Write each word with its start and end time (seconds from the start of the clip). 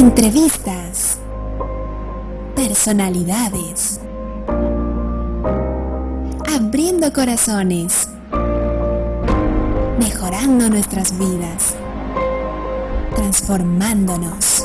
Entrevistas. 0.00 1.18
Personalidades. 2.56 4.00
Abriendo 6.56 7.12
corazones. 7.12 8.08
Mejorando 9.98 10.70
nuestras 10.70 11.18
vidas. 11.18 11.76
Transformándonos. 13.14 14.64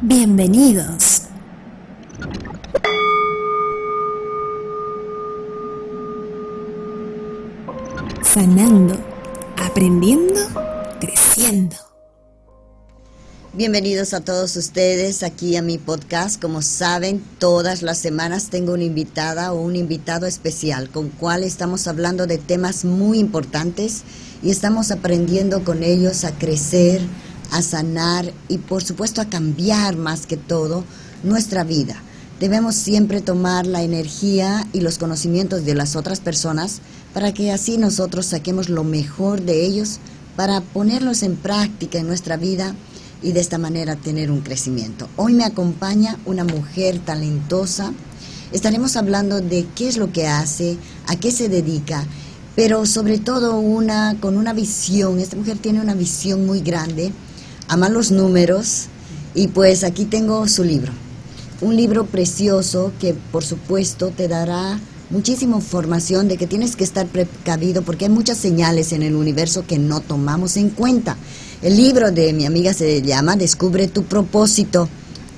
Bienvenidos. 0.00 1.21
Sanando, 8.32 8.98
aprendiendo, 9.58 10.40
creciendo. 10.98 11.76
Bienvenidos 13.52 14.14
a 14.14 14.22
todos 14.22 14.56
ustedes 14.56 15.22
aquí 15.22 15.54
a 15.56 15.60
mi 15.60 15.76
podcast. 15.76 16.40
Como 16.40 16.62
saben, 16.62 17.22
todas 17.38 17.82
las 17.82 17.98
semanas 17.98 18.48
tengo 18.48 18.72
una 18.72 18.84
invitada 18.84 19.52
o 19.52 19.60
un 19.60 19.76
invitado 19.76 20.24
especial 20.24 20.88
con 20.88 21.10
cual 21.10 21.44
estamos 21.44 21.86
hablando 21.86 22.26
de 22.26 22.38
temas 22.38 22.86
muy 22.86 23.18
importantes 23.18 24.02
y 24.42 24.50
estamos 24.50 24.90
aprendiendo 24.92 25.62
con 25.62 25.82
ellos 25.82 26.24
a 26.24 26.32
crecer, 26.32 27.02
a 27.50 27.60
sanar 27.60 28.32
y 28.48 28.56
por 28.56 28.82
supuesto 28.82 29.20
a 29.20 29.26
cambiar 29.28 29.96
más 29.96 30.26
que 30.26 30.38
todo 30.38 30.84
nuestra 31.22 31.64
vida. 31.64 32.02
Debemos 32.40 32.76
siempre 32.76 33.20
tomar 33.20 33.66
la 33.66 33.82
energía 33.82 34.66
y 34.72 34.80
los 34.80 34.98
conocimientos 34.98 35.64
de 35.64 35.74
las 35.74 35.94
otras 35.94 36.18
personas 36.18 36.80
para 37.14 37.32
que 37.32 37.52
así 37.52 37.78
nosotros 37.78 38.26
saquemos 38.26 38.68
lo 38.68 38.84
mejor 38.84 39.42
de 39.42 39.64
ellos 39.64 39.98
para 40.36 40.60
ponerlos 40.60 41.22
en 41.22 41.36
práctica 41.36 41.98
en 41.98 42.06
nuestra 42.06 42.36
vida 42.36 42.74
y 43.22 43.32
de 43.32 43.40
esta 43.40 43.58
manera 43.58 43.96
tener 43.96 44.30
un 44.30 44.40
crecimiento. 44.40 45.08
Hoy 45.16 45.34
me 45.34 45.44
acompaña 45.44 46.18
una 46.24 46.44
mujer 46.44 46.98
talentosa. 46.98 47.92
Estaremos 48.50 48.96
hablando 48.96 49.40
de 49.40 49.66
qué 49.74 49.88
es 49.88 49.96
lo 49.96 50.12
que 50.12 50.26
hace, 50.26 50.76
a 51.06 51.16
qué 51.16 51.30
se 51.30 51.48
dedica, 51.48 52.04
pero 52.56 52.84
sobre 52.86 53.18
todo 53.18 53.58
una 53.58 54.16
con 54.20 54.36
una 54.36 54.52
visión. 54.52 55.20
Esta 55.20 55.36
mujer 55.36 55.58
tiene 55.58 55.80
una 55.80 55.94
visión 55.94 56.46
muy 56.46 56.60
grande, 56.60 57.12
ama 57.68 57.88
los 57.88 58.10
números 58.10 58.86
y 59.34 59.48
pues 59.48 59.84
aquí 59.84 60.04
tengo 60.04 60.46
su 60.48 60.64
libro. 60.64 60.92
Un 61.60 61.76
libro 61.76 62.06
precioso 62.06 62.92
que 62.98 63.14
por 63.14 63.44
supuesto 63.44 64.08
te 64.08 64.26
dará 64.26 64.80
muchísima 65.12 65.56
información 65.56 66.26
de 66.26 66.38
que 66.38 66.46
tienes 66.46 66.74
que 66.74 66.84
estar 66.84 67.06
precavido 67.06 67.82
porque 67.82 68.06
hay 68.06 68.10
muchas 68.10 68.38
señales 68.38 68.92
en 68.92 69.02
el 69.02 69.14
universo 69.14 69.64
que 69.66 69.78
no 69.78 70.00
tomamos 70.00 70.56
en 70.56 70.70
cuenta. 70.70 71.16
El 71.60 71.76
libro 71.76 72.10
de 72.10 72.32
mi 72.32 72.46
amiga 72.46 72.72
se 72.72 73.02
llama 73.02 73.36
Descubre 73.36 73.88
tu 73.88 74.04
propósito 74.04 74.88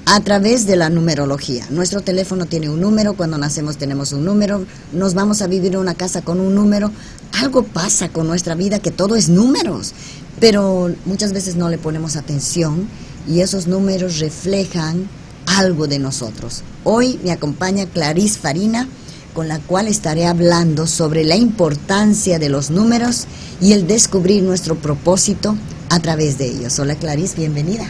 a 0.07 0.21
través 0.21 0.67
de 0.67 0.77
la 0.77 0.91
numerología. 0.91 1.67
Nuestro 1.71 2.03
teléfono 2.03 2.47
tiene 2.47 2.71
un 2.71 2.81
número, 2.81 3.15
cuando 3.15 3.37
nacemos 3.37 3.77
tenemos 3.77 4.13
un 4.13 4.25
número, 4.25 4.65
nos 4.93 5.15
vamos 5.15 5.43
a 5.43 5.49
vivir 5.49 5.73
en 5.75 5.81
una 5.81 5.95
casa 5.95 6.23
con 6.23 6.41
un 6.41 6.55
número. 6.55 6.93
Algo 7.41 7.65
pasa 7.65 8.09
con 8.11 8.29
nuestra 8.29 8.55
vida 8.55 8.79
que 8.79 8.93
todo 8.93 9.17
es 9.17 9.29
números, 9.29 9.93
pero 10.39 10.95
muchas 11.05 11.33
veces 11.33 11.57
no 11.57 11.69
le 11.69 11.79
ponemos 11.79 12.15
atención 12.15 12.89
y 13.29 13.41
esos 13.41 13.67
números 13.67 14.21
reflejan 14.21 15.09
algo 15.47 15.89
de 15.89 15.99
nosotros. 15.99 16.63
Hoy 16.85 17.19
me 17.25 17.33
acompaña 17.33 17.87
Clarice 17.87 18.39
Farina 18.39 18.89
con 19.35 19.49
la 19.49 19.59
cual 19.59 19.89
estaré 19.89 20.27
hablando 20.27 20.87
sobre 20.87 21.25
la 21.25 21.37
importancia 21.37 22.39
de 22.39 22.49
los 22.49 22.71
números 22.71 23.27
y 23.61 23.73
el 23.73 23.87
descubrir 23.87 24.43
nuestro 24.43 24.77
propósito 24.77 25.57
a 25.91 25.99
través 26.01 26.39
de 26.39 26.47
ellos. 26.47 26.79
Hola 26.79 26.95
Clarice, 26.95 27.37
bienvenida. 27.37 27.87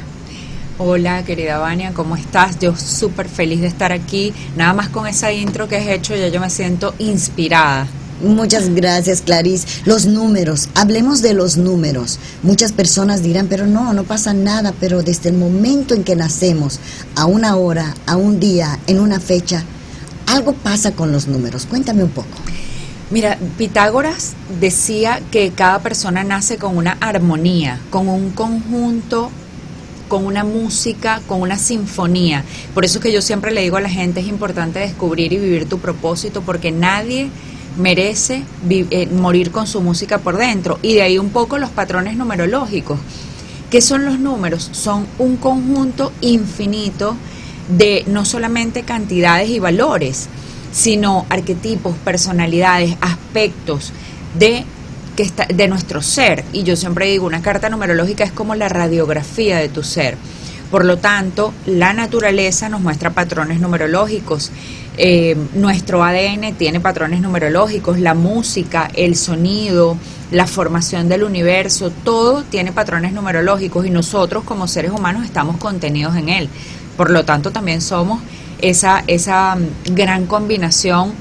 Hola 0.78 1.22
querida 1.24 1.58
Vania, 1.58 1.92
¿cómo 1.94 2.16
estás? 2.16 2.58
Yo 2.58 2.74
súper 2.74 3.28
feliz 3.28 3.60
de 3.60 3.68
estar 3.68 3.92
aquí. 3.92 4.32
Nada 4.56 4.72
más 4.72 4.88
con 4.88 5.06
esa 5.06 5.30
intro 5.32 5.68
que 5.68 5.76
has 5.76 5.86
hecho 5.86 6.16
ya 6.16 6.28
yo 6.28 6.40
me 6.40 6.50
siento 6.50 6.94
inspirada. 6.98 7.86
Muchas 8.22 8.70
gracias, 8.70 9.20
Clarice. 9.20 9.66
Los 9.84 10.06
números, 10.06 10.68
hablemos 10.74 11.20
de 11.20 11.34
los 11.34 11.56
números. 11.56 12.18
Muchas 12.42 12.72
personas 12.72 13.22
dirán, 13.22 13.48
pero 13.48 13.66
no, 13.66 13.92
no 13.92 14.04
pasa 14.04 14.32
nada, 14.32 14.72
pero 14.80 15.02
desde 15.02 15.28
el 15.28 15.36
momento 15.36 15.94
en 15.94 16.04
que 16.04 16.16
nacemos, 16.16 16.80
a 17.16 17.26
una 17.26 17.56
hora, 17.56 17.94
a 18.06 18.16
un 18.16 18.40
día, 18.40 18.78
en 18.86 19.00
una 19.00 19.20
fecha, 19.20 19.64
algo 20.26 20.52
pasa 20.52 20.92
con 20.92 21.12
los 21.12 21.26
números. 21.28 21.66
Cuéntame 21.66 22.04
un 22.04 22.10
poco. 22.10 22.28
Mira, 23.10 23.38
Pitágoras 23.58 24.32
decía 24.60 25.20
que 25.30 25.50
cada 25.50 25.80
persona 25.80 26.24
nace 26.24 26.56
con 26.56 26.76
una 26.76 26.96
armonía, 27.00 27.78
con 27.90 28.08
un 28.08 28.30
conjunto, 28.30 29.30
con 30.08 30.24
una 30.26 30.42
música, 30.42 31.20
con 31.26 31.40
una 31.40 31.58
sinfonía. 31.58 32.44
Por 32.72 32.84
eso 32.84 32.98
es 32.98 33.02
que 33.02 33.12
yo 33.12 33.22
siempre 33.22 33.52
le 33.52 33.62
digo 33.62 33.76
a 33.76 33.80
la 33.80 33.90
gente, 33.90 34.20
es 34.20 34.26
importante 34.26 34.78
descubrir 34.78 35.32
y 35.32 35.38
vivir 35.38 35.68
tu 35.68 35.78
propósito, 35.78 36.42
porque 36.42 36.72
nadie 36.72 37.30
merece 37.78 38.42
eh, 38.70 39.08
morir 39.08 39.50
con 39.50 39.66
su 39.66 39.80
música 39.80 40.18
por 40.18 40.36
dentro. 40.38 40.78
Y 40.82 40.94
de 40.94 41.02
ahí 41.02 41.18
un 41.18 41.30
poco 41.30 41.58
los 41.58 41.70
patrones 41.70 42.16
numerológicos. 42.16 42.98
¿Qué 43.70 43.80
son 43.80 44.04
los 44.04 44.18
números? 44.18 44.70
Son 44.72 45.06
un 45.18 45.36
conjunto 45.36 46.12
infinito 46.20 47.16
de 47.68 48.04
no 48.06 48.24
solamente 48.24 48.82
cantidades 48.82 49.48
y 49.50 49.58
valores, 49.58 50.28
sino 50.72 51.26
arquetipos, 51.30 51.94
personalidades, 52.04 52.96
aspectos 53.00 53.92
de, 54.38 54.64
que 55.16 55.22
está, 55.22 55.46
de 55.46 55.68
nuestro 55.68 56.02
ser. 56.02 56.44
Y 56.52 56.64
yo 56.64 56.76
siempre 56.76 57.06
digo, 57.06 57.26
una 57.26 57.42
carta 57.42 57.68
numerológica 57.68 58.24
es 58.24 58.32
como 58.32 58.54
la 58.54 58.68
radiografía 58.68 59.58
de 59.58 59.68
tu 59.68 59.82
ser. 59.82 60.16
Por 60.70 60.84
lo 60.84 60.98
tanto, 60.98 61.54
la 61.66 61.92
naturaleza 61.92 62.68
nos 62.68 62.80
muestra 62.80 63.10
patrones 63.10 63.60
numerológicos. 63.60 64.50
Eh, 64.96 65.36
nuestro 65.54 66.02
ADN 66.02 66.54
tiene 66.54 66.80
patrones 66.80 67.20
numerológicos, 67.20 68.00
la 68.00 68.14
música, 68.14 68.90
el 68.94 69.14
sonido, 69.14 69.96
la 70.34 70.48
formación 70.48 71.08
del 71.08 71.22
universo, 71.22 71.92
todo 72.02 72.42
tiene 72.42 72.72
patrones 72.72 73.12
numerológicos 73.12 73.86
y 73.86 73.90
nosotros 73.90 74.42
como 74.42 74.66
seres 74.66 74.90
humanos 74.90 75.24
estamos 75.24 75.58
contenidos 75.58 76.16
en 76.16 76.28
él. 76.28 76.48
Por 76.96 77.10
lo 77.10 77.24
tanto, 77.24 77.52
también 77.52 77.80
somos 77.80 78.20
esa, 78.60 79.04
esa 79.06 79.54
mm, 79.54 79.94
gran 79.94 80.26
combinación, 80.26 81.12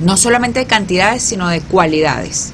no 0.00 0.16
solamente 0.16 0.60
de 0.60 0.66
cantidades, 0.66 1.22
sino 1.22 1.48
de 1.48 1.60
cualidades. 1.60 2.52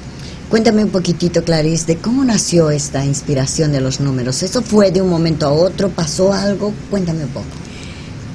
Cuéntame 0.49 0.83
un 0.83 0.89
poquitito, 0.89 1.45
Clarice, 1.45 1.85
de 1.85 1.97
cómo 1.97 2.25
nació 2.25 2.71
esta 2.71 3.05
inspiración 3.05 3.71
de 3.71 3.79
los 3.79 4.01
números. 4.01 4.43
¿Eso 4.43 4.61
fue 4.61 4.91
de 4.91 5.01
un 5.01 5.09
momento 5.09 5.47
a 5.47 5.53
otro? 5.53 5.89
¿Pasó 5.89 6.33
algo? 6.33 6.73
Cuéntame 6.89 7.23
un 7.23 7.29
poco. 7.29 7.45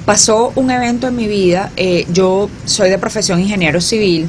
Pasó 0.05 0.51
un 0.55 0.71
evento 0.71 1.07
en 1.07 1.15
mi 1.15 1.27
vida. 1.27 1.71
Eh, 1.77 2.07
yo 2.11 2.49
soy 2.65 2.89
de 2.89 2.97
profesión 2.97 3.39
ingeniero 3.39 3.79
civil 3.81 4.27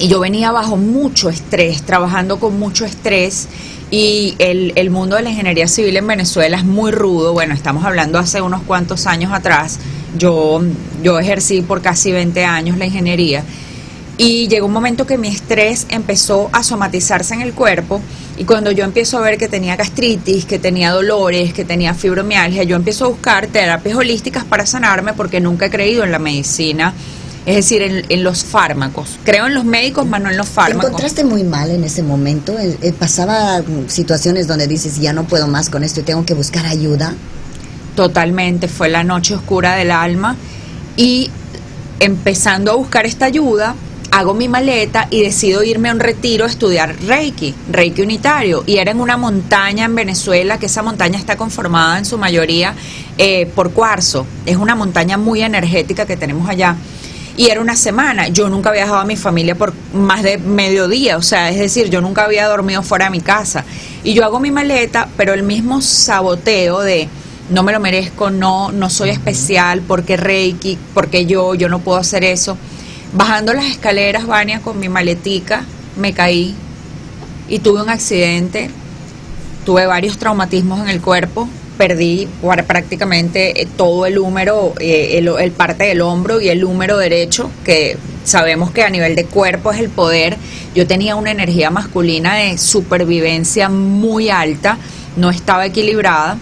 y 0.00 0.08
yo 0.08 0.18
venía 0.18 0.50
bajo 0.50 0.78
mucho 0.78 1.28
estrés, 1.28 1.82
trabajando 1.82 2.40
con 2.40 2.58
mucho 2.58 2.86
estrés 2.86 3.48
y 3.90 4.34
el, 4.38 4.72
el, 4.76 4.88
mundo 4.88 5.16
de 5.16 5.22
la 5.22 5.30
ingeniería 5.30 5.68
civil 5.68 5.94
en 5.96 6.06
Venezuela 6.06 6.56
es 6.56 6.64
muy 6.64 6.90
rudo. 6.90 7.34
Bueno, 7.34 7.52
estamos 7.52 7.84
hablando 7.84 8.18
hace 8.18 8.40
unos 8.40 8.62
cuantos 8.62 9.06
años 9.06 9.30
atrás. 9.32 9.78
Yo, 10.16 10.62
yo 11.02 11.18
ejercí 11.18 11.60
por 11.60 11.82
casi 11.82 12.12
20 12.12 12.44
años 12.44 12.78
la 12.78 12.86
ingeniería. 12.86 13.44
Y 14.16 14.48
llegó 14.48 14.66
un 14.66 14.72
momento 14.72 15.06
que 15.06 15.18
mi 15.18 15.28
estrés 15.28 15.86
empezó 15.90 16.48
a 16.52 16.62
somatizarse 16.62 17.34
en 17.34 17.42
el 17.42 17.52
cuerpo. 17.52 18.00
Y 18.38 18.44
cuando 18.44 18.70
yo 18.70 18.84
empiezo 18.84 19.18
a 19.18 19.20
ver 19.20 19.36
que 19.36 19.48
tenía 19.48 19.76
gastritis, 19.76 20.46
que 20.46 20.58
tenía 20.58 20.92
dolores, 20.92 21.52
que 21.52 21.66
tenía 21.66 21.92
fibromialgia, 21.92 22.62
yo 22.62 22.76
empiezo 22.76 23.04
a 23.04 23.08
buscar 23.08 23.48
terapias 23.48 23.96
holísticas 23.96 24.44
para 24.44 24.64
sanarme 24.64 25.12
porque 25.12 25.40
nunca 25.40 25.66
he 25.66 25.70
creído 25.70 26.04
en 26.04 26.12
la 26.12 26.18
medicina 26.18 26.94
es 27.46 27.56
decir, 27.56 27.82
en, 27.82 28.22
los 28.22 28.44
fármacos. 28.44 29.18
Creo 29.24 29.46
en 29.46 29.54
los 29.54 29.64
médicos, 29.64 30.06
pero 30.10 30.24
no 30.24 30.30
en 30.30 30.36
los 30.36 30.48
fármacos. 30.48 30.82
¿Te 30.82 30.86
encontraste 30.88 31.24
muy 31.24 31.42
mal 31.42 31.70
en 31.70 31.84
ese 31.84 32.02
momento? 32.02 32.58
Eh, 32.58 32.76
eh, 32.82 32.92
¿Pasaba 32.92 33.62
situaciones 33.88 34.46
donde 34.46 34.66
dices, 34.66 34.98
ya 34.98 35.12
no 35.12 35.24
puedo 35.24 35.48
más 35.48 35.70
con 35.70 35.82
esto 35.82 36.00
y 36.00 36.02
tengo 36.02 36.24
que 36.26 36.34
buscar 36.34 36.66
ayuda? 36.66 37.14
Totalmente, 37.96 38.68
fue 38.68 38.88
la 38.88 39.04
noche 39.04 39.34
oscura 39.34 39.74
del 39.74 39.90
alma 39.90 40.36
y 40.96 41.30
empezando 41.98 42.72
a 42.72 42.74
buscar 42.74 43.06
esta 43.06 43.24
ayuda, 43.24 43.74
hago 44.10 44.34
mi 44.34 44.48
maleta 44.48 45.06
y 45.10 45.22
decido 45.22 45.62
irme 45.62 45.88
a 45.88 45.92
un 45.92 46.00
retiro 46.00 46.44
a 46.44 46.48
estudiar 46.48 46.94
Reiki, 47.06 47.54
Reiki 47.70 48.02
unitario. 48.02 48.64
Y 48.66 48.76
era 48.76 48.90
en 48.90 49.00
una 49.00 49.16
montaña 49.16 49.86
en 49.86 49.94
Venezuela, 49.94 50.58
que 50.58 50.66
esa 50.66 50.82
montaña 50.82 51.18
está 51.18 51.36
conformada 51.36 51.98
en 51.98 52.04
su 52.04 52.18
mayoría 52.18 52.74
eh, 53.18 53.46
por 53.54 53.72
cuarzo. 53.72 54.26
Es 54.46 54.56
una 54.56 54.74
montaña 54.74 55.16
muy 55.16 55.42
energética 55.42 56.06
que 56.06 56.16
tenemos 56.16 56.48
allá 56.48 56.76
y 57.40 57.48
era 57.48 57.62
una 57.62 57.74
semana. 57.74 58.28
Yo 58.28 58.50
nunca 58.50 58.68
había 58.68 58.82
dejado 58.82 59.00
a 59.00 59.06
mi 59.06 59.16
familia 59.16 59.54
por 59.54 59.72
más 59.94 60.22
de 60.22 60.36
mediodía, 60.36 61.16
o 61.16 61.22
sea, 61.22 61.48
es 61.48 61.58
decir, 61.58 61.88
yo 61.88 62.02
nunca 62.02 62.24
había 62.24 62.46
dormido 62.46 62.82
fuera 62.82 63.06
de 63.06 63.12
mi 63.12 63.22
casa. 63.22 63.64
Y 64.04 64.12
yo 64.12 64.26
hago 64.26 64.40
mi 64.40 64.50
maleta, 64.50 65.08
pero 65.16 65.32
el 65.32 65.42
mismo 65.42 65.80
saboteo 65.80 66.80
de 66.80 67.08
no 67.48 67.62
me 67.62 67.72
lo 67.72 67.80
merezco, 67.80 68.28
no, 68.28 68.72
no 68.72 68.90
soy 68.90 69.08
especial, 69.08 69.80
porque 69.80 70.18
Reiki, 70.18 70.76
porque 70.92 71.24
yo, 71.24 71.54
yo 71.54 71.70
no 71.70 71.78
puedo 71.78 71.96
hacer 71.96 72.24
eso, 72.24 72.58
Bajando 73.14 73.54
las 73.54 73.64
escaleras, 73.64 74.26
Vania, 74.26 74.60
con 74.60 74.78
mi 74.78 74.90
maletica, 74.90 75.64
me 75.96 76.12
caí 76.12 76.54
y 77.48 77.58
tuve 77.60 77.82
un 77.82 77.88
accidente. 77.88 78.70
Tuve 79.64 79.86
varios 79.86 80.18
traumatismos 80.18 80.80
en 80.80 80.90
el 80.90 81.00
cuerpo. 81.00 81.48
Perdí 81.80 82.28
prácticamente 82.66 83.62
eh, 83.62 83.66
todo 83.74 84.04
el 84.04 84.18
húmero, 84.18 84.74
eh, 84.78 85.16
el, 85.16 85.52
parte 85.52 85.84
del 85.84 86.02
hombro 86.02 86.38
y 86.38 86.50
el 86.50 86.62
húmero 86.62 86.98
derecho, 86.98 87.50
que 87.64 87.96
sabemos 88.22 88.70
que 88.70 88.82
a 88.82 88.90
nivel 88.90 89.16
de 89.16 89.24
cuerpo 89.24 89.72
es 89.72 89.80
el 89.80 89.88
poder. 89.88 90.36
Yo 90.74 90.86
tenía 90.86 91.16
una 91.16 91.30
energía 91.30 91.70
masculina 91.70 92.34
de 92.34 92.58
supervivencia 92.58 93.70
muy 93.70 94.28
alta, 94.28 94.76
no 95.16 95.30
estaba 95.30 95.64
equilibrada. 95.64 96.36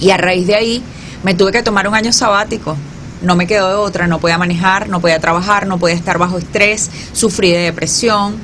Y 0.00 0.12
a 0.12 0.16
raíz 0.16 0.46
de 0.46 0.54
ahí 0.54 0.82
me 1.24 1.34
tuve 1.34 1.52
que 1.52 1.62
tomar 1.62 1.86
un 1.86 1.94
año 1.94 2.14
sabático. 2.14 2.74
No 3.20 3.36
me 3.36 3.46
quedó 3.46 3.68
de 3.68 3.74
otra, 3.74 4.06
no 4.06 4.18
podía 4.18 4.38
manejar, 4.38 4.88
no 4.88 4.98
podía 5.02 5.20
trabajar, 5.20 5.66
no 5.66 5.76
podía 5.76 5.94
estar 5.94 6.16
bajo 6.16 6.38
estrés, 6.38 6.90
sufrí 7.12 7.50
de 7.50 7.58
depresión. 7.58 8.36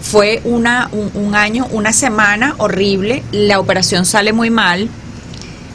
Fue 0.00 0.40
una, 0.44 0.88
un, 0.92 1.10
un 1.12 1.34
año, 1.34 1.66
una 1.70 1.92
semana 1.92 2.54
horrible, 2.56 3.22
la 3.30 3.60
operación 3.60 4.06
sale 4.06 4.32
muy 4.32 4.48
mal, 4.48 4.88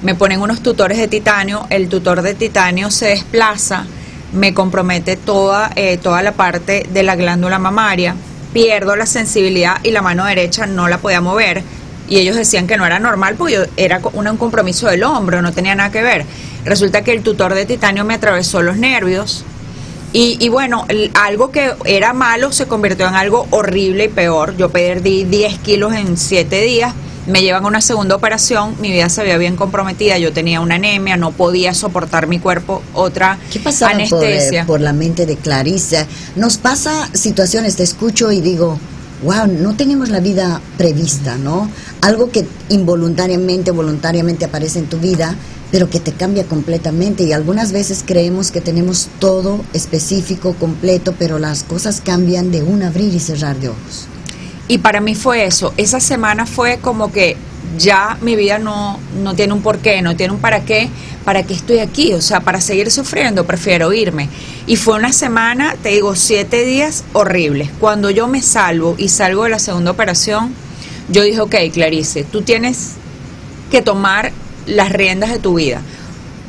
me 0.01 0.15
ponen 0.15 0.41
unos 0.41 0.61
tutores 0.61 0.97
de 0.97 1.07
titanio, 1.07 1.67
el 1.69 1.87
tutor 1.89 2.21
de 2.21 2.33
titanio 2.33 2.89
se 2.89 3.07
desplaza, 3.07 3.85
me 4.33 4.53
compromete 4.53 5.15
toda, 5.15 5.71
eh, 5.75 5.97
toda 5.97 6.21
la 6.23 6.31
parte 6.33 6.87
de 6.91 7.03
la 7.03 7.15
glándula 7.15 7.59
mamaria, 7.59 8.15
pierdo 8.53 8.95
la 8.95 9.05
sensibilidad 9.05 9.77
y 9.83 9.91
la 9.91 10.01
mano 10.01 10.25
derecha 10.25 10.65
no 10.65 10.87
la 10.87 10.97
podía 10.97 11.21
mover. 11.21 11.63
Y 12.09 12.17
ellos 12.17 12.35
decían 12.35 12.67
que 12.67 12.77
no 12.77 12.85
era 12.85 12.99
normal 12.99 13.35
porque 13.37 13.69
era 13.77 14.01
un 14.13 14.37
compromiso 14.37 14.87
del 14.87 15.03
hombro, 15.03 15.41
no 15.41 15.53
tenía 15.53 15.75
nada 15.75 15.91
que 15.91 16.01
ver. 16.01 16.25
Resulta 16.65 17.03
que 17.03 17.11
el 17.11 17.23
tutor 17.23 17.53
de 17.53 17.65
titanio 17.65 18.03
me 18.03 18.15
atravesó 18.15 18.61
los 18.61 18.77
nervios, 18.77 19.45
y, 20.13 20.37
y 20.39 20.49
bueno, 20.49 20.85
algo 21.13 21.51
que 21.51 21.73
era 21.85 22.13
malo 22.13 22.51
se 22.51 22.67
convirtió 22.67 23.07
en 23.07 23.15
algo 23.15 23.47
horrible 23.49 24.05
y 24.05 24.09
peor. 24.09 24.57
Yo 24.57 24.69
perdí 24.69 25.23
10 25.23 25.59
kilos 25.59 25.93
en 25.93 26.17
7 26.17 26.61
días. 26.61 26.93
Me 27.27 27.43
llevan 27.43 27.63
a 27.63 27.67
una 27.67 27.81
segunda 27.81 28.15
operación. 28.15 28.75
Mi 28.81 28.91
vida 28.91 29.07
se 29.07 29.21
veía 29.23 29.37
bien 29.37 29.55
comprometida. 29.55 30.17
Yo 30.17 30.33
tenía 30.33 30.59
una 30.59 30.75
anemia, 30.75 31.17
no 31.17 31.31
podía 31.31 31.73
soportar 31.73 32.27
mi 32.27 32.39
cuerpo 32.39 32.81
otra 32.93 33.37
¿Qué 33.51 33.59
pasaba 33.59 33.91
por, 33.91 34.01
eh, 34.01 34.03
anestesia. 34.03 34.65
por 34.65 34.81
la 34.81 34.91
mente 34.91 35.25
de 35.25 35.37
Clarisa? 35.37 36.07
Nos 36.35 36.57
pasa 36.57 37.09
situaciones, 37.13 37.75
te 37.77 37.83
escucho 37.83 38.31
y 38.31 38.41
digo, 38.41 38.79
wow, 39.23 39.47
no 39.47 39.75
tenemos 39.75 40.09
la 40.09 40.19
vida 40.19 40.61
prevista, 40.77 41.37
¿no? 41.37 41.69
Algo 42.01 42.31
que 42.31 42.45
involuntariamente, 42.69 43.71
voluntariamente 43.71 44.45
aparece 44.45 44.79
en 44.79 44.87
tu 44.87 44.97
vida, 44.97 45.35
pero 45.71 45.89
que 45.89 45.99
te 45.99 46.11
cambia 46.11 46.45
completamente. 46.45 47.23
Y 47.23 47.33
algunas 47.33 47.71
veces 47.71 48.03
creemos 48.05 48.51
que 48.51 48.61
tenemos 48.61 49.09
todo 49.19 49.61
específico, 49.73 50.55
completo, 50.59 51.13
pero 51.17 51.39
las 51.39 51.63
cosas 51.63 52.01
cambian 52.01 52.51
de 52.51 52.63
un 52.63 52.83
abrir 52.83 53.13
y 53.13 53.19
cerrar 53.19 53.59
de 53.59 53.69
ojos. 53.69 54.07
Y 54.67 54.79
para 54.79 55.01
mí 55.01 55.15
fue 55.15 55.45
eso. 55.45 55.73
Esa 55.77 55.99
semana 55.99 56.45
fue 56.45 56.79
como 56.79 57.11
que 57.11 57.37
ya 57.77 58.17
mi 58.21 58.35
vida 58.35 58.59
no, 58.59 58.99
no 59.21 59.33
tiene 59.35 59.53
un 59.53 59.61
porqué, 59.61 60.01
no 60.01 60.15
tiene 60.15 60.33
un 60.33 60.39
para 60.39 60.65
qué, 60.65 60.89
para 61.25 61.43
qué 61.43 61.53
estoy 61.53 61.79
aquí. 61.79 62.13
O 62.13 62.21
sea, 62.21 62.41
para 62.41 62.61
seguir 62.61 62.91
sufriendo 62.91 63.45
prefiero 63.45 63.93
irme. 63.93 64.29
Y 64.67 64.75
fue 64.75 64.95
una 64.95 65.13
semana, 65.13 65.75
te 65.81 65.89
digo, 65.89 66.15
siete 66.15 66.63
días 66.63 67.03
horribles. 67.13 67.69
Cuando 67.79 68.09
yo 68.09 68.27
me 68.27 68.41
salvo 68.41 68.95
y 68.97 69.09
salgo 69.09 69.43
de 69.43 69.49
la 69.49 69.59
segunda 69.59 69.91
operación, 69.91 70.53
yo 71.09 71.23
dije, 71.23 71.41
ok, 71.41 71.55
Clarice, 71.73 72.23
tú 72.23 72.41
tienes 72.41 72.91
que 73.69 73.81
tomar 73.81 74.31
las 74.65 74.91
riendas 74.91 75.31
de 75.31 75.39
tu 75.39 75.55
vida. 75.55 75.81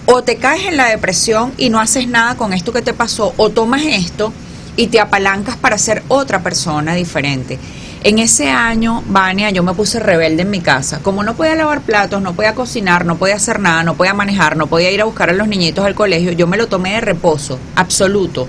O 0.06 0.22
te 0.22 0.36
caes 0.36 0.66
en 0.66 0.76
la 0.76 0.88
depresión 0.88 1.52
y 1.56 1.70
no 1.70 1.80
haces 1.80 2.08
nada 2.08 2.36
con 2.36 2.52
esto 2.52 2.72
que 2.72 2.82
te 2.82 2.92
pasó, 2.92 3.34
o 3.36 3.50
tomas 3.50 3.82
esto 3.84 4.32
y 4.76 4.88
te 4.88 5.00
apalancas 5.00 5.56
para 5.56 5.78
ser 5.78 6.02
otra 6.08 6.42
persona 6.42 6.94
diferente. 6.94 7.58
En 8.04 8.18
ese 8.18 8.48
año, 8.48 9.04
Vania, 9.06 9.50
yo 9.50 9.62
me 9.62 9.74
puse 9.74 10.00
rebelde 10.00 10.42
en 10.42 10.50
mi 10.50 10.60
casa. 10.60 10.98
Como 11.02 11.22
no 11.22 11.36
podía 11.36 11.54
lavar 11.54 11.82
platos, 11.82 12.20
no 12.20 12.34
podía 12.34 12.54
cocinar, 12.54 13.04
no 13.04 13.16
podía 13.16 13.36
hacer 13.36 13.60
nada, 13.60 13.84
no 13.84 13.96
podía 13.96 14.12
manejar, 14.12 14.56
no 14.56 14.66
podía 14.66 14.90
ir 14.90 15.00
a 15.00 15.04
buscar 15.04 15.30
a 15.30 15.32
los 15.32 15.46
niñitos 15.46 15.84
al 15.84 15.94
colegio, 15.94 16.32
yo 16.32 16.48
me 16.48 16.56
lo 16.56 16.66
tomé 16.66 16.94
de 16.94 17.00
reposo, 17.00 17.58
absoluto. 17.76 18.48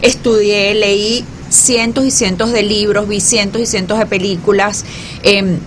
Estudié, 0.00 0.74
leí 0.74 1.24
cientos 1.48 2.04
y 2.04 2.10
cientos 2.10 2.50
de 2.50 2.62
libros, 2.62 3.06
vi 3.06 3.20
cientos 3.20 3.62
y 3.62 3.66
cientos 3.66 4.00
de 4.00 4.06
películas, 4.06 4.84
eh, 5.22 5.58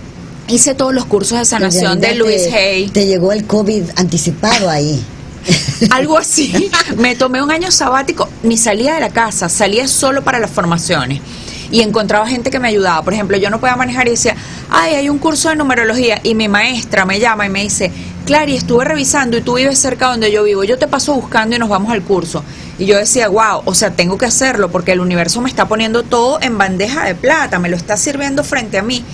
hice 0.48 0.74
todos 0.74 0.92
los 0.92 1.06
cursos 1.06 1.38
de 1.38 1.46
sanación 1.46 2.00
de 2.00 2.16
Luis 2.16 2.52
Hay. 2.52 2.88
Te 2.88 3.06
llegó 3.06 3.32
el 3.32 3.46
COVID 3.46 3.84
anticipado 3.96 4.68
ahí. 4.68 5.02
Algo 5.90 6.18
así. 6.18 6.70
Me 6.98 7.16
tomé 7.16 7.42
un 7.42 7.50
año 7.50 7.70
sabático, 7.70 8.28
ni 8.42 8.58
salía 8.58 8.94
de 8.94 9.00
la 9.00 9.10
casa, 9.10 9.48
salía 9.48 9.88
solo 9.88 10.22
para 10.22 10.38
las 10.38 10.50
formaciones. 10.50 11.22
Y 11.70 11.80
encontraba 11.80 12.26
gente 12.26 12.50
que 12.50 12.58
me 12.58 12.68
ayudaba. 12.68 13.02
Por 13.02 13.12
ejemplo, 13.12 13.36
yo 13.36 13.50
no 13.50 13.60
podía 13.60 13.76
manejar 13.76 14.06
y 14.08 14.12
decía, 14.12 14.36
ay, 14.70 14.94
hay 14.94 15.08
un 15.08 15.18
curso 15.18 15.48
de 15.48 15.56
numerología. 15.56 16.20
Y 16.22 16.34
mi 16.34 16.48
maestra 16.48 17.04
me 17.04 17.18
llama 17.18 17.46
y 17.46 17.50
me 17.50 17.62
dice, 17.62 17.92
Clary, 18.26 18.56
estuve 18.56 18.84
revisando 18.84 19.36
y 19.36 19.40
tú 19.40 19.54
vives 19.54 19.78
cerca 19.78 20.08
donde 20.08 20.32
yo 20.32 20.42
vivo. 20.42 20.64
Yo 20.64 20.78
te 20.78 20.88
paso 20.88 21.14
buscando 21.14 21.54
y 21.54 21.58
nos 21.58 21.68
vamos 21.68 21.92
al 21.92 22.02
curso. 22.02 22.42
Y 22.78 22.84
yo 22.86 22.98
decía, 22.98 23.28
wow, 23.28 23.62
o 23.64 23.74
sea, 23.74 23.92
tengo 23.92 24.18
que 24.18 24.26
hacerlo 24.26 24.70
porque 24.70 24.92
el 24.92 25.00
universo 25.00 25.40
me 25.40 25.48
está 25.48 25.68
poniendo 25.68 26.02
todo 26.02 26.40
en 26.42 26.58
bandeja 26.58 27.04
de 27.04 27.14
plata, 27.14 27.58
me 27.58 27.68
lo 27.68 27.76
está 27.76 27.96
sirviendo 27.96 28.42
frente 28.42 28.78
a 28.78 28.82
mí. 28.82 29.04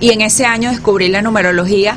Y 0.00 0.10
en 0.10 0.20
ese 0.20 0.44
año 0.44 0.70
descubrí 0.70 1.08
la 1.08 1.22
numerología. 1.22 1.96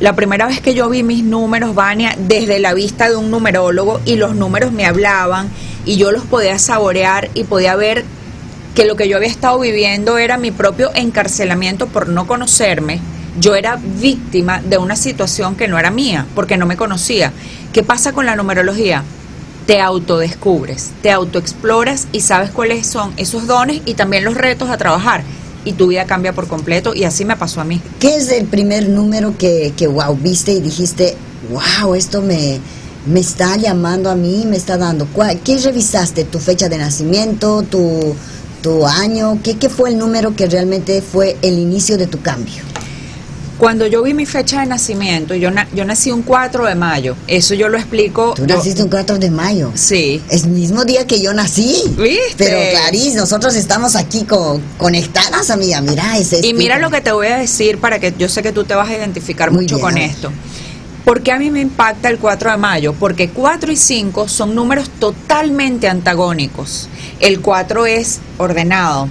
La 0.00 0.14
primera 0.14 0.46
vez 0.46 0.60
que 0.60 0.74
yo 0.74 0.88
vi 0.88 1.02
mis 1.02 1.22
números, 1.22 1.74
Vania, 1.74 2.16
desde 2.18 2.58
la 2.58 2.74
vista 2.74 3.08
de 3.08 3.16
un 3.16 3.30
numerólogo 3.30 4.00
y 4.04 4.16
los 4.16 4.34
números 4.34 4.72
me 4.72 4.86
hablaban 4.86 5.48
y 5.84 5.96
yo 5.96 6.10
los 6.10 6.24
podía 6.24 6.58
saborear 6.58 7.30
y 7.34 7.44
podía 7.44 7.76
ver 7.76 8.04
que 8.74 8.84
lo 8.84 8.96
que 8.96 9.08
yo 9.08 9.16
había 9.16 9.28
estado 9.28 9.58
viviendo 9.58 10.18
era 10.18 10.38
mi 10.38 10.50
propio 10.50 10.90
encarcelamiento 10.94 11.86
por 11.86 12.08
no 12.08 12.26
conocerme. 12.26 13.00
Yo 13.38 13.54
era 13.54 13.78
víctima 14.00 14.60
de 14.62 14.78
una 14.78 14.96
situación 14.96 15.54
que 15.56 15.68
no 15.68 15.78
era 15.78 15.90
mía, 15.90 16.26
porque 16.34 16.56
no 16.56 16.66
me 16.66 16.76
conocía. 16.76 17.32
¿Qué 17.72 17.82
pasa 17.82 18.12
con 18.12 18.26
la 18.26 18.36
numerología? 18.36 19.02
Te 19.66 19.80
autodescubres, 19.80 20.90
te 21.02 21.10
autoexploras 21.10 22.08
y 22.12 22.20
sabes 22.20 22.50
cuáles 22.50 22.86
son 22.86 23.12
esos 23.16 23.46
dones 23.46 23.82
y 23.84 23.94
también 23.94 24.24
los 24.24 24.34
retos 24.34 24.68
a 24.70 24.76
trabajar. 24.78 25.22
Y 25.64 25.74
tu 25.74 25.88
vida 25.88 26.06
cambia 26.06 26.32
por 26.32 26.48
completo 26.48 26.94
y 26.94 27.04
así 27.04 27.24
me 27.24 27.36
pasó 27.36 27.60
a 27.60 27.64
mí. 27.64 27.80
¿Qué 28.00 28.16
es 28.16 28.30
el 28.30 28.46
primer 28.46 28.88
número 28.88 29.36
que, 29.36 29.72
que 29.76 29.86
wow, 29.86 30.16
viste 30.16 30.52
y 30.52 30.60
dijiste, 30.60 31.16
wow, 31.50 31.94
esto 31.94 32.22
me, 32.22 32.58
me 33.06 33.20
está 33.20 33.56
llamando 33.56 34.10
a 34.10 34.14
mí, 34.16 34.44
me 34.46 34.56
está 34.56 34.76
dando? 34.78 35.06
¿Cuál- 35.12 35.38
¿Qué 35.40 35.58
revisaste? 35.58 36.24
¿Tu 36.24 36.38
fecha 36.40 36.68
de 36.68 36.78
nacimiento? 36.78 37.62
¿Tu, 37.62 38.16
tu 38.62 38.86
año? 38.86 39.38
¿Qué, 39.42 39.56
¿Qué 39.56 39.68
fue 39.68 39.90
el 39.90 39.98
número 39.98 40.34
que 40.34 40.46
realmente 40.46 41.02
fue 41.02 41.36
el 41.42 41.58
inicio 41.58 41.96
de 41.98 42.06
tu 42.06 42.20
cambio? 42.20 42.62
Cuando 43.58 43.86
yo 43.86 44.02
vi 44.02 44.14
mi 44.14 44.24
fecha 44.24 44.60
de 44.60 44.66
nacimiento, 44.66 45.34
yo, 45.34 45.50
na- 45.50 45.68
yo 45.74 45.84
nací 45.84 46.10
un 46.10 46.22
4 46.22 46.64
de 46.64 46.74
mayo. 46.74 47.14
Eso 47.26 47.52
yo 47.52 47.68
lo 47.68 47.76
explico. 47.76 48.32
Tú 48.34 48.46
naciste 48.46 48.82
un 48.82 48.88
4 48.88 49.18
de 49.18 49.30
mayo. 49.30 49.70
Sí. 49.74 50.22
Es 50.30 50.44
el 50.44 50.50
mismo 50.50 50.86
día 50.86 51.06
que 51.06 51.20
yo 51.20 51.34
nací. 51.34 51.82
¿Viste? 51.88 52.18
Pero 52.38 52.56
Clarice, 52.70 53.16
nosotros 53.16 53.54
estamos 53.56 53.96
aquí 53.96 54.24
co- 54.24 54.58
conectadas, 54.78 55.50
amiga. 55.50 55.82
Mira, 55.82 56.16
ese 56.16 56.40
Y 56.46 56.54
mira 56.54 56.78
lo 56.78 56.90
que 56.90 57.02
te 57.02 57.12
voy 57.12 57.26
a 57.26 57.36
decir 57.36 57.76
para 57.78 57.98
que 57.98 58.14
yo 58.18 58.30
sé 58.30 58.42
que 58.42 58.52
tú 58.52 58.64
te 58.64 58.74
vas 58.74 58.88
a 58.88 58.94
identificar 58.96 59.50
Muy 59.50 59.64
mucho 59.64 59.76
bien, 59.76 59.84
con 59.86 59.94
ver. 59.94 60.04
¿Por 61.04 61.22
qué 61.22 61.32
a 61.32 61.38
mí 61.38 61.50
me 61.50 61.60
impacta 61.60 62.08
el 62.08 62.18
4 62.18 62.50
de 62.52 62.56
mayo? 62.56 62.92
Porque 62.92 63.30
4 63.30 63.72
y 63.72 63.76
5 63.76 64.28
son 64.28 64.54
números 64.54 64.90
totalmente 64.98 65.88
antagónicos. 65.88 66.88
El 67.20 67.40
4 67.40 67.86
es 67.86 68.20
ordenado, 68.38 69.08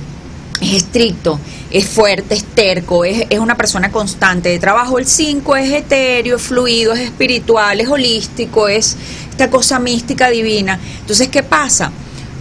es 0.62 0.74
estricto, 0.74 1.40
es 1.72 1.88
fuerte, 1.88 2.36
es 2.36 2.44
terco, 2.44 3.06
es, 3.06 3.26
es 3.30 3.40
una 3.40 3.56
persona 3.56 3.92
constante 3.92 4.50
de 4.50 4.60
trabajo. 4.60 5.00
El 5.00 5.08
5 5.08 5.56
es 5.58 5.72
etéreo, 5.72 6.38
es 6.38 6.42
fluido, 6.42 6.94
es 6.94 7.02
espiritual, 7.02 7.82
es 7.82 7.88
holístico, 7.88 8.68
es 8.68 8.96
esta 9.32 9.50
cosa 9.50 9.80
mística 9.80 10.30
divina. 10.30 10.80
Entonces, 11.02 11.30
¿qué 11.30 11.44
pasa? 11.44 11.92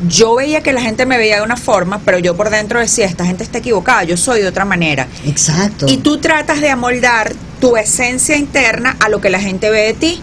Yo 0.08 0.36
veía 0.36 0.62
que 0.62 0.72
la 0.72 0.80
gente 0.80 1.06
me 1.06 1.18
veía 1.18 1.36
de 1.36 1.42
una 1.42 1.56
forma, 1.56 2.00
pero 2.04 2.18
yo 2.18 2.36
por 2.36 2.50
dentro 2.50 2.78
decía, 2.78 3.06
esta 3.06 3.24
gente 3.24 3.42
está 3.42 3.58
equivocada, 3.58 4.04
yo 4.04 4.16
soy 4.16 4.42
de 4.42 4.48
otra 4.48 4.64
manera. 4.64 5.08
Exacto. 5.24 5.86
Y 5.88 5.96
tú 5.96 6.18
tratas 6.18 6.60
de 6.60 6.70
amoldar 6.70 7.34
tu 7.60 7.76
esencia 7.76 8.36
interna 8.36 8.96
a 9.00 9.08
lo 9.08 9.20
que 9.20 9.30
la 9.30 9.40
gente 9.40 9.70
ve 9.70 9.82
de 9.82 9.94
ti. 9.94 10.20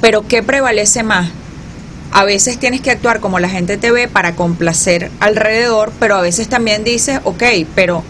Pero 0.00 0.26
¿qué 0.26 0.42
prevalece 0.42 1.02
más? 1.02 1.28
A 2.12 2.24
veces 2.24 2.58
tienes 2.58 2.80
que 2.80 2.90
actuar 2.90 3.20
como 3.20 3.38
la 3.38 3.48
gente 3.48 3.76
te 3.76 3.92
ve 3.92 4.08
para 4.08 4.34
complacer 4.34 5.10
alrededor, 5.20 5.92
pero 6.00 6.16
a 6.16 6.22
veces 6.22 6.48
también 6.48 6.82
dices, 6.82 7.20
ok, 7.24 7.42
pero 7.74 8.02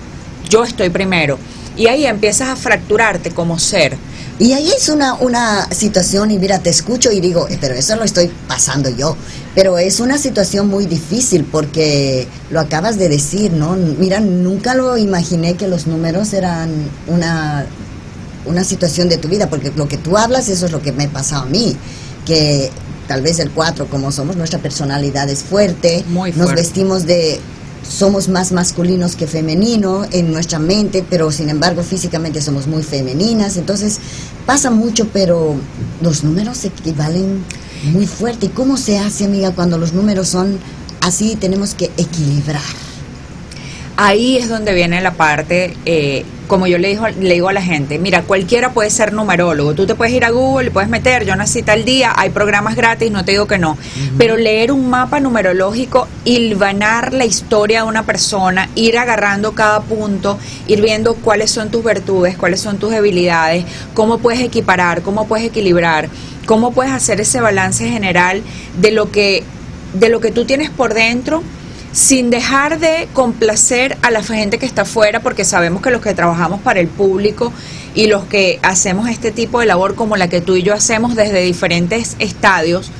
yo 0.49 0.64
estoy 0.64 0.88
primero. 0.90 1.38
Y 1.76 1.87
ahí 1.88 2.07
empiezas 2.07 2.49
a 2.49 2.57
fracturarte 2.57 3.30
como 3.30 3.59
ser. 3.59 3.97
Y 4.38 4.54
ahí 4.54 4.71
es 4.75 4.88
una, 4.88 5.14
una 5.14 5.69
situación, 5.71 6.30
y 6.30 6.38
mira, 6.38 6.61
te 6.61 6.71
escucho 6.71 7.12
y 7.12 7.21
digo, 7.21 7.47
"Eh, 7.49 7.59
pero 7.61 7.75
eso 7.75 7.95
lo 7.97 8.04
estoy 8.04 8.30
pasando 8.49 8.88
yo. 8.88 9.14
Pero 9.54 9.78
es 9.78 10.00
una 10.00 10.16
situación 10.16 10.69
muy 10.69 10.87
difícil 10.87 11.45
porque 11.45 12.26
lo 12.50 12.61
acabas 12.61 12.97
de 12.97 13.11
decir, 13.11 13.52
¿no? 13.52 13.76
Mira, 13.76 14.21
nunca 14.21 14.75
lo 14.75 14.97
imaginé 14.97 15.54
que 15.57 15.69
los 15.69 15.87
números 15.87 16.33
eran 16.33 16.71
una, 17.07 17.66
una 18.47 18.65
situación 18.65 19.09
de 19.09 19.19
tu 19.19 19.29
vida, 19.29 19.49
porque 19.49 19.73
lo 19.75 19.89
que 19.89 19.97
tú 19.97 20.17
hablas, 20.17 20.49
eso 20.49 20.67
es 20.67 20.73
lo 20.73 20.83
que 20.83 20.93
me 20.93 21.05
ha 21.05 21.09
pasado 21.11 21.43
a 21.43 21.47
mí. 21.47 21.77
Que 22.27 22.71
tal 23.09 23.23
vez 23.23 23.39
el 23.39 23.51
4, 23.51 23.87
como 23.89 24.13
somos, 24.13 24.37
nuestra 24.37 24.61
personalidad 24.61 25.29
es 25.29 25.43
fuerte, 25.43 26.05
Muy 26.09 26.31
nos 26.31 26.45
fuerte. 26.45 26.63
vestimos 26.63 27.07
de 27.07 27.41
somos 27.89 28.29
más 28.29 28.53
masculinos 28.53 29.17
que 29.17 29.27
femenino 29.27 30.05
en 30.13 30.33
nuestra 30.33 30.59
mente, 30.59 31.05
pero 31.09 31.33
sin 31.33 31.49
embargo 31.49 31.83
físicamente 31.83 32.41
somos 32.41 32.67
muy 32.67 32.83
femeninas, 32.83 33.57
entonces 33.57 33.99
pasa 34.47 34.71
mucho, 34.71 35.09
pero 35.13 35.57
los 36.03 36.23
números 36.23 36.65
equivalen 36.65 37.43
muy 37.93 38.07
fuerte. 38.07 38.47
¿Y 38.47 38.49
cómo 38.51 38.77
se 38.77 38.99
hace, 38.99 39.25
amiga, 39.25 39.53
cuando 39.53 39.79
los 39.79 39.93
números 39.93 40.29
son 40.29 40.59
así? 41.01 41.37
Tenemos 41.37 41.75
que 41.75 41.91
equilibrar. 41.97 42.61
Ahí 44.02 44.38
es 44.38 44.49
donde 44.49 44.73
viene 44.73 45.02
la 45.02 45.12
parte, 45.12 45.76
eh, 45.85 46.25
como 46.47 46.66
yo 46.66 46.78
le 46.78 46.88
digo, 46.88 47.07
le 47.07 47.35
digo 47.35 47.50
a 47.50 47.52
la 47.52 47.61
gente, 47.61 47.99
mira, 47.99 48.23
cualquiera 48.23 48.73
puede 48.73 48.88
ser 48.88 49.12
numerólogo, 49.12 49.75
tú 49.75 49.85
te 49.85 49.95
puedes 49.95 50.14
ir 50.14 50.25
a 50.25 50.30
Google 50.30 50.69
y 50.69 50.71
puedes 50.71 50.88
meter, 50.88 51.26
yo 51.26 51.37
nací 51.37 51.62
tal 51.62 51.85
día, 51.85 52.14
hay 52.16 52.30
programas 52.30 52.76
gratis, 52.76 53.11
no 53.11 53.26
te 53.26 53.33
digo 53.33 53.47
que 53.47 53.59
no, 53.59 53.76
pero 54.16 54.38
leer 54.38 54.73
un 54.73 54.88
mapa 54.88 55.21
numerológico, 55.21 56.09
hilvanar 56.25 57.12
la 57.12 57.26
historia 57.26 57.83
de 57.83 57.88
una 57.88 58.07
persona, 58.07 58.71
ir 58.75 58.97
agarrando 58.97 59.52
cada 59.52 59.83
punto, 59.83 60.38
ir 60.66 60.80
viendo 60.80 61.16
cuáles 61.16 61.50
son 61.50 61.71
tus 61.71 61.85
virtudes, 61.85 62.38
cuáles 62.38 62.62
son 62.62 62.78
tus 62.78 62.92
debilidades, 62.92 63.66
cómo 63.92 64.16
puedes 64.16 64.40
equiparar, 64.40 65.02
cómo 65.02 65.28
puedes 65.28 65.45
equilibrar, 65.45 66.09
cómo 66.47 66.73
puedes 66.73 66.95
hacer 66.95 67.21
ese 67.21 67.42
balance 67.42 67.87
general 67.87 68.42
de 68.80 68.92
lo 68.92 69.11
que, 69.11 69.45
de 69.92 70.09
lo 70.09 70.21
que 70.21 70.30
tú 70.30 70.47
tienes 70.47 70.71
por 70.71 70.95
dentro 70.95 71.42
sin 71.93 72.31
dejar 72.31 72.79
de 72.79 73.09
complacer 73.13 73.97
a 74.03 74.11
la 74.11 74.23
gente 74.23 74.59
que 74.59 74.67
está 74.67 74.83
afuera, 74.83 75.21
porque 75.21 75.45
sabemos 75.45 75.83
que 75.83 75.91
los 75.91 76.01
que 76.01 76.15
trabajamos 76.15 76.61
para 76.61 76.81
el 76.81 76.89
público 76.89 77.53
y 77.95 78.07
los 78.07 78.25
que 78.25 78.61
hacemos 78.63 79.09
este 79.09 79.33
tipo 79.33 79.61
de 79.61 79.67
labor 79.67 79.95
como 79.95 80.17
la 80.17 80.29
que 80.29 80.41
tú 80.41 80.57
y 80.57 80.63
yo 80.63 80.75
hacemos 80.75 81.17
desde 81.17 81.43
diferentes 81.43 82.17
estadios, 82.19 82.91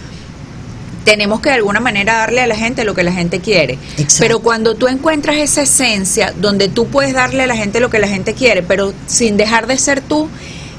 tenemos 1.05 1.41
que 1.41 1.49
de 1.49 1.57
alguna 1.57 1.81
manera 1.81 2.15
darle 2.15 2.41
a 2.41 2.47
la 2.47 2.57
gente 2.57 2.85
lo 2.85 2.95
que 2.95 3.03
la 3.03 3.13
gente 3.13 3.41
quiere. 3.41 3.79
Exacto. 3.97 4.17
Pero 4.19 4.41
cuando 4.41 4.75
tú 4.75 4.89
encuentras 4.89 5.37
esa 5.37 5.63
esencia 5.63 6.35
donde 6.39 6.69
tú 6.69 6.89
puedes 6.89 7.15
darle 7.15 7.45
a 7.45 7.47
la 7.47 7.57
gente 7.57 7.81
lo 7.81 7.91
que 7.91 7.99
la 7.99 8.09
gente 8.09 8.35
quiere, 8.35 8.63
pero 8.63 8.93
sin 9.07 9.37
dejar 9.37 9.67
de 9.67 9.79
ser 9.79 10.01
tú, 10.01 10.29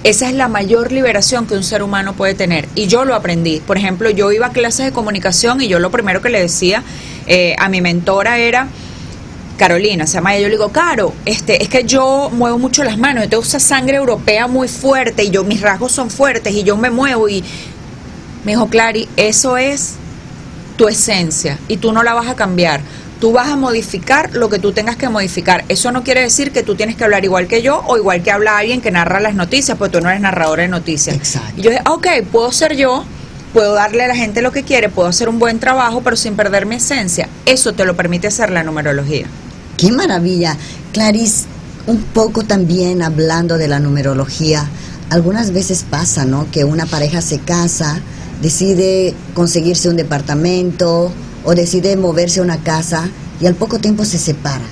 esa 0.04 0.28
es 0.28 0.34
la 0.34 0.48
mayor 0.48 0.92
liberación 0.92 1.46
que 1.46 1.54
un 1.54 1.64
ser 1.64 1.84
humano 1.84 2.14
puede 2.14 2.34
tener. 2.34 2.68
Y 2.74 2.88
yo 2.88 3.06
lo 3.06 3.14
aprendí. 3.14 3.60
Por 3.60 3.78
ejemplo, 3.78 4.10
yo 4.10 4.32
iba 4.32 4.48
a 4.48 4.52
clases 4.52 4.86
de 4.86 4.92
comunicación 4.92 5.62
y 5.62 5.68
yo 5.68 5.80
lo 5.80 5.92
primero 5.92 6.22
que 6.22 6.30
le 6.30 6.40
decía 6.40 6.84
eh, 7.28 7.56
a 7.60 7.70
mi 7.70 7.82
mentora 7.82 8.40
era, 8.40 8.68
Carolina, 9.58 10.08
se 10.08 10.16
llama 10.16 10.34
ella, 10.34 10.44
yo 10.44 10.48
le 10.48 10.56
digo, 10.56 10.70
Caro, 10.70 11.14
este, 11.26 11.62
es 11.62 11.70
que 11.70 11.84
yo 11.84 12.32
muevo 12.34 12.58
mucho 12.58 12.84
las 12.84 12.98
manos, 12.98 13.24
yo 13.26 13.30
tengo 13.30 13.44
esa 13.44 13.60
sangre 13.60 13.98
europea 13.98 14.48
muy 14.48 14.68
fuerte 14.68 15.24
y 15.24 15.30
yo 15.30 15.44
mis 15.44 15.62
rasgos 15.62 15.92
son 15.92 16.10
fuertes 16.10 16.54
y 16.56 16.64
yo 16.64 16.78
me 16.78 16.90
muevo 16.90 17.30
y 17.30 17.44
me 18.44 18.54
dijo, 18.54 18.68
Clary, 18.70 19.08
eso 19.18 19.58
es 19.58 19.98
tu 20.78 20.88
esencia 20.88 21.60
y 21.68 21.78
tú 21.78 21.92
no 21.92 22.02
la 22.02 22.16
vas 22.16 22.28
a 22.28 22.36
cambiar. 22.36 22.82
Tú 23.22 23.32
vas 23.32 23.50
a 23.50 23.56
modificar 23.56 24.34
lo 24.34 24.50
que 24.50 24.58
tú 24.58 24.72
tengas 24.72 24.96
que 24.96 25.08
modificar. 25.08 25.64
Eso 25.70 25.92
no 25.92 26.04
quiere 26.04 26.22
decir 26.22 26.52
que 26.52 26.64
tú 26.64 26.74
tienes 26.74 26.96
que 26.96 27.04
hablar 27.04 27.24
igual 27.24 27.48
que 27.48 27.62
yo 27.62 27.84
o 27.86 27.96
igual 27.96 28.24
que 28.24 28.32
habla 28.32 28.58
alguien 28.58 28.82
que 28.82 28.90
narra 28.90 29.20
las 29.20 29.36
noticias, 29.36 29.78
porque 29.78 30.00
tú 30.00 30.04
no 30.04 30.10
eres 30.10 30.22
narradora 30.22 30.64
de 30.64 30.70
noticias. 30.70 31.16
Exacto. 31.16 31.54
Y 31.56 31.62
yo 31.62 31.70
dije, 31.70 31.84
ok, 31.88 32.08
puedo 32.32 32.52
ser 32.52 32.76
yo, 32.76 33.06
puedo 33.54 33.74
darle 33.74 34.06
a 34.06 34.08
la 34.08 34.16
gente 34.16 34.42
lo 34.42 34.52
que 34.52 34.64
quiere, 34.64 34.90
puedo 34.90 35.08
hacer 35.08 35.30
un 35.30 35.38
buen 35.38 35.60
trabajo, 35.60 36.02
pero 36.02 36.16
sin 36.16 36.36
perder 36.36 36.66
mi 36.66 36.78
esencia. 36.78 37.30
Eso 37.46 37.74
te 37.74 37.86
lo 37.86 37.96
permite 37.96 38.26
hacer 38.26 38.50
la 38.50 38.64
numerología. 38.64 39.28
¡Qué 39.78 39.92
maravilla! 39.92 40.58
Clarice, 40.92 41.46
un 41.86 42.02
poco 42.02 42.44
también 42.44 43.04
hablando 43.04 43.60
de 43.60 43.68
la 43.68 43.80
numerología, 43.80 44.68
algunas 45.12 45.52
veces 45.52 45.86
pasa, 45.88 46.26
¿no? 46.26 46.50
Que 46.50 46.64
una 46.64 46.88
pareja 46.88 47.22
se 47.22 47.38
casa, 47.38 48.02
decide 48.42 49.14
conseguirse 49.36 49.90
un 49.90 49.96
departamento 49.96 51.14
o 51.44 51.54
decide 51.56 51.96
moverse 51.96 52.40
a 52.40 52.44
una 52.44 52.58
casa 52.58 53.10
y 53.40 53.46
al 53.48 53.56
poco 53.56 53.80
tiempo 53.80 54.06
se 54.06 54.18
separan. 54.18 54.68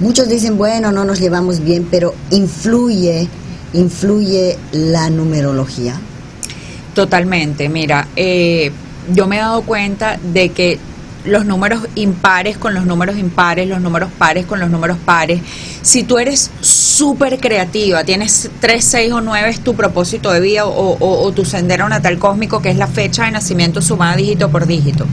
Muchos 0.00 0.28
dicen, 0.28 0.56
bueno, 0.58 0.90
no 0.92 1.04
nos 1.04 1.20
llevamos 1.20 1.60
bien, 1.60 1.86
pero 1.90 2.14
influye, 2.30 3.28
influye 3.74 4.58
la 4.72 5.10
numerología. 5.10 5.98
Totalmente, 6.94 7.68
mira, 7.68 8.06
eh, 8.16 8.70
yo 9.12 9.26
me 9.26 9.36
he 9.36 9.40
dado 9.40 9.62
cuenta 9.62 10.18
de 10.32 10.50
que 10.50 10.78
los 11.24 11.44
números 11.46 11.80
impares 11.94 12.56
con 12.58 12.74
los 12.74 12.84
números 12.86 13.16
impares, 13.18 13.66
los 13.68 13.80
números 13.80 14.10
pares 14.18 14.46
con 14.46 14.60
los 14.60 14.70
números 14.70 14.98
pares, 15.04 15.40
si 15.82 16.02
tú 16.04 16.18
eres 16.18 16.50
súper 16.60 17.40
creativa, 17.40 18.04
tienes 18.04 18.50
3, 18.60 18.84
6 18.84 19.12
o 19.12 19.20
9 19.22 19.48
es 19.48 19.60
tu 19.60 19.74
propósito 19.74 20.30
de 20.32 20.40
vida 20.40 20.66
o, 20.66 20.96
o- 20.98 21.22
o 21.24 21.32
tu 21.32 21.44
sendero 21.44 21.88
natal 21.88 22.18
cósmico, 22.18 22.60
que 22.62 22.70
es 22.70 22.76
la 22.76 22.86
fecha 22.86 23.24
de 23.24 23.30
nacimiento 23.32 23.80
sumada 23.82 24.16
dígito 24.16 24.50
por 24.50 24.66
dígito, 24.66 25.06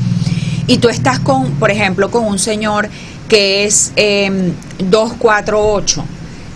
y 0.72 0.78
tú 0.78 0.88
estás 0.88 1.20
con, 1.20 1.52
por 1.56 1.70
ejemplo, 1.70 2.10
con 2.10 2.24
un 2.24 2.40
señor 2.40 2.88
que 3.28 3.66
es 3.66 3.92
eh, 3.98 4.54
248 4.80 6.06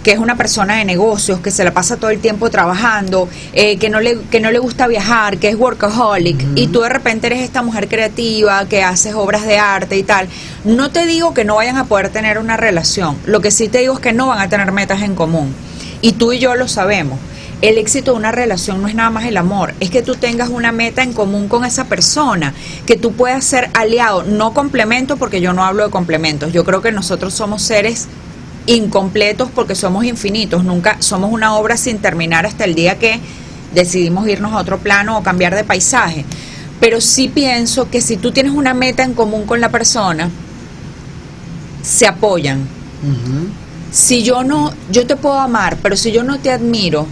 que 0.04 0.12
es 0.12 0.20
una 0.20 0.38
persona 0.38 0.76
de 0.76 0.86
negocios, 0.86 1.40
que 1.40 1.50
se 1.50 1.64
la 1.64 1.74
pasa 1.74 1.98
todo 1.98 2.12
el 2.12 2.20
tiempo 2.20 2.52
trabajando, 2.52 3.28
eh, 3.54 3.78
que, 3.78 3.90
no 3.90 4.00
le, 4.00 4.20
que 4.30 4.40
no 4.40 4.52
le 4.52 4.60
gusta 4.60 4.86
viajar, 4.86 5.40
que 5.40 5.50
es 5.50 5.56
workaholic, 5.56 6.46
y 6.54 6.68
tú 6.68 6.82
de 6.82 6.90
repente 6.90 7.26
eres 7.26 7.40
esta 7.40 7.64
mujer 7.64 7.88
creativa, 7.88 8.68
que 8.68 8.84
haces 8.84 9.16
obras 9.16 9.48
de 9.48 9.58
arte 9.58 9.98
y 9.98 10.04
tal, 10.04 10.28
no 10.64 10.92
te 10.92 11.08
digo 11.08 11.34
que 11.34 11.44
no 11.44 11.56
vayan 11.56 11.78
a 11.78 11.86
poder 11.86 12.10
tener 12.10 12.38
una 12.38 12.56
relación, 12.56 13.18
lo 13.26 13.42
que 13.42 13.50
sí 13.50 13.68
te 13.68 13.80
digo 13.80 13.96
es 13.96 14.00
que 14.00 14.14
no 14.14 14.28
van 14.28 14.40
a 14.42 14.48
tener 14.48 14.72
metas 14.72 15.02
en 15.02 15.16
común, 15.16 15.56
y 16.02 16.12
tú 16.12 16.34
y 16.34 16.38
yo 16.38 16.54
lo 16.54 16.68
sabemos. 16.68 17.18
El 17.62 17.78
éxito 17.78 18.12
de 18.12 18.18
una 18.18 18.32
relación 18.32 18.82
no 18.82 18.88
es 18.88 18.96
nada 18.96 19.10
más 19.10 19.26
el 19.26 19.38
amor, 19.38 19.74
es 19.80 19.90
que 19.90 20.02
tú 20.02 20.16
tengas 20.16 20.50
una 20.50 20.72
meta 20.72 21.04
en 21.04 21.14
común 21.14 21.48
con 21.48 21.66
esa 21.66 21.86
persona, 21.86 22.54
que 22.86 22.96
tú 22.98 23.14
puedas 23.14 23.46
ser 23.46 23.70
aliado, 23.74 24.24
no 24.24 24.54
complemento, 24.54 25.18
porque 25.18 25.42
yo 25.42 25.54
no 25.54 25.64
hablo 25.64 25.86
de 25.86 25.90
complementos. 25.90 26.52
Yo 26.52 26.64
creo 26.66 26.82
que 26.82 26.92
nosotros 26.92 27.34
somos 27.34 27.62
seres 27.62 28.08
incompletos 28.68 29.50
porque 29.54 29.76
somos 29.76 30.06
infinitos, 30.06 30.64
nunca 30.64 30.98
somos 31.00 31.32
una 31.32 31.56
obra 31.56 31.78
sin 31.78 32.00
terminar 32.00 32.46
hasta 32.46 32.66
el 32.66 32.76
día 32.76 33.00
que 33.00 33.20
decidimos 33.74 34.28
irnos 34.28 34.54
a 34.54 34.58
otro 34.58 34.80
plano 34.80 35.18
o 35.18 35.24
cambiar 35.24 35.56
de 35.56 35.64
paisaje. 35.64 36.26
Pero 36.80 37.00
sí 37.00 37.30
pienso 37.30 37.90
que 37.90 38.02
si 38.02 38.18
tú 38.18 38.32
tienes 38.32 38.54
una 38.54 38.74
meta 38.74 39.04
en 39.04 39.14
común 39.14 39.46
con 39.46 39.62
la 39.62 39.70
persona, 39.70 40.30
se 41.82 42.06
apoyan. 42.08 42.68
Si 43.92 44.24
yo 44.24 44.44
no, 44.44 44.74
yo 44.92 45.08
te 45.08 45.16
puedo 45.16 45.40
amar, 45.40 45.78
pero 45.82 45.96
si 45.96 46.12
yo 46.12 46.24
no 46.24 46.40
te 46.40 46.52
admiro, 46.52 47.08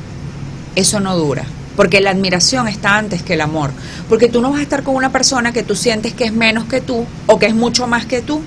eso 0.75 0.99
no 0.99 1.15
dura. 1.17 1.45
Porque 1.75 2.01
la 2.01 2.11
admiración 2.11 2.67
está 2.67 2.97
antes 2.97 3.23
que 3.23 3.33
el 3.33 3.41
amor. 3.41 3.71
Porque 4.07 4.29
tú 4.29 4.41
no 4.41 4.51
vas 4.51 4.59
a 4.59 4.63
estar 4.63 4.83
con 4.83 4.95
una 4.95 5.11
persona 5.11 5.51
que 5.53 5.63
tú 5.63 5.75
sientes 5.75 6.13
que 6.13 6.25
es 6.25 6.33
menos 6.33 6.65
que 6.65 6.81
tú 6.81 7.05
o 7.25 7.39
que 7.39 7.47
es 7.47 7.55
mucho 7.55 7.87
más 7.87 8.05
que 8.05 8.21
tú. 8.21 8.41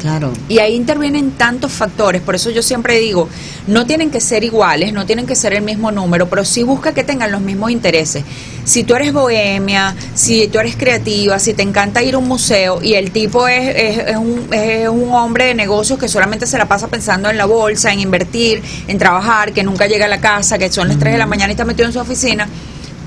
Claro. 0.00 0.32
Y 0.48 0.60
ahí 0.60 0.74
intervienen 0.76 1.32
tantos 1.32 1.72
factores, 1.72 2.22
por 2.22 2.36
eso 2.36 2.50
yo 2.50 2.62
siempre 2.62 3.00
digo, 3.00 3.28
no 3.66 3.84
tienen 3.84 4.12
que 4.12 4.20
ser 4.20 4.44
iguales, 4.44 4.92
no 4.92 5.06
tienen 5.06 5.26
que 5.26 5.34
ser 5.34 5.54
el 5.54 5.62
mismo 5.62 5.90
número, 5.90 6.28
pero 6.28 6.44
sí 6.44 6.62
busca 6.62 6.94
que 6.94 7.02
tengan 7.02 7.32
los 7.32 7.40
mismos 7.40 7.72
intereses. 7.72 8.22
Si 8.64 8.84
tú 8.84 8.94
eres 8.94 9.12
bohemia, 9.12 9.96
si 10.14 10.46
tú 10.46 10.60
eres 10.60 10.76
creativa, 10.76 11.40
si 11.40 11.52
te 11.52 11.62
encanta 11.64 12.00
ir 12.04 12.14
a 12.14 12.18
un 12.18 12.28
museo 12.28 12.80
y 12.80 12.94
el 12.94 13.10
tipo 13.10 13.48
es, 13.48 13.74
es- 13.74 13.98
es 14.08 14.16
un, 14.16 14.46
es 14.52 14.88
un 14.88 15.12
hombre 15.12 15.46
de 15.46 15.54
negocios 15.54 15.98
que 15.98 16.06
solamente 16.06 16.46
se 16.46 16.58
la 16.58 16.68
pasa 16.68 16.86
pensando 16.86 17.28
en 17.28 17.36
la 17.36 17.46
bolsa, 17.46 17.92
en 17.92 17.98
invertir, 17.98 18.62
en 18.86 18.98
trabajar, 18.98 19.52
que 19.52 19.64
nunca 19.64 19.88
llega 19.88 20.04
a 20.04 20.08
la 20.08 20.20
casa, 20.20 20.58
que 20.58 20.70
son 20.70 20.86
las 20.86 20.98
3 21.00 21.14
de 21.14 21.18
la 21.18 21.26
mañana 21.26 21.48
y 21.50 21.54
está 21.54 21.64
metido 21.64 21.86
en 21.86 21.92
su 21.92 21.98
oficina, 21.98 22.46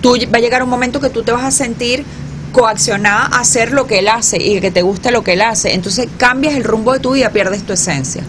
tú 0.01 0.17
va 0.33 0.39
a 0.39 0.41
llegar 0.41 0.61
un 0.61 0.69
momento 0.69 0.99
que 0.99 1.09
tú 1.09 1.23
te 1.23 1.31
vas 1.31 1.45
a 1.45 1.51
sentir 1.51 2.03
coaccionada 2.51 3.25
a 3.25 3.39
hacer 3.41 3.71
lo 3.71 3.87
que 3.87 3.99
él 3.99 4.07
hace 4.07 4.37
y 4.37 4.59
que 4.59 4.71
te 4.71 4.81
guste 4.81 5.11
lo 5.11 5.23
que 5.23 5.33
él 5.33 5.41
hace. 5.41 5.73
Entonces 5.73 6.07
cambias 6.17 6.55
el 6.55 6.63
rumbo 6.63 6.93
de 6.93 6.99
tu 6.99 7.13
vida, 7.13 7.29
pierdes 7.31 7.63
tu 7.63 7.73
esencia. 7.73 8.23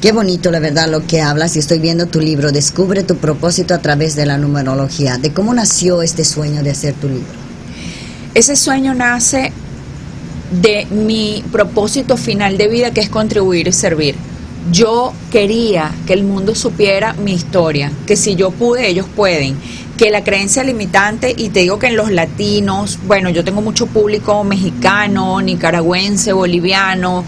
Qué 0.00 0.12
bonito, 0.12 0.52
la 0.52 0.60
verdad, 0.60 0.88
lo 0.88 1.04
que 1.06 1.20
hablas. 1.20 1.56
Y 1.56 1.58
estoy 1.58 1.80
viendo 1.80 2.06
tu 2.06 2.20
libro, 2.20 2.52
Descubre 2.52 3.02
tu 3.02 3.16
propósito 3.16 3.74
a 3.74 3.78
través 3.78 4.14
de 4.14 4.26
la 4.26 4.38
numerología. 4.38 5.18
¿De 5.18 5.32
cómo 5.32 5.52
nació 5.52 6.02
este 6.02 6.24
sueño 6.24 6.62
de 6.62 6.70
hacer 6.70 6.94
tu 6.94 7.08
libro? 7.08 7.26
Ese 8.34 8.54
sueño 8.54 8.94
nace 8.94 9.52
de 10.62 10.86
mi 10.90 11.44
propósito 11.50 12.16
final 12.16 12.56
de 12.56 12.68
vida, 12.68 12.92
que 12.92 13.00
es 13.00 13.08
contribuir 13.08 13.66
y 13.66 13.72
servir. 13.72 14.14
Yo 14.70 15.12
quería 15.32 15.90
que 16.06 16.12
el 16.12 16.22
mundo 16.22 16.54
supiera 16.54 17.14
mi 17.14 17.32
historia, 17.32 17.90
que 18.06 18.16
si 18.16 18.36
yo 18.36 18.50
pude, 18.50 18.88
ellos 18.88 19.06
pueden, 19.16 19.56
que 19.98 20.10
la 20.10 20.24
creencia 20.24 20.64
limitante, 20.64 21.34
y 21.36 21.50
te 21.50 21.60
digo 21.60 21.78
que 21.78 21.88
en 21.88 21.96
los 21.96 22.10
latinos, 22.10 22.98
bueno, 23.06 23.28
yo 23.28 23.44
tengo 23.44 23.60
mucho 23.60 23.86
público 23.86 24.44
mexicano, 24.44 25.42
nicaragüense, 25.42 26.32
boliviano, 26.32 27.24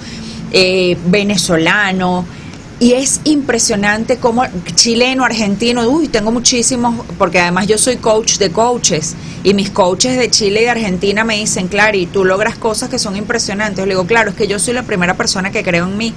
eh, 0.52 0.96
venezolano, 1.06 2.24
y 2.78 2.94
es 2.94 3.20
impresionante 3.24 4.16
como 4.16 4.42
chileno, 4.74 5.22
argentino, 5.22 5.86
uy, 5.86 6.08
tengo 6.08 6.32
muchísimos, 6.32 7.04
porque 7.18 7.38
además 7.38 7.66
yo 7.66 7.76
soy 7.76 7.96
coach 7.96 8.38
de 8.38 8.50
coaches 8.50 9.16
y 9.44 9.52
mis 9.52 9.68
coaches 9.68 10.16
de 10.16 10.30
Chile 10.30 10.62
y 10.62 10.64
de 10.64 10.70
Argentina 10.70 11.22
me 11.22 11.36
dicen, 11.36 11.68
Clary, 11.68 12.06
tú 12.06 12.24
logras 12.24 12.56
cosas 12.56 12.88
que 12.88 12.98
son 12.98 13.16
impresionantes. 13.16 13.84
Le 13.84 13.92
digo, 13.92 14.06
claro, 14.06 14.30
es 14.30 14.36
que 14.36 14.46
yo 14.46 14.58
soy 14.58 14.72
la 14.72 14.82
primera 14.84 15.14
persona 15.14 15.50
que 15.50 15.62
creo 15.62 15.84
en 15.86 15.98
mí. 15.98 16.14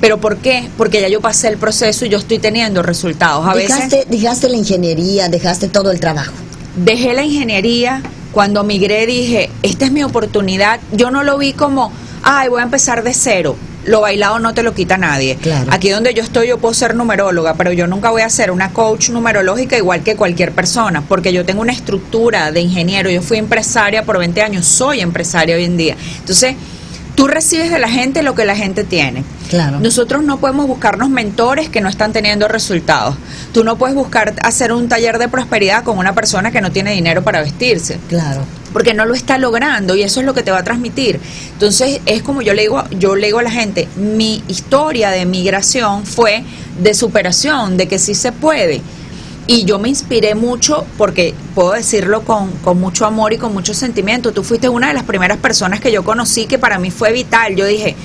¿Pero 0.00 0.18
por 0.18 0.36
qué? 0.36 0.68
Porque 0.76 1.00
ya 1.00 1.08
yo 1.08 1.20
pasé 1.20 1.48
el 1.48 1.56
proceso 1.56 2.04
y 2.06 2.08
yo 2.08 2.18
estoy 2.18 2.38
teniendo 2.38 2.82
resultados. 2.82 3.46
A 3.48 3.54
dejaste, 3.54 3.96
veces 3.96 4.10
dejaste 4.10 4.48
la 4.48 4.56
ingeniería, 4.56 5.28
dejaste 5.28 5.68
todo 5.68 5.90
el 5.90 6.00
trabajo. 6.00 6.32
dejé 6.76 7.14
la 7.14 7.24
ingeniería, 7.24 8.02
cuando 8.32 8.62
migré 8.62 9.06
dije, 9.06 9.50
esta 9.62 9.86
es 9.86 9.92
mi 9.92 10.04
oportunidad, 10.04 10.80
yo 10.92 11.10
no 11.10 11.24
lo 11.24 11.38
vi 11.38 11.52
como, 11.52 11.92
ay, 12.22 12.48
voy 12.48 12.60
a 12.60 12.64
empezar 12.64 13.02
de 13.02 13.14
cero. 13.14 13.56
Lo 13.84 14.02
bailado 14.02 14.38
no 14.38 14.52
te 14.52 14.62
lo 14.62 14.74
quita 14.74 14.98
nadie. 14.98 15.36
Claro. 15.36 15.70
Aquí 15.72 15.88
donde 15.88 16.12
yo 16.12 16.22
estoy 16.22 16.48
yo 16.48 16.58
puedo 16.58 16.74
ser 16.74 16.94
numeróloga, 16.94 17.54
pero 17.54 17.72
yo 17.72 17.86
nunca 17.86 18.10
voy 18.10 18.20
a 18.22 18.28
ser 18.28 18.50
una 18.50 18.72
coach 18.72 19.08
numerológica 19.08 19.78
igual 19.78 20.02
que 20.02 20.14
cualquier 20.14 20.52
persona, 20.52 21.02
porque 21.08 21.32
yo 21.32 21.46
tengo 21.46 21.62
una 21.62 21.72
estructura 21.72 22.52
de 22.52 22.60
ingeniero, 22.60 23.08
yo 23.08 23.22
fui 23.22 23.38
empresaria 23.38 24.04
por 24.04 24.18
20 24.18 24.42
años, 24.42 24.66
soy 24.66 25.00
empresaria 25.00 25.56
hoy 25.56 25.64
en 25.64 25.76
día. 25.78 25.96
Entonces, 26.18 26.54
tú 27.18 27.26
recibes 27.26 27.72
de 27.72 27.80
la 27.80 27.88
gente 27.88 28.22
lo 28.22 28.36
que 28.36 28.44
la 28.44 28.54
gente 28.54 28.84
tiene. 28.84 29.24
Claro. 29.50 29.80
Nosotros 29.80 30.22
no 30.22 30.38
podemos 30.38 30.68
buscarnos 30.68 31.10
mentores 31.10 31.68
que 31.68 31.80
no 31.80 31.88
están 31.88 32.12
teniendo 32.12 32.46
resultados. 32.46 33.16
Tú 33.52 33.64
no 33.64 33.76
puedes 33.76 33.96
buscar 33.96 34.36
hacer 34.44 34.72
un 34.72 34.88
taller 34.88 35.18
de 35.18 35.26
prosperidad 35.28 35.82
con 35.82 35.98
una 35.98 36.14
persona 36.14 36.52
que 36.52 36.60
no 36.60 36.70
tiene 36.70 36.92
dinero 36.92 37.24
para 37.24 37.40
vestirse 37.42 37.98
Claro. 38.08 38.42
porque 38.72 38.94
no 38.94 39.04
lo 39.04 39.14
está 39.14 39.36
logrando 39.36 39.96
y 39.96 40.04
eso 40.04 40.20
es 40.20 40.26
lo 40.26 40.32
que 40.32 40.44
te 40.44 40.52
va 40.52 40.58
a 40.58 40.62
transmitir. 40.62 41.18
Entonces, 41.54 42.00
es 42.06 42.22
como 42.22 42.40
yo 42.40 42.54
le 42.54 42.62
digo, 42.62 42.84
yo 42.92 43.16
le 43.16 43.26
digo 43.26 43.40
a 43.40 43.42
la 43.42 43.50
gente, 43.50 43.88
mi 43.96 44.44
historia 44.46 45.10
de 45.10 45.26
migración 45.26 46.06
fue 46.06 46.44
de 46.80 46.94
superación, 46.94 47.76
de 47.76 47.88
que 47.88 47.98
sí 47.98 48.14
se 48.14 48.30
puede. 48.30 48.80
Y 49.48 49.64
yo 49.64 49.78
me 49.78 49.88
inspiré 49.88 50.34
mucho, 50.34 50.84
porque 50.98 51.34
puedo 51.54 51.72
decirlo 51.72 52.22
con, 52.22 52.50
con 52.62 52.78
mucho 52.78 53.06
amor 53.06 53.32
y 53.32 53.38
con 53.38 53.54
mucho 53.54 53.72
sentimiento. 53.72 54.32
Tú 54.32 54.44
fuiste 54.44 54.68
una 54.68 54.88
de 54.88 54.94
las 54.94 55.04
primeras 55.04 55.38
personas 55.38 55.80
que 55.80 55.90
yo 55.90 56.04
conocí 56.04 56.46
que 56.46 56.58
para 56.58 56.78
mí 56.78 56.90
fue 56.90 57.12
vital. 57.12 57.56
Yo 57.56 57.64
dije, 57.64 57.96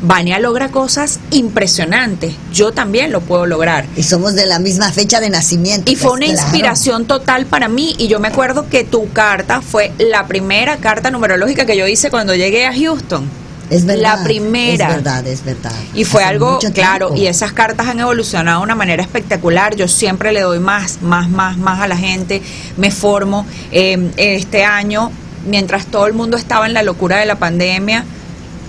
Vania 0.00 0.38
logra 0.38 0.68
cosas 0.68 1.20
impresionantes. 1.30 2.34
Yo 2.52 2.72
también 2.72 3.10
lo 3.12 3.20
puedo 3.20 3.46
lograr. 3.46 3.84
Y 3.96 4.04
somos 4.04 4.34
de 4.34 4.46
la 4.46 4.60
misma 4.60 4.92
fecha 4.92 5.20
de 5.20 5.28
nacimiento. 5.28 5.90
Y 5.90 5.96
fue 5.96 6.10
pues, 6.10 6.18
una 6.18 6.26
claro. 6.26 6.42
inspiración 6.42 7.04
total 7.06 7.46
para 7.46 7.68
mí. 7.68 7.94
Y 7.98 8.08
yo 8.08 8.20
me 8.20 8.28
acuerdo 8.28 8.68
que 8.68 8.84
tu 8.84 9.10
carta 9.12 9.60
fue 9.60 9.92
la 9.98 10.26
primera 10.26 10.76
carta 10.76 11.10
numerológica 11.10 11.66
que 11.66 11.76
yo 11.76 11.86
hice 11.86 12.10
cuando 12.10 12.34
llegué 12.34 12.66
a 12.66 12.72
Houston. 12.72 13.41
Es 13.72 13.86
verdad. 13.86 14.18
La 14.18 14.24
primera. 14.24 14.88
Es 14.88 14.94
verdad, 14.96 15.26
es 15.26 15.44
verdad. 15.44 15.72
Y 15.94 16.04
fue 16.04 16.22
Hace 16.22 16.30
algo, 16.30 16.58
claro, 16.74 17.16
y 17.16 17.26
esas 17.26 17.54
cartas 17.54 17.88
han 17.88 18.00
evolucionado 18.00 18.60
de 18.60 18.64
una 18.64 18.74
manera 18.74 19.02
espectacular. 19.02 19.74
Yo 19.76 19.88
siempre 19.88 20.32
le 20.32 20.42
doy 20.42 20.60
más, 20.60 21.00
más, 21.00 21.30
más, 21.30 21.56
más 21.56 21.80
a 21.80 21.88
la 21.88 21.96
gente. 21.96 22.42
Me 22.76 22.90
formo. 22.90 23.46
Eh, 23.70 24.10
este 24.18 24.64
año, 24.64 25.10
mientras 25.46 25.86
todo 25.86 26.06
el 26.06 26.12
mundo 26.12 26.36
estaba 26.36 26.66
en 26.66 26.74
la 26.74 26.82
locura 26.82 27.16
de 27.16 27.24
la 27.24 27.36
pandemia, 27.36 28.04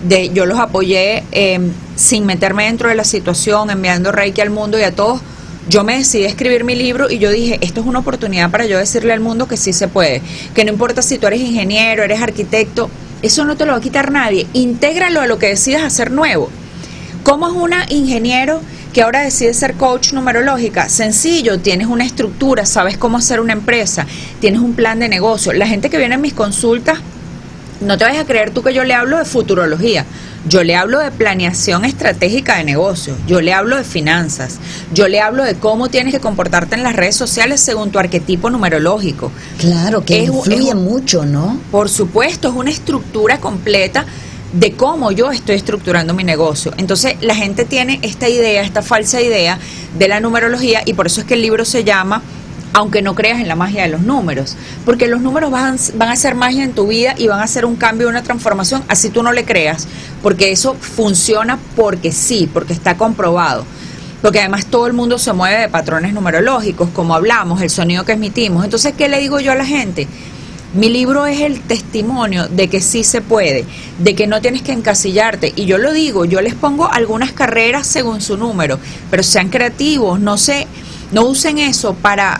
de, 0.07 0.29
yo 0.29 0.45
los 0.45 0.57
apoyé 0.57 1.25
eh, 1.33 1.59
sin 1.97 2.25
meterme 2.25 2.65
dentro 2.65 2.87
de 2.87 2.95
la 2.95 3.03
situación, 3.03 3.69
enviando 3.71 4.13
Reiki 4.13 4.39
al 4.39 4.51
mundo 4.51 4.79
y 4.79 4.83
a 4.83 4.95
todos. 4.95 5.19
Yo 5.67 5.83
me 5.83 5.97
decidí 5.97 6.23
a 6.23 6.27
escribir 6.27 6.63
mi 6.63 6.75
libro 6.75 7.09
y 7.09 7.19
yo 7.19 7.29
dije, 7.29 7.57
esto 7.61 7.81
es 7.81 7.87
una 7.87 7.99
oportunidad 7.99 8.51
para 8.51 8.65
yo 8.65 8.77
decirle 8.77 9.11
al 9.11 9.19
mundo 9.19 9.47
que 9.47 9.57
sí 9.57 9.73
se 9.73 9.89
puede, 9.89 10.21
que 10.53 10.63
no 10.65 10.71
importa 10.71 11.01
si 11.01 11.17
tú 11.17 11.27
eres 11.27 11.39
ingeniero, 11.39 12.03
eres 12.03 12.21
arquitecto, 12.21 12.89
eso 13.23 13.45
no 13.45 13.55
te 13.55 13.65
lo 13.65 13.71
va 13.71 13.77
a 13.77 13.81
quitar 13.81 14.11
nadie, 14.11 14.45
intégralo 14.53 15.21
a 15.21 15.27
lo 15.27 15.39
que 15.39 15.47
decidas 15.47 15.81
hacer 15.81 16.11
nuevo. 16.11 16.49
¿Cómo 17.23 17.47
es 17.47 17.53
una 17.53 17.85
ingeniero 17.87 18.59
que 18.91 19.01
ahora 19.01 19.21
decide 19.21 19.53
ser 19.53 19.75
coach 19.75 20.11
numerológica? 20.11 20.89
Sencillo, 20.89 21.57
tienes 21.57 21.87
una 21.87 22.03
estructura, 22.03 22.65
sabes 22.65 22.97
cómo 22.97 23.17
hacer 23.17 23.39
una 23.39 23.53
empresa, 23.53 24.05
tienes 24.41 24.59
un 24.59 24.73
plan 24.73 24.99
de 24.99 25.07
negocio. 25.07 25.53
La 25.53 25.65
gente 25.65 25.89
que 25.89 25.97
viene 25.97 26.15
a 26.15 26.17
mis 26.17 26.33
consultas, 26.33 26.99
no 27.83 27.97
te 27.97 28.05
vayas 28.05 28.23
a 28.23 28.27
creer 28.27 28.51
tú 28.51 28.63
que 28.63 28.73
yo 28.73 28.83
le 28.83 28.93
hablo 28.93 29.17
de 29.17 29.25
futurología. 29.25 30.05
Yo 30.45 30.61
le 30.63 30.75
hablo 30.75 30.99
de 30.99 31.09
planeación 31.09 31.85
estratégica 31.85 32.57
de 32.57 32.65
negocios, 32.65 33.17
yo 33.27 33.39
le 33.39 33.53
hablo 33.53 33.77
de 33.77 33.85
finanzas, 33.85 34.59
yo 34.93 35.07
le 35.07 35.21
hablo 35.21 35.45
de 35.45 35.55
cómo 35.55 35.87
tienes 35.87 36.13
que 36.13 36.19
comportarte 36.19 36.75
en 36.75 36.83
las 36.83 36.97
redes 36.97 37.15
sociales 37.15 37.61
según 37.61 37.91
tu 37.91 37.99
arquetipo 37.99 38.49
numerológico. 38.49 39.31
Claro, 39.57 40.03
que 40.03 40.21
Es 40.21 40.27
influye 40.27 40.69
es 40.69 40.75
mucho, 40.75 41.25
¿no? 41.25 41.57
Por 41.71 41.87
supuesto, 41.87 42.49
es 42.49 42.55
una 42.55 42.71
estructura 42.71 43.37
completa 43.39 44.05
de 44.51 44.73
cómo 44.73 45.11
yo 45.11 45.31
estoy 45.31 45.55
estructurando 45.55 46.13
mi 46.13 46.25
negocio. 46.25 46.73
Entonces, 46.77 47.15
la 47.21 47.35
gente 47.35 47.63
tiene 47.63 47.99
esta 48.01 48.27
idea, 48.27 48.63
esta 48.63 48.81
falsa 48.81 49.21
idea 49.21 49.57
de 49.97 50.07
la 50.09 50.19
numerología 50.19 50.81
y 50.85 50.93
por 50.93 51.07
eso 51.07 51.21
es 51.21 51.25
que 51.25 51.35
el 51.35 51.41
libro 51.41 51.63
se 51.63 51.85
llama 51.85 52.21
aunque 52.73 53.01
no 53.01 53.15
creas 53.15 53.39
en 53.39 53.47
la 53.47 53.55
magia 53.55 53.83
de 53.83 53.89
los 53.89 54.01
números, 54.01 54.55
porque 54.85 55.07
los 55.07 55.21
números 55.21 55.51
van, 55.51 55.77
van 55.95 56.09
a 56.09 56.13
hacer 56.13 56.35
magia 56.35 56.63
en 56.63 56.73
tu 56.73 56.87
vida 56.87 57.15
y 57.17 57.27
van 57.27 57.39
a 57.39 57.43
hacer 57.43 57.65
un 57.65 57.75
cambio, 57.75 58.09
una 58.09 58.23
transformación, 58.23 58.83
así 58.87 59.09
tú 59.09 59.23
no 59.23 59.31
le 59.31 59.45
creas, 59.45 59.87
porque 60.21 60.51
eso 60.51 60.75
funciona 60.79 61.59
porque 61.75 62.11
sí, 62.11 62.49
porque 62.51 62.73
está 62.73 62.97
comprobado 62.97 63.65
porque 64.23 64.39
además 64.39 64.67
todo 64.67 64.87
el 64.87 64.93
mundo 64.93 65.19
se 65.19 65.33
mueve 65.33 65.63
de 65.63 65.67
patrones 65.67 66.13
numerológicos, 66.13 66.87
como 66.91 67.13
hablamos, 67.13 67.61
el 67.61 67.69
sonido 67.69 68.05
que 68.05 68.13
emitimos. 68.13 68.63
Entonces, 68.63 68.93
¿qué 68.97 69.09
le 69.09 69.19
digo 69.19 69.41
yo 69.41 69.51
a 69.51 69.55
la 69.55 69.65
gente? 69.65 70.07
Mi 70.73 70.87
libro 70.87 71.25
es 71.25 71.41
el 71.41 71.59
testimonio 71.59 72.47
de 72.47 72.69
que 72.69 72.79
sí 72.79 73.03
se 73.03 73.19
puede, 73.19 73.65
de 73.99 74.15
que 74.15 74.25
no 74.25 74.39
tienes 74.39 74.61
que 74.61 74.71
encasillarte. 74.71 75.51
Y 75.57 75.65
yo 75.65 75.77
lo 75.77 75.91
digo, 75.91 76.23
yo 76.23 76.39
les 76.39 76.55
pongo 76.55 76.89
algunas 76.89 77.33
carreras 77.33 77.85
según 77.85 78.21
su 78.21 78.37
número, 78.37 78.79
pero 79.11 79.23
sean 79.23 79.49
creativos, 79.49 80.21
no 80.21 80.37
se, 80.37 80.67
no 81.11 81.25
usen 81.25 81.59
eso 81.59 81.93
para 81.93 82.39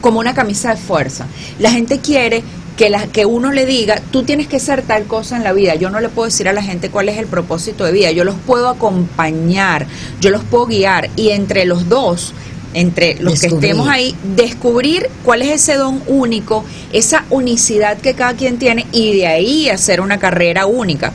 como 0.00 0.20
una 0.20 0.34
camisa 0.34 0.74
de 0.74 0.80
fuerza. 0.80 1.26
La 1.58 1.70
gente 1.70 1.98
quiere 1.98 2.42
que, 2.76 2.88
la, 2.88 3.06
que 3.08 3.26
uno 3.26 3.52
le 3.52 3.66
diga, 3.66 4.00
tú 4.10 4.22
tienes 4.22 4.48
que 4.48 4.58
ser 4.58 4.82
tal 4.82 5.04
cosa 5.04 5.36
en 5.36 5.44
la 5.44 5.52
vida. 5.52 5.74
Yo 5.74 5.90
no 5.90 6.00
le 6.00 6.08
puedo 6.08 6.26
decir 6.26 6.48
a 6.48 6.52
la 6.52 6.62
gente 6.62 6.90
cuál 6.90 7.08
es 7.08 7.18
el 7.18 7.26
propósito 7.26 7.84
de 7.84 7.92
vida. 7.92 8.10
Yo 8.10 8.24
los 8.24 8.36
puedo 8.46 8.68
acompañar, 8.68 9.86
yo 10.20 10.30
los 10.30 10.42
puedo 10.44 10.66
guiar 10.66 11.10
y 11.16 11.30
entre 11.30 11.66
los 11.66 11.88
dos, 11.88 12.32
entre 12.72 13.16
los 13.20 13.40
que 13.40 13.48
estemos 13.48 13.88
ahí, 13.88 14.14
descubrir 14.34 15.10
cuál 15.24 15.42
es 15.42 15.50
ese 15.62 15.74
don 15.74 16.02
único, 16.06 16.64
esa 16.92 17.24
unicidad 17.30 17.98
que 17.98 18.14
cada 18.14 18.34
quien 18.34 18.58
tiene 18.58 18.86
y 18.92 19.14
de 19.16 19.26
ahí 19.26 19.68
hacer 19.68 20.00
una 20.00 20.18
carrera 20.18 20.66
única. 20.66 21.12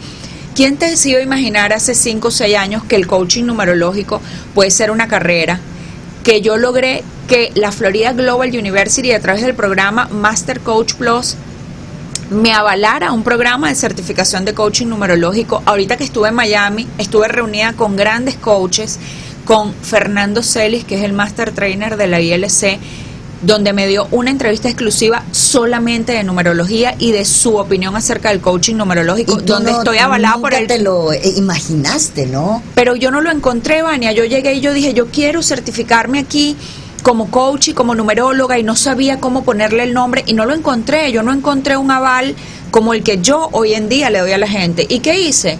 ¿Quién 0.55 0.77
te 0.77 0.89
decidió 0.89 1.19
imaginar 1.19 1.73
hace 1.73 1.95
5 1.95 2.27
o 2.27 2.31
6 2.31 2.55
años 2.55 2.83
que 2.83 2.95
el 2.95 3.07
coaching 3.07 3.43
numerológico 3.43 4.21
puede 4.53 4.71
ser 4.71 4.91
una 4.91 5.07
carrera? 5.07 5.59
Que 6.25 6.41
yo 6.41 6.57
logré 6.57 7.03
que 7.29 7.51
la 7.55 7.71
Florida 7.71 8.11
Global 8.11 8.49
University 8.49 9.13
a 9.13 9.21
través 9.21 9.43
del 9.43 9.55
programa 9.55 10.09
Master 10.11 10.59
Coach 10.59 10.95
Plus 10.95 11.37
me 12.29 12.51
avalara 12.51 13.11
un 13.11 13.23
programa 13.23 13.69
de 13.69 13.75
certificación 13.75 14.43
de 14.43 14.55
coaching 14.55 14.87
numerológico. 14.87 15.61
Ahorita 15.65 15.97
que 15.97 16.03
estuve 16.03 16.29
en 16.29 16.35
Miami, 16.35 16.87
estuve 16.97 17.27
reunida 17.27 17.73
con 17.73 17.95
grandes 17.95 18.35
coaches, 18.35 18.99
con 19.45 19.73
Fernando 19.75 20.41
Celis, 20.41 20.83
que 20.83 20.95
es 20.95 21.03
el 21.03 21.13
Master 21.13 21.51
Trainer 21.51 21.95
de 21.95 22.07
la 22.07 22.19
ILC, 22.19 22.79
donde 23.45 23.73
me 23.73 23.87
dio 23.87 24.07
una 24.11 24.31
entrevista 24.31 24.67
exclusiva 24.67 25.23
solamente 25.31 26.13
de 26.13 26.23
numerología 26.23 26.95
y 26.97 27.11
de 27.11 27.25
su 27.25 27.57
opinión 27.57 27.95
acerca 27.95 28.29
del 28.29 28.41
coaching 28.41 28.75
numerológico, 28.75 29.35
donde 29.37 29.71
no- 29.71 29.77
estoy 29.79 29.97
avalada 29.99 30.37
por 30.39 30.53
el 30.53 30.67
te 30.67 30.79
lo 30.79 31.13
eh, 31.13 31.21
imaginaste, 31.37 32.25
¿no? 32.25 32.63
pero 32.73 32.95
yo 32.95 33.11
no 33.11 33.21
lo 33.21 33.31
encontré, 33.31 33.81
Vania. 33.81 34.11
Yo 34.13 34.25
llegué 34.25 34.55
y 34.55 34.61
yo 34.61 34.73
dije, 34.73 34.93
yo 34.93 35.07
quiero 35.07 35.43
certificarme 35.43 36.19
aquí 36.19 36.55
como 37.03 37.29
coach 37.29 37.67
y 37.67 37.73
como 37.73 37.93
numeróloga 37.93 38.57
y 38.57 38.63
no 38.63 38.75
sabía 38.75 39.19
cómo 39.19 39.43
ponerle 39.43 39.83
el 39.83 39.93
nombre 39.93 40.23
y 40.25 40.33
no 40.33 40.45
lo 40.45 40.53
encontré. 40.55 41.11
Yo 41.11 41.21
no 41.21 41.31
encontré 41.31 41.77
un 41.77 41.91
aval 41.91 42.35
como 42.71 42.93
el 42.93 43.03
que 43.03 43.19
yo 43.21 43.49
hoy 43.51 43.73
en 43.75 43.89
día 43.89 44.09
le 44.09 44.19
doy 44.19 44.31
a 44.31 44.37
la 44.39 44.47
gente. 44.47 44.85
¿Y 44.89 44.99
qué 44.99 45.19
hice? 45.21 45.59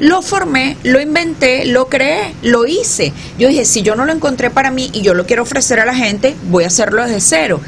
Lo 0.00 0.22
formé, 0.22 0.76
lo 0.82 1.00
inventé, 1.00 1.66
lo 1.66 1.88
creé, 1.88 2.34
lo 2.42 2.66
hice. 2.66 3.12
Yo 3.38 3.48
dije, 3.48 3.64
si 3.64 3.82
yo 3.82 3.94
no 3.94 4.04
lo 4.04 4.12
encontré 4.12 4.50
para 4.50 4.70
mí 4.70 4.90
y 4.92 5.02
yo 5.02 5.14
lo 5.14 5.26
quiero 5.26 5.44
ofrecer 5.44 5.78
a 5.78 5.86
la 5.86 5.94
gente, 5.94 6.34
voy 6.50 6.64
a 6.64 6.68
hacerlo 6.68 7.04
desde 7.04 7.20
cero. 7.20 7.60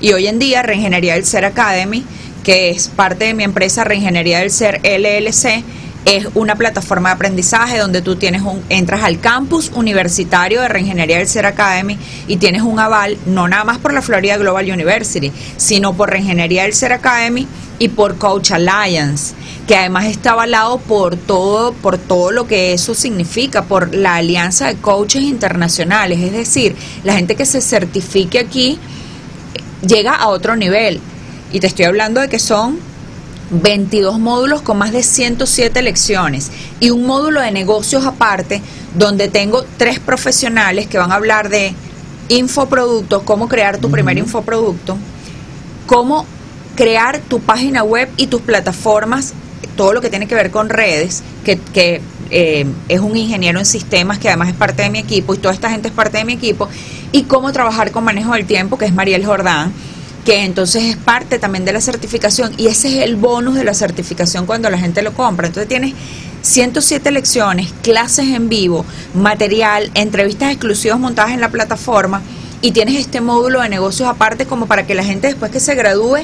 Y 0.00 0.12
hoy 0.12 0.26
en 0.26 0.38
día, 0.38 0.62
Reingeniería 0.62 1.14
del 1.14 1.24
Ser 1.24 1.44
Academy, 1.44 2.04
que 2.44 2.70
es 2.70 2.88
parte 2.88 3.26
de 3.26 3.34
mi 3.34 3.44
empresa 3.44 3.84
Reingeniería 3.84 4.40
del 4.40 4.50
Ser 4.50 4.80
LLC, 4.82 5.64
es 6.04 6.26
una 6.34 6.56
plataforma 6.56 7.10
de 7.10 7.14
aprendizaje 7.14 7.78
donde 7.78 8.02
tú 8.02 8.16
tienes 8.16 8.42
un, 8.42 8.62
entras 8.68 9.02
al 9.02 9.20
campus 9.20 9.70
universitario 9.74 10.62
de 10.62 10.68
Reingeniería 10.68 11.18
del 11.18 11.28
Ser 11.28 11.46
Academy 11.46 11.98
y 12.26 12.36
tienes 12.38 12.62
un 12.62 12.78
aval, 12.78 13.18
no 13.26 13.48
nada 13.48 13.64
más 13.64 13.78
por 13.78 13.92
la 13.92 14.02
Florida 14.02 14.36
Global 14.36 14.70
University, 14.70 15.30
sino 15.56 15.94
por 15.94 16.10
Reingeniería 16.10 16.62
del 16.62 16.72
Ser 16.72 16.92
Academy 16.92 17.46
y 17.78 17.88
por 17.88 18.16
Coach 18.16 18.52
Alliance, 18.52 19.34
que 19.66 19.76
además 19.76 20.06
está 20.06 20.32
avalado 20.32 20.78
por 20.78 21.16
todo, 21.16 21.72
por 21.72 21.98
todo 21.98 22.30
lo 22.30 22.46
que 22.46 22.72
eso 22.72 22.94
significa, 22.94 23.64
por 23.64 23.94
la 23.94 24.16
alianza 24.16 24.68
de 24.68 24.76
coaches 24.76 25.22
internacionales, 25.22 26.20
es 26.20 26.32
decir, 26.32 26.76
la 27.04 27.14
gente 27.14 27.36
que 27.36 27.46
se 27.46 27.60
certifique 27.60 28.38
aquí 28.38 28.78
llega 29.86 30.14
a 30.14 30.28
otro 30.28 30.56
nivel. 30.56 31.00
Y 31.52 31.60
te 31.60 31.66
estoy 31.66 31.86
hablando 31.86 32.20
de 32.20 32.28
que 32.28 32.38
son 32.38 32.78
22 33.50 34.18
módulos 34.18 34.62
con 34.62 34.78
más 34.78 34.92
de 34.92 35.02
107 35.02 35.82
lecciones 35.82 36.50
y 36.78 36.90
un 36.90 37.06
módulo 37.06 37.40
de 37.40 37.50
negocios 37.50 38.06
aparte 38.06 38.62
donde 38.94 39.28
tengo 39.28 39.64
tres 39.76 39.98
profesionales 39.98 40.86
que 40.86 40.98
van 40.98 41.12
a 41.12 41.16
hablar 41.16 41.48
de 41.48 41.74
infoproductos, 42.28 43.22
cómo 43.24 43.48
crear 43.48 43.78
tu 43.78 43.90
primer 43.90 44.18
infoproducto, 44.18 44.96
cómo 45.86 46.24
crear 46.76 47.18
tu 47.18 47.40
página 47.40 47.82
web 47.82 48.08
y 48.16 48.28
tus 48.28 48.40
plataformas, 48.40 49.34
todo 49.76 49.92
lo 49.92 50.00
que 50.00 50.10
tiene 50.10 50.28
que 50.28 50.34
ver 50.34 50.50
con 50.50 50.68
redes, 50.68 51.22
que, 51.44 51.58
que 51.58 52.00
eh, 52.30 52.66
es 52.88 53.00
un 53.00 53.16
ingeniero 53.16 53.58
en 53.58 53.66
sistemas 53.66 54.18
que 54.18 54.28
además 54.28 54.48
es 54.48 54.54
parte 54.54 54.82
de 54.82 54.90
mi 54.90 55.00
equipo 55.00 55.34
y 55.34 55.38
toda 55.38 55.52
esta 55.52 55.70
gente 55.70 55.88
es 55.88 55.94
parte 55.94 56.18
de 56.18 56.24
mi 56.24 56.34
equipo, 56.34 56.68
y 57.12 57.24
cómo 57.24 57.52
trabajar 57.52 57.90
con 57.90 58.04
manejo 58.04 58.34
del 58.34 58.46
tiempo, 58.46 58.78
que 58.78 58.84
es 58.84 58.94
Mariel 58.94 59.26
Jordán, 59.26 59.72
que 60.24 60.44
entonces 60.44 60.84
es 60.84 60.96
parte 60.96 61.38
también 61.38 61.64
de 61.64 61.72
la 61.72 61.80
certificación 61.80 62.52
y 62.56 62.66
ese 62.66 62.88
es 62.88 63.04
el 63.04 63.16
bonus 63.16 63.54
de 63.54 63.64
la 63.64 63.74
certificación 63.74 64.46
cuando 64.46 64.68
la 64.70 64.78
gente 64.78 65.02
lo 65.02 65.12
compra. 65.14 65.46
Entonces 65.46 65.68
tienes 65.68 65.94
107 66.42 67.10
lecciones, 67.10 67.72
clases 67.82 68.26
en 68.28 68.48
vivo, 68.48 68.84
material, 69.14 69.90
entrevistas 69.94 70.50
exclusivas 70.50 70.98
montadas 70.98 71.32
en 71.32 71.40
la 71.40 71.50
plataforma 71.50 72.22
y 72.62 72.72
tienes 72.72 72.96
este 72.96 73.20
módulo 73.20 73.60
de 73.62 73.68
negocios 73.68 74.08
aparte 74.08 74.46
como 74.46 74.66
para 74.66 74.86
que 74.86 74.94
la 74.94 75.04
gente 75.04 75.28
después 75.28 75.50
que 75.50 75.60
se 75.60 75.74
gradúe 75.74 76.18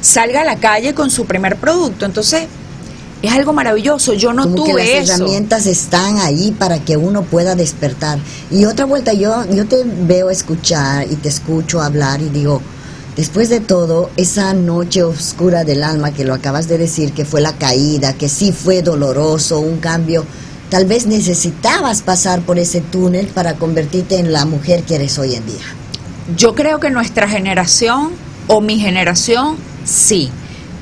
salga 0.00 0.42
a 0.42 0.44
la 0.44 0.56
calle 0.56 0.94
con 0.94 1.10
su 1.10 1.26
primer 1.26 1.56
producto. 1.56 2.04
Entonces, 2.04 2.44
es 3.22 3.32
algo 3.32 3.52
maravilloso. 3.52 4.12
Yo 4.14 4.32
no 4.32 4.42
Como 4.44 4.56
tuve 4.56 4.84
que 4.84 5.00
las 5.00 5.10
eso. 5.10 5.14
herramientas 5.14 5.66
están 5.66 6.18
ahí 6.18 6.52
para 6.52 6.80
que 6.80 6.96
uno 6.96 7.22
pueda 7.22 7.54
despertar. 7.54 8.18
Y 8.50 8.64
otra 8.66 8.84
vuelta, 8.84 9.12
yo, 9.14 9.44
yo 9.50 9.66
te 9.66 9.82
veo 9.84 10.30
escuchar 10.30 11.06
y 11.10 11.16
te 11.16 11.28
escucho 11.28 11.80
hablar 11.80 12.20
y 12.20 12.28
digo, 12.28 12.60
después 13.16 13.48
de 13.48 13.60
todo, 13.60 14.10
esa 14.16 14.52
noche 14.54 15.02
oscura 15.02 15.64
del 15.64 15.82
alma 15.82 16.12
que 16.12 16.24
lo 16.24 16.34
acabas 16.34 16.68
de 16.68 16.78
decir, 16.78 17.12
que 17.12 17.24
fue 17.24 17.40
la 17.40 17.54
caída, 17.54 18.12
que 18.12 18.28
sí 18.28 18.52
fue 18.52 18.82
doloroso, 18.82 19.58
un 19.58 19.78
cambio, 19.78 20.24
tal 20.68 20.86
vez 20.86 21.06
necesitabas 21.06 22.02
pasar 22.02 22.42
por 22.42 22.58
ese 22.58 22.80
túnel 22.80 23.26
para 23.28 23.54
convertirte 23.54 24.18
en 24.18 24.32
la 24.32 24.44
mujer 24.44 24.82
que 24.82 24.96
eres 24.96 25.18
hoy 25.18 25.34
en 25.34 25.46
día. 25.46 25.64
Yo 26.36 26.54
creo 26.54 26.78
que 26.78 26.90
nuestra 26.90 27.28
generación 27.28 28.12
o 28.46 28.60
mi 28.60 28.78
generación 28.78 29.56
sí. 29.84 30.30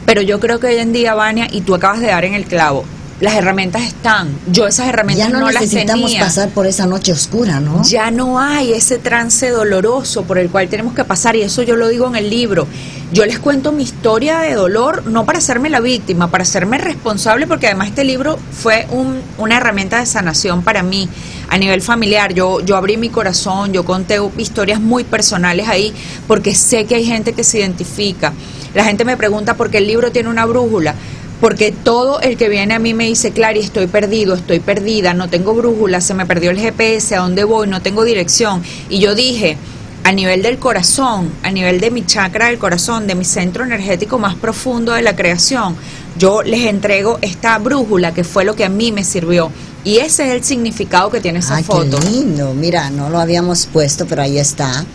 Pero 0.07 0.21
yo 0.21 0.39
creo 0.39 0.61
que 0.61 0.67
hoy 0.67 0.77
en 0.77 0.93
día, 0.93 1.15
Vania, 1.15 1.49
y 1.51 1.63
tú 1.63 1.75
acabas 1.75 2.01
de 2.01 2.09
dar 2.09 2.25
en 2.25 2.35
el 2.35 2.45
clavo, 2.45 2.85
las 3.21 3.35
herramientas 3.35 3.83
están. 3.83 4.29
Yo 4.51 4.67
esas 4.67 4.89
herramientas 4.89 5.29
Ya 5.29 5.33
no, 5.33 5.41
no, 5.41 5.51
las 5.51 5.63
necesitamos 5.63 6.11
tenía. 6.11 6.25
pasar 6.27 6.49
por 6.51 6.67
esa 6.67 6.87
noche 6.87 7.13
oscura, 7.13 7.61
¿no? 7.61 7.83
Ya 7.85 8.11
no 8.11 8.41
hay 8.41 8.73
ese 8.73 8.99
trance 8.99 9.49
doloroso 9.51 10.25
por 10.25 10.37
el 10.39 10.51
cual 10.51 10.69
tenemos 10.69 10.95
que 10.95 11.05
pasar 11.05 11.37
y 11.37 11.43
eso 11.43 11.63
yo 11.63 11.77
lo 11.77 11.89
digo 11.89 12.07
en 12.09 12.17
el 12.17 12.29
libro. 12.29 12.67
Yo 13.13 13.25
les 13.25 13.39
cuento 13.39 13.71
mi 13.71 13.85
historia 13.85 14.41
de 14.41 14.55
dolor 14.55 15.07
no 15.07 15.25
para 15.25 15.39
hacerme 15.39 15.71
la 15.71 15.79
víctima, 15.81 16.31
para 16.31 16.43
hacerme 16.43 16.79
responsable 16.79 17.47
porque 17.47 17.67
además 17.67 17.89
este 17.89 18.03
libro 18.03 18.39
fue 18.61 18.87
un- 18.91 19.21
una 19.39 19.59
herramienta 19.59 20.01
de 20.01 20.07
sanación 20.07 20.63
para 20.63 20.83
mí 20.83 21.09
a 21.49 21.57
nivel 21.57 21.81
familiar. 21.83 22.35
Yo, 22.35 22.61
yo 22.61 22.77
abrí 22.77 22.97
mi 22.97 23.11
corazón, 23.11 23.73
yo 23.73 23.85
conté 23.85 24.19
historias 24.39 24.81
muy 24.81 25.05
personales 25.05 25.69
ahí 25.69 25.95
porque 26.27 26.55
sé 26.57 26.87
que 26.87 26.97
hay 26.97 27.05
gente 27.05 27.33
que 27.35 27.45
se 27.45 27.59
identifica. 27.61 28.33
La 28.75 28.83
gente 28.85 29.05
me 29.05 29.17
pregunta 29.17 29.55
por 29.55 29.71
qué 29.71 29.79
el 29.79 29.87
libro 29.87 30.11
tiene 30.11 30.29
una 30.29 30.45
brújula. 30.47 30.97
Porque 31.45 31.73
todo 31.73 32.23
el 32.23 32.39
que 32.39 32.49
viene 32.49 32.73
a 32.73 32.79
mí 32.79 32.95
me 32.95 33.05
dice, 33.05 33.31
Clary, 33.33 33.61
estoy 33.61 33.87
perdido, 33.87 34.35
estoy 34.35 34.61
perdida, 34.61 35.13
no 35.13 35.29
tengo 35.29 35.53
brújula, 35.53 36.01
se 36.01 36.15
me 36.15 36.25
perdió 36.25 36.51
el 36.51 36.59
GPS, 36.59 37.17
a 37.17 37.19
dónde 37.19 37.45
voy, 37.45 37.69
no 37.69 37.83
tengo 37.83 38.03
dirección. 38.03 38.63
Y 38.89 38.99
yo 38.99 39.15
dije, 39.15 39.59
a 40.05 40.13
nivel 40.13 40.41
del 40.41 40.59
corazón, 40.59 41.31
a 41.43 41.51
nivel 41.51 41.81
de 41.81 41.91
mi 41.91 42.07
chakra 42.07 42.47
del 42.47 42.57
corazón, 42.57 43.07
de 43.07 43.15
mi 43.15 43.27
centro 43.27 43.63
energético 43.63 44.19
más 44.19 44.37
profundo 44.37 44.93
de 44.93 45.03
la 45.03 45.17
creación, 45.17 45.77
yo 46.17 46.43
les 46.43 46.63
entrego 46.63 47.19
esta 47.21 47.59
brújula 47.59 48.15
que 48.15 48.25
fue 48.25 48.47
lo 48.47 48.57
que 48.57 48.65
a 48.65 48.71
mí 48.71 48.91
me 48.91 49.05
sirvió. 49.05 49.51
Y 49.85 49.99
ese 49.99 50.29
es 50.29 50.37
el 50.37 50.45
significado 50.45 51.11
que 51.11 51.21
tiene 51.21 51.41
esa 51.41 51.57
Ay, 51.57 51.65
foto. 51.65 52.01
qué 52.01 52.09
lindo. 52.09 52.55
Mira, 52.55 52.89
no 52.89 53.11
lo 53.11 53.21
habíamos 53.21 53.67
puesto, 53.67 54.07
pero 54.07 54.23
ahí 54.23 54.39
está 54.39 54.87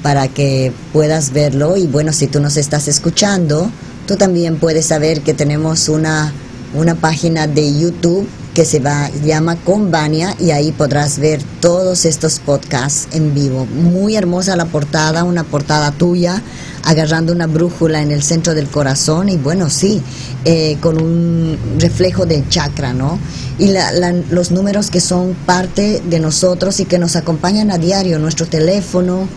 para 0.00 0.28
que 0.28 0.70
puedas 0.92 1.32
verlo. 1.32 1.76
Y 1.76 1.88
bueno, 1.88 2.12
si 2.12 2.28
tú 2.28 2.38
nos 2.38 2.56
estás 2.56 2.86
escuchando, 2.86 3.68
tú 4.06 4.16
también 4.16 4.56
puedes 4.56 4.86
saber 4.86 5.20
que 5.22 5.34
tenemos 5.34 5.88
una, 5.88 6.32
una 6.74 6.94
página 6.94 7.46
de 7.46 7.78
YouTube 7.78 8.28
que 8.54 8.64
se 8.66 8.80
va, 8.80 9.08
llama 9.24 9.56
Convania 9.56 10.36
y 10.38 10.50
ahí 10.50 10.72
podrás 10.72 11.18
ver 11.18 11.40
todos 11.60 12.04
estos 12.04 12.38
podcasts 12.38 13.08
en 13.12 13.34
vivo. 13.34 13.64
Muy 13.64 14.14
hermosa 14.14 14.56
la 14.56 14.66
portada, 14.66 15.24
una 15.24 15.42
portada 15.44 15.90
tuya, 15.92 16.42
agarrando 16.84 17.32
una 17.32 17.46
brújula 17.46 18.02
en 18.02 18.10
el 18.10 18.22
centro 18.22 18.54
del 18.54 18.68
corazón 18.68 19.30
y 19.30 19.38
bueno, 19.38 19.70
sí, 19.70 20.02
eh, 20.44 20.76
con 20.82 21.00
un 21.00 21.56
reflejo 21.78 22.26
del 22.26 22.46
chakra, 22.50 22.92
¿no? 22.92 23.18
Y 23.58 23.68
la- 23.68 23.90
la- 23.92 24.12
los 24.30 24.50
números 24.50 24.90
que 24.90 25.00
son 25.00 25.34
parte 25.46 26.02
de 26.10 26.20
nosotros 26.20 26.78
y 26.80 26.84
que 26.84 26.98
nos 26.98 27.16
acompañan 27.16 27.70
a 27.70 27.78
diario, 27.78 28.18
nuestro 28.18 28.44
teléfono, 28.46 29.28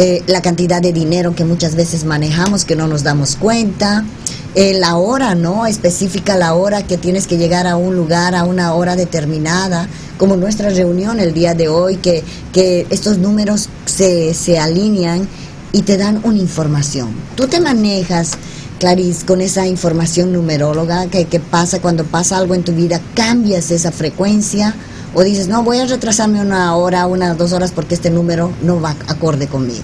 eh, 0.00 0.22
la 0.28 0.40
cantidad 0.42 0.80
de 0.80 0.92
dinero 0.92 1.34
que 1.34 1.44
muchas 1.44 1.74
veces 1.74 2.04
manejamos 2.04 2.64
que 2.64 2.76
no 2.76 2.86
nos 2.86 3.02
damos 3.02 3.34
cuenta, 3.34 4.04
eh, 4.54 4.74
la 4.78 4.94
hora, 4.94 5.34
¿no? 5.34 5.66
Específica 5.66 6.36
la 6.36 6.54
hora 6.54 6.86
que 6.86 6.96
tienes 6.98 7.26
que 7.26 7.36
llegar 7.36 7.66
a 7.66 7.74
un 7.74 7.96
lugar 7.96 8.36
a 8.36 8.44
una 8.44 8.74
hora 8.74 8.94
determinada, 8.94 9.88
como 10.16 10.36
nuestra 10.36 10.70
reunión 10.70 11.18
el 11.18 11.34
día 11.34 11.54
de 11.54 11.66
hoy, 11.66 11.96
que, 11.96 12.22
que 12.52 12.86
estos 12.90 13.18
números 13.18 13.70
se, 13.86 14.34
se 14.34 14.60
alinean 14.60 15.28
y 15.72 15.82
te 15.82 15.96
dan 15.96 16.20
una 16.22 16.38
información. 16.38 17.08
Tú 17.34 17.48
te 17.48 17.58
manejas, 17.58 18.34
Clarice, 18.78 19.26
con 19.26 19.40
esa 19.40 19.66
información 19.66 20.32
numeróloga, 20.32 21.08
que, 21.08 21.24
que 21.24 21.40
pasa 21.40 21.80
cuando 21.80 22.04
pasa 22.04 22.38
algo 22.38 22.54
en 22.54 22.62
tu 22.62 22.70
vida, 22.70 23.00
cambias 23.14 23.72
esa 23.72 23.90
frecuencia 23.90 24.76
o 25.18 25.24
dices, 25.24 25.48
no, 25.48 25.64
voy 25.64 25.80
a 25.80 25.84
retrasarme 25.84 26.40
una 26.40 26.76
hora, 26.76 27.08
unas 27.08 27.36
dos 27.36 27.52
horas 27.52 27.72
porque 27.72 27.96
este 27.96 28.08
número 28.08 28.52
no 28.62 28.80
va 28.80 28.94
acorde 29.08 29.48
conmigo. 29.48 29.82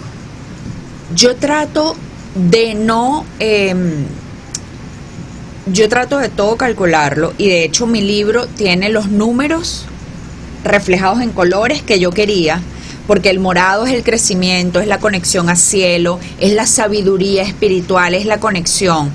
Yo 1.13 1.35
trato 1.35 1.97
de 2.37 2.75
no... 2.75 3.25
em, 3.41 4.05
yo 5.67 5.89
trato 5.89 6.19
de 6.19 6.29
todo 6.29 6.57
calcularlo 6.57 7.33
y 7.37 7.49
de 7.49 7.65
hecho 7.65 7.89
mi 7.89 8.01
libro 8.01 8.47
tiene 8.47 8.91
los 8.91 9.09
números 9.09 9.87
reflejados 10.63 11.21
en 11.21 11.33
colores 11.33 11.83
que 11.83 11.99
yo 11.99 12.13
quería, 12.13 12.61
porque 13.09 13.29
el 13.29 13.41
morado 13.41 13.87
es 13.87 13.93
el 13.93 14.05
crecimiento, 14.05 14.79
es 14.79 14.87
la 14.87 15.01
conexión 15.01 15.49
a 15.49 15.57
cielo, 15.57 16.21
es 16.39 16.53
la 16.53 16.67
sabiduría 16.67 17.43
espiritual, 17.43 18.15
es 18.15 18.25
la 18.25 18.39
conexión. 18.39 19.11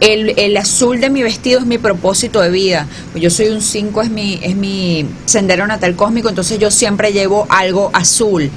El, 0.00 0.30
el 0.38 0.56
azul 0.56 1.00
de 1.00 1.10
mi 1.10 1.22
vestido 1.22 1.60
es 1.60 1.66
mi 1.66 1.76
propósito 1.76 2.40
de 2.40 2.50
vida. 2.50 2.86
Yo 3.14 3.28
soy 3.30 3.48
un 3.48 3.60
5, 3.60 4.02
es 4.02 4.10
mi, 4.10 4.40
es 4.42 4.56
mi 4.56 5.06
sendero 5.26 5.66
natal 5.66 5.94
cósmico, 5.94 6.30
entonces 6.30 6.58
yo 6.58 6.70
siempre 6.70 7.12
llevo 7.12 7.46
algo 7.50 7.90
azul. 7.92 8.50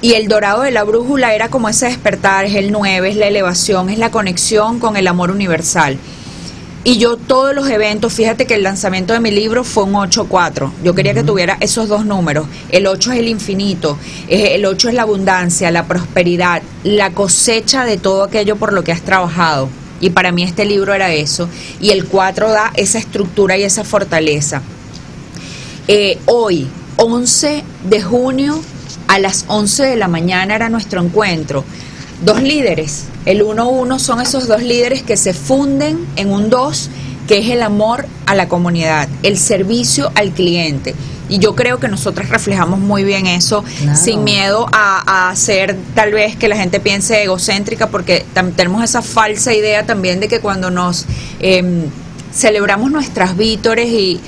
Y 0.00 0.14
el 0.14 0.26
dorado 0.26 0.62
de 0.62 0.72
la 0.72 0.82
brújula 0.82 1.32
era 1.32 1.48
como 1.48 1.68
ese 1.68 1.86
despertar, 1.86 2.44
es 2.44 2.56
el 2.56 2.72
9, 2.72 3.10
es 3.10 3.16
la 3.16 3.28
elevación, 3.28 3.88
es 3.88 3.98
la 3.98 4.10
conexión 4.10 4.80
con 4.80 4.96
el 4.96 5.06
amor 5.06 5.30
universal. 5.30 5.96
Y 6.84 6.98
yo 6.98 7.16
todos 7.16 7.54
los 7.54 7.70
eventos, 7.70 8.12
fíjate 8.12 8.44
que 8.44 8.54
el 8.54 8.64
lanzamiento 8.64 9.12
de 9.12 9.20
mi 9.20 9.30
libro 9.30 9.62
fue 9.62 9.84
un 9.84 9.92
8-4. 9.92 10.72
Yo 10.82 10.96
quería 10.96 11.14
que 11.14 11.22
tuviera 11.22 11.56
esos 11.60 11.86
dos 11.86 12.04
números. 12.04 12.48
El 12.70 12.88
8 12.88 13.12
es 13.12 13.18
el 13.20 13.28
infinito, 13.28 13.96
el 14.28 14.66
8 14.66 14.88
es 14.88 14.94
la 14.96 15.02
abundancia, 15.02 15.70
la 15.70 15.86
prosperidad, 15.86 16.60
la 16.82 17.12
cosecha 17.12 17.84
de 17.84 17.98
todo 17.98 18.24
aquello 18.24 18.56
por 18.56 18.72
lo 18.72 18.82
que 18.82 18.90
has 18.90 19.02
trabajado. 19.02 19.68
Y 20.02 20.10
para 20.10 20.32
mí 20.32 20.42
este 20.42 20.66
libro 20.66 20.92
era 20.92 21.14
eso. 21.14 21.48
Y 21.80 21.90
el 21.90 22.04
4 22.04 22.50
da 22.50 22.72
esa 22.74 22.98
estructura 22.98 23.56
y 23.56 23.62
esa 23.62 23.84
fortaleza. 23.84 24.60
Eh, 25.88 26.18
hoy, 26.26 26.68
11 26.96 27.64
de 27.88 28.02
junio, 28.02 28.60
a 29.08 29.18
las 29.18 29.44
11 29.48 29.84
de 29.84 29.96
la 29.96 30.08
mañana 30.08 30.54
era 30.54 30.68
nuestro 30.68 31.00
encuentro. 31.00 31.64
Dos 32.24 32.42
líderes, 32.42 33.04
el 33.26 33.42
1-1 33.42 33.98
son 33.98 34.20
esos 34.20 34.48
dos 34.48 34.62
líderes 34.62 35.02
que 35.02 35.16
se 35.16 35.34
funden 35.34 36.06
en 36.16 36.30
un 36.30 36.50
2, 36.50 36.90
que 37.28 37.38
es 37.38 37.48
el 37.50 37.62
amor 37.62 38.06
a 38.26 38.34
la 38.34 38.48
comunidad, 38.48 39.08
el 39.22 39.38
servicio 39.38 40.10
al 40.16 40.32
cliente. 40.32 40.94
Y 41.32 41.38
yo 41.38 41.54
creo 41.54 41.78
que 41.78 41.88
nosotras 41.88 42.28
reflejamos 42.28 42.78
muy 42.78 43.04
bien 43.04 43.26
eso, 43.26 43.64
Claro. 43.80 43.98
sin 43.98 44.22
miedo 44.24 44.66
a, 44.72 45.30
a 45.30 45.36
ser 45.36 45.76
tal 45.94 46.12
vez 46.12 46.36
que 46.36 46.46
la 46.48 46.56
gente 46.56 46.78
piense 46.78 47.22
egocéntrica, 47.22 47.88
porque 47.88 48.24
tenemos 48.56 48.84
esa 48.84 49.00
falsa 49.02 49.54
idea 49.54 49.84
también 49.86 50.20
de 50.20 50.28
que 50.28 50.40
cuando 50.40 50.70
nos 50.70 51.06
em, 51.40 51.84
celebramos 52.34 52.90
nuestras 52.90 53.36
vítores 53.36 53.88
y, 53.88 54.20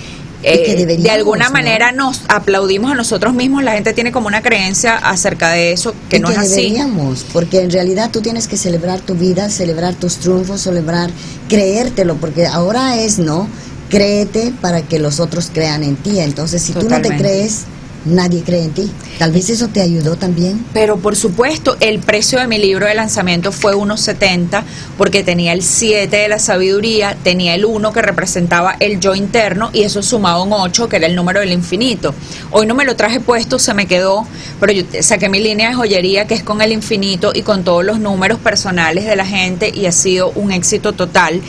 eh, 0.46 0.98
de 0.98 1.10
alguna 1.10 1.46
¿no? 1.46 1.52
manera 1.52 1.90
nos 1.92 2.20
aplaudimos 2.28 2.92
a 2.92 2.94
nosotros 2.94 3.32
mismos, 3.32 3.62
la 3.64 3.72
gente 3.72 3.92
tiene 3.94 4.12
como 4.12 4.26
una 4.26 4.42
creencia 4.42 4.96
acerca 4.96 5.50
de 5.50 5.72
eso 5.72 5.94
que 6.10 6.16
Y 6.16 6.20
no 6.20 6.28
es 6.30 6.36
así. 6.38 6.56
deberíamos, 6.56 7.24
porque 7.32 7.60
en 7.62 7.70
realidad 7.70 8.10
tú 8.12 8.20
tienes 8.20 8.46
que 8.46 8.56
celebrar 8.58 9.00
tu 9.00 9.14
vida, 9.14 9.48
celebrar 9.48 9.94
tus 9.94 10.16
triunfos, 10.16 10.60
celebrar, 10.62 11.10
creértelo, 11.48 12.16
porque 12.16 12.46
ahora 12.46 12.96
es 12.96 13.18
no, 13.18 13.48
créete 13.88 14.52
para 14.60 14.82
que 14.82 14.98
los 14.98 15.20
otros 15.20 15.50
crean 15.52 15.84
en 15.84 15.96
ti. 15.96 16.20
Entonces, 16.20 16.62
si 16.62 16.72
tú 16.72 16.88
no 16.88 17.00
te 17.00 17.16
crees, 17.16 17.64
nadie 18.04 18.42
cree 18.42 18.64
en 18.64 18.70
ti. 18.72 18.90
Tal 19.18 19.32
vez 19.32 19.48
eso 19.50 19.68
te 19.68 19.80
ayudó 19.80 20.16
también. 20.16 20.64
Pero 20.72 20.98
por 20.98 21.16
supuesto, 21.16 21.76
el 21.80 22.00
precio 22.00 22.38
de 22.38 22.46
mi 22.46 22.58
libro 22.58 22.86
de 22.86 22.94
lanzamiento 22.94 23.52
fue 23.52 23.74
1.70 23.74 24.62
porque 24.98 25.22
tenía 25.22 25.52
el 25.52 25.62
7 25.62 26.14
de 26.14 26.28
la 26.28 26.38
sabiduría, 26.38 27.16
tenía 27.22 27.54
el 27.54 27.64
1 27.64 27.92
que 27.92 28.02
representaba 28.02 28.76
el 28.80 29.00
yo 29.00 29.14
interno 29.14 29.70
y 29.72 29.82
eso 29.82 30.02
sumaba 30.02 30.42
un 30.42 30.52
8 30.52 30.88
que 30.88 30.96
era 30.96 31.06
el 31.06 31.14
número 31.14 31.40
del 31.40 31.52
infinito. 31.52 32.14
Hoy 32.50 32.66
no 32.66 32.74
me 32.74 32.84
lo 32.84 32.96
traje 32.96 33.20
puesto, 33.20 33.58
se 33.58 33.74
me 33.74 33.86
quedó, 33.86 34.26
pero 34.60 34.72
yo 34.72 34.84
saqué 35.00 35.28
mi 35.28 35.40
línea 35.40 35.68
de 35.68 35.74
joyería 35.74 36.26
que 36.26 36.34
es 36.34 36.42
con 36.42 36.60
el 36.60 36.72
infinito 36.72 37.32
y 37.34 37.42
con 37.42 37.64
todos 37.64 37.84
los 37.84 38.00
números 38.00 38.38
personales 38.38 39.04
de 39.06 39.16
la 39.16 39.26
gente 39.26 39.72
y 39.74 39.86
ha 39.86 39.92
sido 39.92 40.30
un 40.34 40.52
éxito 40.52 40.92
total. 40.92 41.40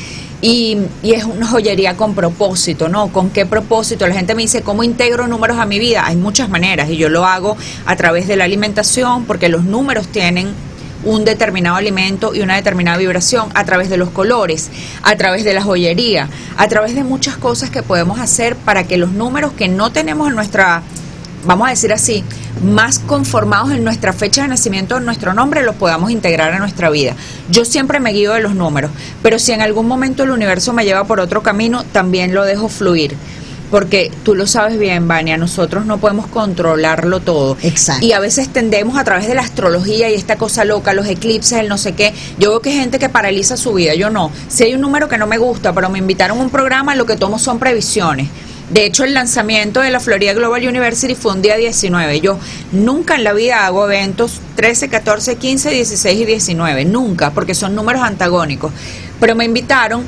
Y, 0.42 0.78
y 1.02 1.14
es 1.14 1.24
una 1.24 1.48
joyería 1.48 1.98
con 1.98 2.14
propósito, 2.14 2.88
¿no? 2.88 3.08
¿Con 3.12 3.30
qué 3.30 3.46
propósito? 3.46 4.06
La 4.06 4.14
gente 4.14 4.36
me 4.36 4.44
dice, 4.44 4.62
¿cómo 4.62 4.84
integro 4.84 5.28
números 5.28 5.58
a 5.58 5.66
mi 5.66 5.80
vida? 5.80 6.06
Hay 6.06 6.18
muchas 6.18 6.50
maneras 6.50 6.90
y 6.90 6.98
yo 6.98 7.10
lo 7.10 7.26
hago 7.26 7.58
a 7.86 7.96
través 7.96 8.28
de 8.28 8.36
la 8.36 8.44
alimentación 8.44 9.26
porque 9.26 9.50
los 9.50 9.64
números 9.64 10.08
tienen 10.08 10.54
un 11.06 11.24
determinado 11.24 11.78
alimento 11.78 12.34
y 12.34 12.42
una 12.42 12.56
determinada 12.56 12.98
vibración 12.98 13.50
a 13.54 13.64
través 13.64 13.90
de 13.90 13.98
los 13.98 14.10
colores, 14.10 14.70
a 15.04 15.16
través 15.16 15.44
de 15.44 15.54
la 15.54 15.62
joyería, 15.62 16.28
a 16.58 16.68
través 16.68 16.96
de 16.96 17.04
muchas 17.04 17.38
cosas 17.38 17.70
que 17.70 17.84
podemos 17.84 18.20
hacer 18.20 18.56
para 18.56 18.86
que 18.86 18.98
los 18.98 19.12
números 19.12 19.54
que 19.54 19.68
no 19.68 19.92
tenemos 19.92 20.28
en 20.28 20.36
nuestra 20.36 20.82
vamos 21.46 21.68
a 21.68 21.72
decir 21.72 21.94
así, 21.94 22.24
más 22.64 23.00
conformados 23.00 23.72
en 23.72 23.84
nuestra 23.84 24.14
fecha 24.14 24.44
de 24.44 24.48
nacimiento, 24.48 24.98
en 24.98 25.06
nuestro 25.06 25.34
nombre, 25.34 25.64
los 25.64 25.76
podamos 25.76 26.12
integrar 26.12 26.54
a 26.54 26.60
nuestra 26.60 26.90
vida. 26.90 27.16
Yo 27.50 27.66
siempre 27.66 28.00
me 28.00 28.12
guío 28.12 28.34
de 28.34 28.42
los 28.42 28.56
números, 28.56 28.92
pero 29.22 29.40
si 29.40 29.52
en 29.52 29.62
algún 29.62 29.88
momento 29.88 30.24
el 30.24 30.32
universo 30.32 30.74
me 30.74 30.86
lleva 30.86 31.06
por 31.06 31.20
otro 31.20 31.44
camino, 31.44 31.84
también 31.84 32.34
lo 32.34 32.44
dejo 32.44 32.68
fluir. 32.70 33.16
Porque 33.72 34.12
tú 34.24 34.36
lo 34.36 34.46
sabes 34.46 34.78
bien, 34.78 35.08
Vania, 35.08 35.38
nosotros 35.38 35.86
no 35.86 35.98
podemos 35.98 36.28
controlarlo 36.28 37.20
todo. 37.20 37.58
Exacto. 37.64 38.06
Y 38.06 38.14
a 38.14 38.20
veces 38.20 38.50
tendemos 38.50 38.96
a 38.98 39.04
través 39.04 39.28
de 39.28 39.34
la 39.34 39.42
astrología 39.42 40.10
y 40.10 40.14
esta 40.14 40.38
cosa 40.38 40.66
loca, 40.66 40.94
los 40.94 41.08
eclipses, 41.08 41.60
el 41.60 41.68
no 41.68 41.78
sé 41.78 41.94
qué. 41.94 42.14
Yo 42.38 42.52
veo 42.52 42.62
que 42.62 42.70
hay 42.70 42.78
gente 42.78 43.00
que 43.00 43.10
paraliza 43.10 43.58
su 43.58 43.74
vida, 43.74 43.96
yo 43.96 44.12
no. 44.12 44.32
Si 44.48 44.64
hay 44.64 44.76
un 44.76 44.82
número 44.82 45.10
que 45.10 45.18
no 45.18 45.26
me 45.26 45.40
gusta, 45.40 45.74
pero 45.74 45.90
me 45.90 45.98
invitaron 45.98 46.38
a 46.40 46.42
un 46.44 46.52
programa, 46.52 46.96
lo 46.96 47.06
que 47.06 47.16
tomo 47.16 47.40
son 47.40 47.58
previsiones. 47.58 48.30
De 48.70 48.86
hecho, 48.86 49.04
el 49.04 49.14
lanzamiento 49.14 49.82
de 49.82 49.92
la 49.92 50.00
Florida 50.00 50.34
Global 50.34 50.68
University 50.68 51.14
fue 51.14 51.34
un 51.34 51.42
día 51.42 51.56
19. 51.56 52.20
Yo 52.20 52.40
nunca 52.72 53.16
en 53.16 53.24
la 53.24 53.34
vida 53.34 53.66
hago 53.66 53.86
eventos 53.86 54.40
13, 54.56 54.90
14, 54.90 55.36
15, 55.36 55.70
16 55.70 56.20
y 56.20 56.26
19. 56.26 56.86
Nunca, 56.86 57.32
porque 57.32 57.54
son 57.54 57.76
números 57.76 58.02
antagónicos. 58.02 58.72
Pero 59.20 59.36
me 59.36 59.46
invitaron 59.46 60.04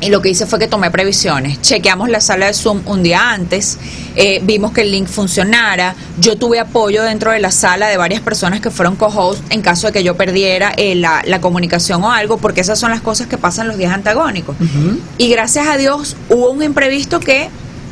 y 0.00 0.10
lo 0.10 0.20
que 0.20 0.28
hice 0.28 0.44
fue 0.44 0.58
que 0.58 0.66
tomé 0.66 0.90
previsiones. 0.90 1.62
Chequeamos 1.62 2.08
la 2.10 2.20
sala 2.20 2.46
de 2.46 2.52
Zoom 2.52 2.82
un 2.86 3.02
día 3.02 3.30
antes, 3.30 3.78
eh, 4.16 4.40
vimos 4.42 4.72
que 4.72 4.82
el 4.82 4.90
link 4.90 5.06
funcionara. 5.06 5.94
Yo 6.18 6.36
tuve 6.36 6.58
apoyo 6.58 7.02
dentro 7.04 7.30
de 7.30 7.38
la 7.38 7.50
sala 7.50 7.88
de 7.88 7.96
varias 7.96 8.20
personas 8.20 8.60
que 8.60 8.70
fueron 8.70 8.96
co-host 8.96 9.40
en 9.50 9.62
caso 9.62 9.86
de 9.86 9.92
que 9.92 10.04
yo 10.04 10.16
perdiera 10.16 10.74
eh, 10.76 10.94
la, 10.94 11.22
la, 11.24 11.40
comunicación 11.40 12.02
o 12.02 12.10
algo, 12.10 12.38
porque 12.38 12.60
esas 12.60 12.78
son 12.78 12.90
las 12.90 13.00
cosas 13.00 13.28
que 13.28 13.38
pasan 13.38 13.68
los 13.68 13.78
días 13.78 13.92
antagónicos. 13.92 14.56
Uh 14.60 14.64
-huh. 14.64 14.98
Y 15.16 15.28
gracias 15.30 15.68
a 15.68 15.76
Dios 15.76 16.16
hubo 16.28 16.50
un 16.50 16.62
imprevisto 16.62 17.20
que 17.20 17.48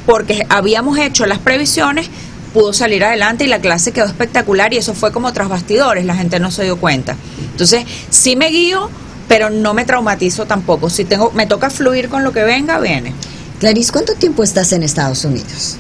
porque 0.06 0.46
habíamos 0.48 0.98
hecho 0.98 1.26
las 1.26 1.38
previsiones, 1.38 2.08
pudo 2.52 2.72
salir 2.72 3.04
adelante 3.04 3.44
y 3.44 3.48
la 3.48 3.60
clase 3.60 3.92
quedó 3.92 4.06
espectacular 4.06 4.72
y 4.74 4.76
eso 4.76 4.94
fue 4.94 5.12
como 5.12 5.32
tras 5.32 5.48
bastidores, 5.48 6.04
la 6.04 6.14
gente 6.14 6.38
no 6.38 6.50
se 6.50 6.64
dio 6.64 6.76
cuenta. 6.76 7.16
Entonces, 7.50 7.84
sí 8.10 8.36
me 8.36 8.48
guío, 8.48 8.90
pero 9.28 9.50
no 9.50 9.74
me 9.74 9.84
traumatizo 9.84 10.46
tampoco. 10.46 10.90
Si 10.90 11.04
tengo, 11.04 11.30
me 11.32 11.46
toca 11.46 11.70
fluir 11.70 12.08
con 12.08 12.24
lo 12.24 12.32
que 12.32 12.42
venga, 12.42 12.78
viene. 12.78 13.14
Clarice, 13.60 13.92
¿cuánto 13.92 14.14
tiempo 14.14 14.42
estás 14.42 14.72
en 14.72 14.82
Estados 14.82 15.24
Unidos? 15.24 15.76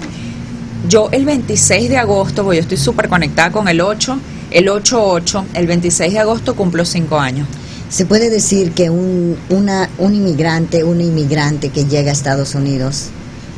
Yo 0.88 1.08
el 1.12 1.24
26 1.24 1.90
de 1.90 1.98
agosto, 1.98 2.42
porque 2.44 2.58
yo 2.58 2.62
estoy 2.62 2.78
súper 2.78 3.08
conectada 3.08 3.52
con 3.52 3.68
el 3.68 3.80
8, 3.80 4.18
el 4.50 4.68
8-8, 4.68 5.44
el 5.54 5.66
26 5.66 6.12
de 6.12 6.18
agosto 6.18 6.54
cumplo 6.54 6.84
5 6.84 7.18
años. 7.18 7.48
Se 7.88 8.06
puede 8.06 8.30
decir 8.30 8.72
que 8.72 8.88
un, 8.88 9.36
una, 9.50 9.90
un 9.98 10.14
inmigrante, 10.14 10.82
una 10.82 11.02
inmigrante 11.02 11.68
que 11.68 11.84
llega 11.84 12.10
a 12.10 12.14
Estados 12.14 12.54
Unidos 12.54 13.10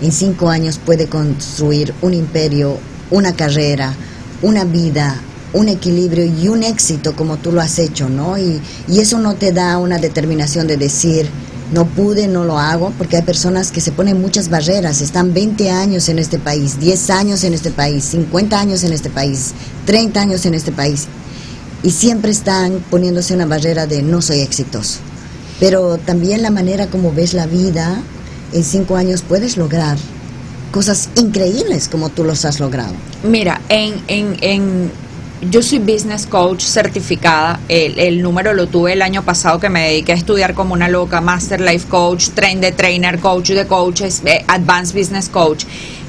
en 0.04 0.12
cinco 0.12 0.50
años 0.50 0.78
puede 0.84 1.06
construir 1.06 1.94
un 2.02 2.12
imperio, 2.12 2.76
una 3.10 3.34
carrera, 3.34 3.94
una 4.42 4.64
vida, 4.64 5.18
un 5.54 5.70
equilibrio 5.70 6.26
y 6.26 6.48
un 6.48 6.62
éxito 6.62 7.16
como 7.16 7.38
tú 7.38 7.52
lo 7.52 7.62
has 7.62 7.78
hecho, 7.78 8.10
¿no? 8.10 8.36
Y, 8.36 8.60
eso 8.98 9.18
no 9.18 9.34
te 9.34 9.52
da 9.52 9.78
una 9.78 9.96
determinación 9.96 10.66
de 10.66 10.76
decir, 10.76 11.26
no 11.72 11.86
pude, 11.86 12.28
no 12.28 12.44
lo 12.44 12.58
hago, 12.58 12.92
porque 12.98 13.16
hay 13.16 13.22
personas 13.22 13.72
que 13.72 13.80
se 13.80 13.92
ponen 13.92 14.20
muchas 14.20 14.50
barreras, 14.50 15.00
están 15.00 15.32
20 15.32 15.70
años 15.70 16.10
en 16.10 16.18
este 16.18 16.38
país, 16.38 16.78
10 16.78 17.08
años 17.08 17.42
en 17.42 17.54
este 17.54 17.70
país, 17.70 18.04
50 18.04 18.60
años 18.60 18.84
en 18.84 18.92
este 18.92 19.08
país, 19.08 19.54
30 19.86 20.20
años 20.20 20.44
en 20.44 20.52
este 20.52 20.70
país, 20.70 21.06
y 21.82 21.92
siempre 21.92 22.30
están 22.30 22.84
poniéndose 22.90 23.32
una 23.32 23.46
barrera 23.46 23.86
de 23.86 24.02
no 24.02 24.20
soy 24.20 24.40
exitoso. 24.40 24.98
Pero 25.60 25.96
también 25.96 26.42
la 26.42 26.50
manera 26.50 26.88
como 26.88 27.10
ves 27.10 27.32
la 27.32 27.46
vida, 27.46 28.02
en 28.54 28.64
cinco 28.64 28.96
años 28.96 29.22
puedes 29.22 29.58
lograr 29.58 29.98
cosas 30.70 31.10
increíbles 31.16 31.88
como 31.88 32.08
tú 32.08 32.24
los 32.24 32.44
has 32.44 32.60
logrado. 32.60 32.94
Mira, 33.22 33.60
en, 33.68 33.94
en, 34.08 34.36
en 34.40 34.90
yo 35.50 35.62
soy 35.62 35.80
business 35.80 36.26
coach 36.26 36.62
certificada. 36.64 37.60
El, 37.68 37.98
el, 37.98 38.22
número 38.22 38.54
lo 38.54 38.66
tuve 38.68 38.94
el 38.94 39.02
año 39.02 39.22
pasado 39.24 39.60
que 39.60 39.68
me 39.68 39.88
dediqué 39.88 40.12
a 40.12 40.14
estudiar 40.14 40.54
como 40.54 40.72
una 40.72 40.88
loca, 40.88 41.20
Master 41.20 41.60
Life 41.60 41.88
Coach, 41.88 42.30
Train 42.30 42.60
de 42.60 42.72
Trainer, 42.72 43.18
Coach 43.18 43.50
de 43.50 43.66
Coaches, 43.66 44.22
eh, 44.24 44.44
Advanced 44.48 44.98
Business 44.98 45.28
Coach. 45.28 45.64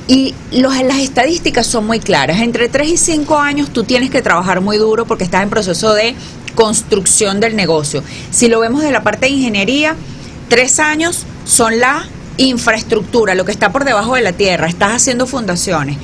Y 0.08 0.36
los, 0.52 0.76
las 0.84 1.00
estadísticas 1.00 1.66
son 1.66 1.88
muy 1.88 2.00
claras. 2.00 2.40
Entre 2.42 2.70
3 2.70 2.90
y 2.90 2.98
5 2.98 3.38
años 3.38 3.72
tú 3.72 3.84
tienes 3.84 4.12
que 4.12 4.22
trabajar 4.22 4.62
muy 4.62 4.78
duro 4.78 5.06
porque 5.06 5.24
estás 5.24 5.42
en 5.42 5.50
proceso 5.50 5.94
de 5.94 6.16
construcción 6.54 7.40
del 7.40 7.56
negocio. 7.56 8.04
Si 8.30 8.48
lo 8.48 8.60
vemos 8.60 8.84
de 8.84 8.92
la 8.92 9.04
parte 9.04 9.26
de 9.26 9.32
ingeniería, 9.32 9.96
3 10.50 10.80
años 10.80 11.26
son 11.44 11.80
la 11.80 12.08
infraestructura, 12.38 13.36
lo 13.36 13.46
que 13.46 13.52
está 13.52 13.72
por 13.72 13.86
debajo 13.86 14.16
de 14.16 14.22
la 14.22 14.34
tierra, 14.34 14.68
estás 14.68 14.94
haciendo 14.94 15.28
fundaciones. 15.28 15.98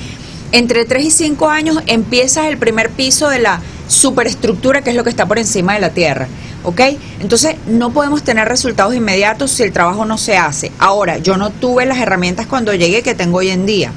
Entre 0.51 0.85
3 0.85 1.05
y 1.05 1.11
5 1.11 1.49
años 1.49 1.79
empiezas 1.87 2.45
el 2.45 2.57
primer 2.57 2.89
piso 2.89 3.29
de 3.29 3.39
la 3.39 3.61
superestructura, 3.87 4.81
que 4.81 4.89
es 4.89 4.95
lo 4.95 5.03
que 5.03 5.09
está 5.09 5.25
por 5.25 5.39
encima 5.39 5.73
de 5.73 5.79
la 5.79 5.91
tierra. 5.91 6.27
¿Ok? 6.63 6.81
Entonces 7.19 7.55
no 7.67 7.91
podemos 7.91 8.23
tener 8.23 8.47
resultados 8.47 8.93
inmediatos 8.93 9.51
si 9.51 9.63
el 9.63 9.71
trabajo 9.71 10.05
no 10.05 10.17
se 10.17 10.37
hace. 10.37 10.71
Ahora, 10.77 11.17
yo 11.17 11.37
no 11.37 11.49
tuve 11.49 11.85
las 11.85 11.97
herramientas 11.97 12.47
cuando 12.47 12.73
llegué 12.73 13.01
que 13.01 13.15
tengo 13.15 13.39
hoy 13.39 13.49
en 13.49 13.65
día. 13.65 13.91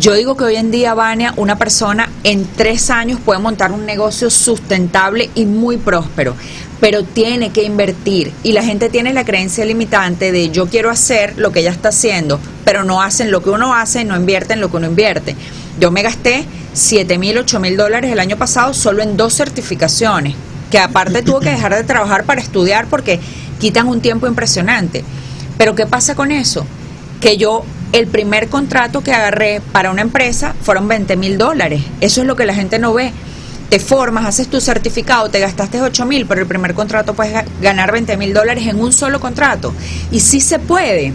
Yo 0.00 0.14
digo 0.14 0.36
que 0.36 0.42
hoy 0.42 0.56
en 0.56 0.72
día, 0.72 0.92
Vania, 0.94 1.34
una 1.36 1.56
persona 1.56 2.10
en 2.24 2.48
tres 2.56 2.90
años 2.90 3.20
puede 3.24 3.38
montar 3.38 3.70
un 3.70 3.86
negocio 3.86 4.28
sustentable 4.28 5.30
y 5.36 5.46
muy 5.46 5.76
próspero, 5.76 6.34
pero 6.80 7.04
tiene 7.04 7.50
que 7.50 7.62
invertir. 7.62 8.32
Y 8.42 8.52
la 8.52 8.64
gente 8.64 8.88
tiene 8.88 9.12
la 9.12 9.24
creencia 9.24 9.64
limitante 9.64 10.32
de 10.32 10.50
yo 10.50 10.66
quiero 10.66 10.90
hacer 10.90 11.38
lo 11.38 11.52
que 11.52 11.60
ella 11.60 11.70
está 11.70 11.90
haciendo, 11.90 12.40
pero 12.64 12.82
no 12.82 13.02
hacen 13.02 13.30
lo 13.30 13.40
que 13.44 13.50
uno 13.50 13.72
hace, 13.72 14.04
no 14.04 14.16
invierten 14.16 14.60
lo 14.60 14.68
que 14.68 14.78
uno 14.78 14.88
invierte. 14.88 15.36
Yo 15.78 15.92
me 15.92 16.02
gasté 16.02 16.44
7 16.72 17.16
mil, 17.16 17.38
8 17.38 17.60
mil 17.60 17.76
dólares 17.76 18.10
el 18.10 18.18
año 18.18 18.36
pasado 18.36 18.74
solo 18.74 19.00
en 19.00 19.16
dos 19.16 19.34
certificaciones, 19.34 20.34
que 20.72 20.80
aparte 20.80 21.22
tuve 21.22 21.44
que 21.44 21.50
dejar 21.50 21.72
de 21.72 21.84
trabajar 21.84 22.24
para 22.24 22.40
estudiar 22.40 22.88
porque 22.88 23.20
quitan 23.60 23.86
un 23.86 24.00
tiempo 24.00 24.26
impresionante. 24.26 25.04
Pero 25.56 25.76
¿qué 25.76 25.86
pasa 25.86 26.16
con 26.16 26.32
eso? 26.32 26.66
Que 27.20 27.36
yo 27.36 27.64
el 27.92 28.06
primer 28.06 28.48
contrato 28.48 29.02
que 29.02 29.12
agarré 29.12 29.60
para 29.72 29.90
una 29.90 30.02
empresa 30.02 30.54
fueron 30.62 30.88
20 30.88 31.16
mil 31.16 31.38
dólares. 31.38 31.82
Eso 32.00 32.20
es 32.20 32.26
lo 32.26 32.36
que 32.36 32.46
la 32.46 32.54
gente 32.54 32.78
no 32.78 32.92
ve. 32.92 33.12
Te 33.68 33.78
formas, 33.78 34.26
haces 34.26 34.48
tu 34.48 34.60
certificado, 34.60 35.30
te 35.30 35.40
gastaste 35.40 35.80
8 35.80 36.04
mil, 36.04 36.26
pero 36.26 36.42
el 36.42 36.46
primer 36.46 36.74
contrato 36.74 37.14
puedes 37.14 37.44
ganar 37.60 37.92
20 37.92 38.16
mil 38.16 38.34
dólares 38.34 38.66
en 38.66 38.80
un 38.80 38.92
solo 38.92 39.20
contrato. 39.20 39.72
Y 40.10 40.20
sí 40.20 40.40
se 40.40 40.58
puede, 40.58 41.12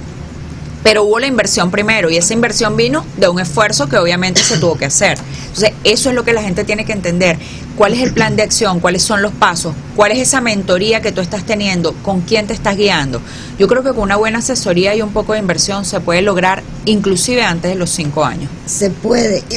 pero 0.83 1.03
hubo 1.03 1.19
la 1.19 1.27
inversión 1.27 1.71
primero 1.71 2.09
y 2.09 2.17
esa 2.17 2.33
inversión 2.33 2.77
vino 2.77 3.05
de 3.17 3.27
un 3.27 3.39
esfuerzo 3.39 3.89
que 3.89 3.97
obviamente 3.97 4.41
se 4.41 4.57
tuvo 4.57 4.77
que 4.77 4.85
hacer. 4.85 5.17
Entonces, 5.47 5.71
eso 5.83 6.09
es 6.09 6.15
lo 6.15 6.23
que 6.23 6.33
la 6.33 6.41
gente 6.41 6.63
tiene 6.63 6.85
que 6.85 6.93
entender. 6.93 7.37
¿Cuál 7.75 7.93
es 7.93 8.01
el 8.01 8.13
plan 8.13 8.35
de 8.35 8.43
acción? 8.43 8.79
¿Cuáles 8.79 9.03
son 9.03 9.21
los 9.21 9.31
pasos? 9.31 9.73
¿Cuál 9.95 10.11
es 10.11 10.19
esa 10.19 10.41
mentoría 10.41 11.01
que 11.01 11.11
tú 11.11 11.21
estás 11.21 11.45
teniendo? 11.45 11.93
¿Con 12.03 12.21
quién 12.21 12.45
te 12.45 12.53
estás 12.53 12.75
guiando? 12.75 13.21
Yo 13.57 13.67
creo 13.67 13.83
que 13.83 13.91
con 13.91 13.99
una 13.99 14.17
buena 14.17 14.39
asesoría 14.39 14.95
y 14.95 15.01
un 15.01 15.11
poco 15.11 15.33
de 15.33 15.39
inversión 15.39 15.85
se 15.85 15.99
puede 16.01 16.21
lograr 16.21 16.61
inclusive 16.85 17.41
antes 17.43 17.71
de 17.71 17.77
los 17.77 17.89
cinco 17.89 18.25
años. 18.25 18.49
Se 18.65 18.89
puede. 18.89 19.43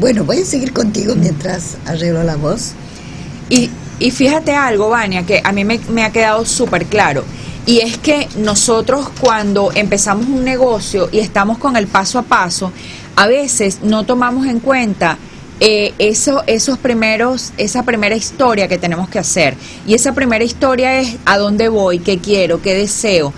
Bueno, 0.00 0.24
voy 0.24 0.40
a 0.40 0.44
seguir 0.44 0.72
contigo 0.72 1.14
mientras 1.14 1.76
arreglo 1.86 2.24
la 2.24 2.34
voz. 2.36 2.72
Y, 3.50 3.70
y 3.98 4.10
fíjate 4.10 4.54
algo, 4.54 4.88
Vania, 4.88 5.24
que 5.24 5.40
a 5.44 5.52
mí 5.52 5.64
me, 5.64 5.78
me 5.90 6.02
ha 6.02 6.10
quedado 6.10 6.44
súper 6.44 6.86
claro. 6.86 7.24
Y 7.64 7.78
es 7.78 7.96
que 7.96 8.28
nosotros 8.36 9.08
cuando 9.20 9.70
empezamos 9.72 10.26
un 10.26 10.44
negocio 10.44 11.08
y 11.12 11.20
estamos 11.20 11.58
con 11.58 11.76
el 11.76 11.86
paso 11.86 12.18
a 12.18 12.22
paso, 12.22 12.72
a 13.14 13.26
veces 13.28 13.80
no 13.82 14.04
tomamos 14.04 14.46
en 14.46 14.58
cuenta 14.58 15.16
eh, 15.60 15.94
eso, 15.98 16.42
esos 16.48 16.76
primeros, 16.78 17.52
esa 17.56 17.84
primera 17.84 18.16
historia 18.16 18.66
que 18.66 18.78
tenemos 18.78 19.08
que 19.08 19.20
hacer. 19.20 19.54
Y 19.86 19.94
esa 19.94 20.12
primera 20.12 20.42
historia 20.42 20.98
es 20.98 21.16
a 21.24 21.38
dónde 21.38 21.68
voy, 21.68 22.00
qué 22.00 22.18
quiero, 22.18 22.60
qué 22.60 22.74
deseo 22.74 23.32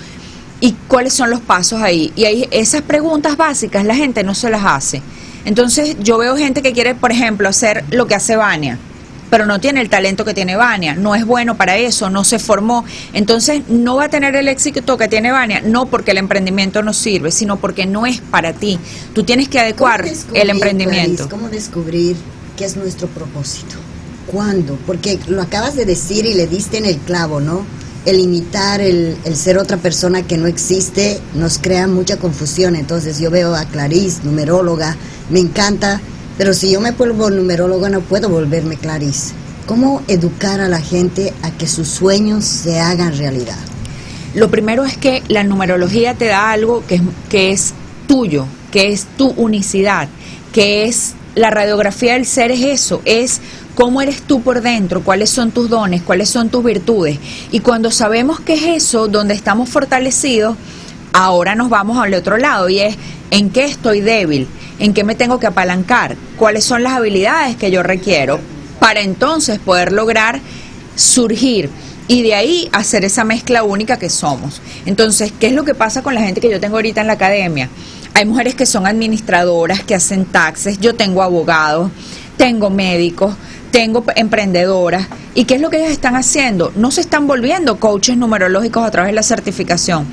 y 0.59 0.73
cuáles 0.89 1.13
son 1.13 1.29
los 1.29 1.41
pasos 1.41 1.83
ahí. 1.83 2.11
Y 2.17 2.25
ahí 2.25 2.49
esas 2.51 2.81
preguntas 2.81 3.37
básicas 3.37 3.85
la 3.85 3.95
gente 3.95 4.25
no 4.25 4.35
se 4.35 4.49
las 4.49 4.65
hace. 4.65 5.03
Entonces 5.45 5.97
yo 6.01 6.17
veo 6.17 6.35
gente 6.39 6.63
que 6.63 6.73
quiere, 6.73 6.95
por 6.95 7.13
ejemplo, 7.13 7.47
hacer 7.47 7.85
lo 7.91 8.07
que 8.07 8.15
hace 8.15 8.37
Vania 8.37 8.79
pero 9.35 9.47
no 9.47 9.59
tiene 9.59 9.81
el 9.81 9.91
talento 9.91 10.25
que 10.25 10.33
tiene 10.33 10.55
Vania, 10.55 10.95
no 10.95 11.17
es 11.17 11.25
bueno 11.25 11.57
para 11.57 11.77
eso, 11.77 12.09
no 12.09 12.23
se 12.23 12.39
formó, 12.39 12.85
entonces 13.13 13.63
no 13.69 13.97
va 13.97 14.05
a 14.05 14.09
tener 14.09 14.37
el 14.37 14.47
éxito 14.47 14.97
que 14.97 15.09
tiene 15.09 15.33
Vania, 15.33 15.61
no 15.61 15.87
porque 15.87 16.13
el 16.13 16.19
emprendimiento 16.19 16.85
no 16.85 16.93
sirve, 16.93 17.33
sino 17.33 17.57
porque 17.57 17.85
no 17.85 18.07
es 18.07 18.21
para 18.21 18.53
ti. 18.53 18.79
Tú 19.13 19.25
tienes 19.25 19.49
que 19.49 19.59
adecuar 19.59 20.07
el 20.35 20.51
emprendimiento. 20.51 21.29
¿Cómo 21.29 21.49
descubrir 21.49 22.15
qué 22.57 22.65
es 22.65 22.77
nuestro 22.77 23.09
propósito? 23.09 23.75
¿Cuándo? 24.29 24.79
Porque 24.87 25.19
lo 25.27 25.43
acabas 25.43 25.75
de 25.75 25.85
decir 25.85 26.27
y 26.27 26.35
le 26.35 26.47
diste 26.47 26.79
en 26.79 26.85
el 26.85 26.99
clavo, 26.99 27.41
¿no? 27.41 27.67
El 28.07 28.21
imitar, 28.21 28.81
el, 28.81 29.17
el 29.25 29.35
ser 29.35 29.59
otra 29.59 29.79
persona 29.79 30.23
que 30.23 30.39
no 30.39 30.47
existe, 30.47 31.19
nos 31.35 31.59
crea 31.59 31.89
mucha 31.89 32.19
confusión. 32.19 32.77
Entonces 32.77 33.19
yo 33.19 33.33
veo 33.33 33.57
a 33.57 33.65
Clarice, 33.65 34.21
numeróloga, 34.23 34.97
me 35.29 35.41
encanta 35.41 36.01
pero 36.39 36.55
si 36.55 36.71
yo 36.71 36.81
me 36.81 36.93
vuelvo 36.93 37.31
numeróloga 37.31 37.89
no 37.89 38.01
puedo 38.01 38.29
volverme 38.29 38.77
Clarice. 38.77 39.33
¿Cómo 39.67 40.03
educar 40.09 40.61
a 40.61 40.69
la 40.69 40.81
gente 40.81 41.33
a 41.43 41.51
que 41.51 41.67
sus 41.67 41.89
sueños 41.89 42.45
se 42.45 42.81
hagan 42.81 43.17
realidad? 43.17 43.59
Lo 44.35 44.51
primero 44.51 44.85
es 44.85 44.99
que 44.99 45.23
la 45.29 45.45
numerología 45.45 46.15
te 46.15 46.27
da 46.27 46.51
algo 46.51 46.85
que 46.87 46.97
es, 46.97 47.03
que 47.31 47.53
es 47.53 47.73
tuyo, 48.07 48.47
que 48.71 48.93
es 48.93 49.07
tu 49.17 49.29
unicidad, 49.31 50.09
que 50.53 50.85
es 50.85 51.15
la 51.35 51.51
radiografía 51.51 52.15
del 52.15 52.27
ser 52.27 52.51
es 52.51 52.61
eso, 52.61 53.01
es 53.05 53.41
cómo 53.75 54.03
eres 54.03 54.23
tú 54.23 54.43
por 54.43 54.61
dentro, 54.61 55.03
cuáles 55.03 55.31
son 55.31 55.51
tus 55.51 55.69
dones, 55.69 56.03
cuáles 56.03 56.29
son 56.29 56.49
tus 56.49 56.65
virtudes. 56.65 57.19
Y 57.51 57.61
cuando 57.61 57.91
sabemos 57.91 58.41
que 58.41 58.55
es 58.55 58.85
eso, 58.85 59.09
donde 59.09 59.35
estamos 59.35 59.69
fortalecidos, 59.69 60.57
ahora 61.13 61.55
nos 61.55 61.71
vamos 61.71 61.99
al 61.99 62.15
otro 62.15 62.37
lado 62.37 62.69
y 62.69 62.81
es 62.81 62.97
en 63.31 63.51
qué 63.51 63.65
estoy 63.65 64.01
débil, 64.01 64.47
en 64.79 64.95
qué 64.95 65.05
me 65.05 65.15
tengo 65.15 65.39
que 65.39 65.47
apalancar, 65.47 66.17
cuáles 66.37 66.65
son 66.65 66.83
las 66.83 66.95
habilidades 66.95 67.57
que 67.57 67.71
yo 67.71 67.83
requiero 67.83 68.41
para 68.81 69.01
entonces 69.01 69.59
poder 69.59 69.93
lograr 69.93 70.41
surgir 70.97 71.71
y 72.07 72.23
de 72.23 72.35
ahí 72.35 72.69
hacer 72.73 73.05
esa 73.05 73.25
mezcla 73.25 73.63
única 73.63 73.99
que 73.99 74.11
somos. 74.11 74.61
Entonces, 74.85 75.33
¿qué 75.39 75.47
es 75.47 75.53
lo 75.53 75.65
que 75.65 75.75
pasa 75.75 76.03
con 76.03 76.15
la 76.15 76.21
gente 76.21 76.41
que 76.41 76.51
yo 76.51 76.61
tengo 76.61 76.77
ahorita 76.77 77.01
en 77.01 77.07
la 77.07 77.15
academia? 77.15 77.71
Hay 78.13 78.27
mujeres 78.27 78.55
que 78.55 78.67
son 78.67 78.87
administradoras, 78.87 79.83
que 79.83 79.95
hacen 79.95 80.25
taxes, 80.27 80.79
yo 80.79 80.95
tengo 80.95 81.23
abogados, 81.23 81.91
tengo 82.37 82.71
médicos, 82.71 83.35
tengo 83.71 84.05
emprendedoras. 84.15 85.09
¿Y 85.35 85.47
qué 85.47 85.55
es 85.55 85.61
lo 85.61 85.71
que 85.71 85.79
ellas 85.79 85.91
están 85.91 86.15
haciendo? 86.15 86.73
No 86.77 86.91
se 86.91 87.01
están 87.01 87.27
volviendo 87.27 87.81
coaches 87.81 88.17
numerológicos 88.17 88.85
a 88.85 88.91
través 88.91 89.11
de 89.11 89.17
la 89.17 89.23
certificación. 89.23 90.07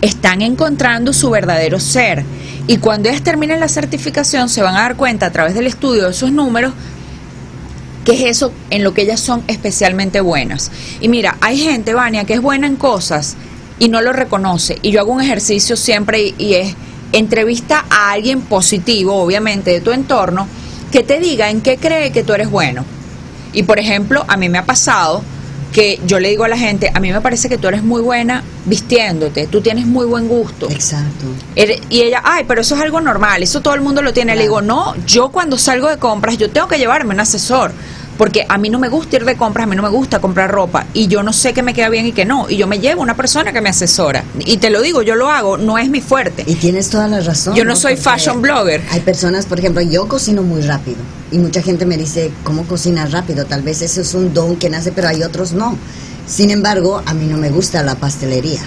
Están 0.00 0.42
encontrando 0.42 1.12
su 1.12 1.30
verdadero 1.30 1.80
ser. 1.80 2.24
Y 2.66 2.78
cuando 2.78 3.08
ellas 3.08 3.22
terminen 3.22 3.60
la 3.60 3.68
certificación, 3.68 4.48
se 4.48 4.62
van 4.62 4.76
a 4.76 4.80
dar 4.80 4.96
cuenta 4.96 5.26
a 5.26 5.32
través 5.32 5.54
del 5.54 5.66
estudio 5.66 6.04
de 6.04 6.10
esos 6.10 6.32
números 6.32 6.72
que 8.06 8.12
es 8.12 8.36
eso 8.36 8.52
en 8.70 8.84
lo 8.84 8.94
que 8.94 9.02
ellas 9.02 9.18
son 9.18 9.42
especialmente 9.48 10.20
buenas. 10.20 10.70
Y 11.00 11.08
mira, 11.08 11.36
hay 11.40 11.58
gente, 11.58 11.92
Vania, 11.92 12.24
que 12.24 12.34
es 12.34 12.40
buena 12.40 12.68
en 12.68 12.76
cosas 12.76 13.36
y 13.80 13.88
no 13.88 14.00
lo 14.00 14.12
reconoce. 14.12 14.78
Y 14.80 14.92
yo 14.92 15.00
hago 15.00 15.12
un 15.12 15.20
ejercicio 15.20 15.76
siempre 15.76 16.32
y 16.38 16.54
es 16.54 16.76
entrevista 17.12 17.84
a 17.90 18.12
alguien 18.12 18.42
positivo, 18.42 19.16
obviamente, 19.16 19.72
de 19.72 19.80
tu 19.80 19.90
entorno, 19.90 20.46
que 20.92 21.02
te 21.02 21.18
diga 21.18 21.50
en 21.50 21.60
qué 21.60 21.78
cree 21.78 22.12
que 22.12 22.22
tú 22.22 22.32
eres 22.32 22.48
bueno. 22.48 22.84
Y 23.52 23.64
por 23.64 23.80
ejemplo, 23.80 24.24
a 24.28 24.36
mí 24.36 24.48
me 24.48 24.58
ha 24.58 24.64
pasado 24.66 25.22
que 25.76 26.00
yo 26.06 26.18
le 26.18 26.30
digo 26.30 26.44
a 26.44 26.48
la 26.48 26.56
gente, 26.56 26.90
a 26.94 27.00
mí 27.00 27.12
me 27.12 27.20
parece 27.20 27.50
que 27.50 27.58
tú 27.58 27.68
eres 27.68 27.82
muy 27.82 28.00
buena 28.00 28.42
vistiéndote, 28.64 29.46
tú 29.46 29.60
tienes 29.60 29.84
muy 29.84 30.06
buen 30.06 30.26
gusto. 30.26 30.70
Exacto. 30.70 31.26
Y 31.90 32.00
ella, 32.00 32.22
ay, 32.24 32.46
pero 32.48 32.62
eso 32.62 32.76
es 32.76 32.80
algo 32.80 32.98
normal, 33.02 33.42
eso 33.42 33.60
todo 33.60 33.74
el 33.74 33.82
mundo 33.82 34.00
lo 34.00 34.14
tiene. 34.14 34.34
Le 34.36 34.44
digo, 34.44 34.62
no, 34.62 34.94
yo 35.04 35.28
cuando 35.28 35.58
salgo 35.58 35.90
de 35.90 35.98
compras, 35.98 36.38
yo 36.38 36.48
tengo 36.48 36.66
que 36.66 36.78
llevarme 36.78 37.12
un 37.12 37.20
asesor 37.20 37.72
porque 38.16 38.46
a 38.48 38.58
mí 38.58 38.70
no 38.70 38.78
me 38.78 38.88
gusta 38.88 39.16
ir 39.16 39.24
de 39.24 39.36
compras, 39.36 39.64
a 39.64 39.66
mí 39.66 39.76
no 39.76 39.82
me 39.82 39.88
gusta 39.88 40.20
comprar 40.20 40.50
ropa 40.50 40.86
y 40.94 41.08
yo 41.08 41.22
no 41.22 41.32
sé 41.32 41.52
qué 41.52 41.62
me 41.62 41.74
queda 41.74 41.88
bien 41.88 42.06
y 42.06 42.12
qué 42.12 42.24
no. 42.24 42.48
Y 42.48 42.56
yo 42.56 42.66
me 42.66 42.78
llevo 42.78 43.02
una 43.02 43.16
persona 43.16 43.52
que 43.52 43.60
me 43.60 43.68
asesora. 43.68 44.24
Y 44.38 44.58
te 44.58 44.70
lo 44.70 44.80
digo, 44.80 45.02
yo 45.02 45.14
lo 45.14 45.30
hago, 45.30 45.56
no 45.58 45.78
es 45.78 45.88
mi 45.88 46.00
fuerte. 46.00 46.44
Y 46.46 46.54
tienes 46.54 46.88
toda 46.90 47.08
la 47.08 47.20
razón. 47.20 47.54
Yo 47.54 47.64
no, 47.64 47.76
soy 47.76 47.96
fashion 47.96 48.40
blogger. 48.40 48.82
Hay 48.90 49.00
personas, 49.00 49.46
por 49.46 49.58
ejemplo, 49.58 49.82
yo 49.82 50.08
cocino 50.08 50.42
muy 50.42 50.62
rápido 50.62 50.98
y 51.30 51.38
mucha 51.38 51.62
gente 51.62 51.86
me 51.86 51.96
dice, 51.96 52.30
¿cómo 52.44 52.64
cocinas 52.64 53.12
rápido? 53.12 53.44
Tal 53.44 53.62
vez 53.62 53.82
eso 53.82 54.00
es 54.00 54.14
un 54.14 54.32
don 54.32 54.56
que 54.56 54.70
nace, 54.70 54.92
pero 54.92 55.08
hay 55.08 55.22
otros 55.22 55.52
no. 55.52 55.76
Sin 56.26 56.50
embargo, 56.50 57.02
a 57.04 57.14
mí 57.14 57.26
no 57.26 57.36
me 57.36 57.50
gusta 57.50 57.82
la 57.82 57.94
pastelería. 57.94 58.62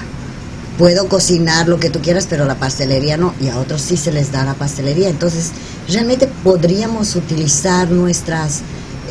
Puedo 0.78 1.10
cocinar 1.10 1.68
lo 1.68 1.78
que 1.78 1.90
tú 1.90 2.00
quieras, 2.00 2.26
pero 2.30 2.46
la 2.46 2.56
pastelería 2.56 3.18
no, 3.18 3.34
y 3.42 3.50
a 3.50 3.58
otros 3.58 3.82
sí 3.82 3.98
se 3.98 4.14
les 4.14 4.32
da 4.32 4.46
la 4.46 4.54
pastelería. 4.54 5.10
Entonces, 5.10 5.52
realmente 5.90 6.30
podríamos 6.44 7.18
utilizar 7.18 7.92
nuestras 7.92 8.62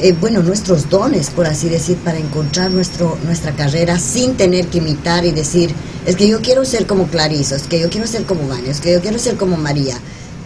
eh, 0.01 0.15
bueno, 0.19 0.43
nuestros 0.43 0.89
dones, 0.89 1.31
por 1.31 1.47
así 1.47 1.69
decir, 1.69 1.97
para 1.97 2.19
encontrar 2.19 2.71
nuestro, 2.71 3.19
nuestra 3.25 3.53
carrera 3.53 3.99
sin 3.99 4.37
tener 4.37 4.67
que 4.69 4.79
imitar 4.79 5.25
y 5.25 5.33
decir, 5.33 5.75
es 6.07 6.17
que 6.17 6.29
yo 6.29 6.41
quiero 6.41 6.65
ser 6.65 6.87
como 6.87 7.07
Clarice, 7.09 7.57
es 7.57 7.65
que 7.65 7.81
yo 7.81 7.91
quiero 7.91 8.07
ser 8.07 8.25
como 8.25 8.47
Vania, 8.49 8.71
es 8.71 8.81
que 8.81 8.93
yo 8.93 9.01
quiero 9.01 9.19
ser 9.19 9.37
como 9.37 9.57
María. 9.57 9.97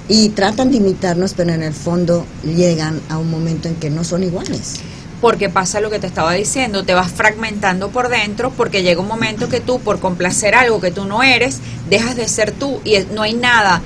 Y 0.09 0.31
tratan 0.31 0.71
de 0.71 0.79
imitarnos, 0.79 1.35
pero 1.35 1.53
en 1.53 1.63
el 1.63 1.73
fondo 1.73 2.27
llegan 2.45 3.01
a 3.09 3.19
un 3.19 3.31
momento 3.31 3.69
en 3.69 3.77
que 3.77 3.91
no 3.91 4.05
son 4.05 4.23
iguales. 4.23 4.81
Porque 5.21 5.49
pasa 5.49 5.81
lo 5.81 5.91
que 5.91 6.01
te 6.01 6.07
estaba 6.09 6.33
diciendo, 6.33 6.85
te 6.85 6.95
vas 6.95 7.13
fragmentando 7.13 7.91
por 7.91 8.09
dentro 8.09 8.51
porque 8.51 8.83
llega 8.83 9.01
un 9.01 9.09
momento 9.09 9.49
que 9.49 9.61
tú, 9.61 9.79
por 9.79 10.01
complacer 10.01 10.55
algo 10.55 10.81
que 10.81 10.91
tú 10.91 11.05
no 11.05 11.23
eres, 11.23 11.59
dejas 11.89 12.17
de 12.17 12.27
ser 12.27 12.51
tú 12.51 12.81
y 12.85 12.97
no 13.15 13.23
hay 13.23 13.35
nada 13.35 13.83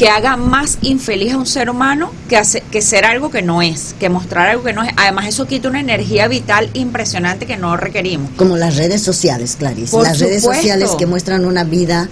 que 0.00 0.08
haga 0.08 0.38
más 0.38 0.78
infeliz 0.80 1.34
a 1.34 1.36
un 1.36 1.44
ser 1.44 1.68
humano 1.68 2.10
que, 2.26 2.38
hace, 2.38 2.62
que 2.72 2.80
ser 2.80 3.04
algo 3.04 3.30
que 3.30 3.42
no 3.42 3.60
es, 3.60 3.94
que 4.00 4.08
mostrar 4.08 4.48
algo 4.48 4.62
que 4.62 4.72
no 4.72 4.82
es. 4.82 4.90
Además, 4.96 5.26
eso 5.28 5.46
quita 5.46 5.68
una 5.68 5.78
energía 5.78 6.26
vital 6.26 6.70
impresionante 6.72 7.44
que 7.44 7.58
no 7.58 7.76
requerimos. 7.76 8.30
Como 8.38 8.56
las 8.56 8.76
redes 8.76 9.02
sociales, 9.02 9.56
Clarice. 9.58 9.94
las 9.98 10.18
redes 10.18 10.42
sociales 10.42 10.92
que 10.98 11.04
muestran 11.04 11.44
una 11.44 11.64
vida 11.64 12.08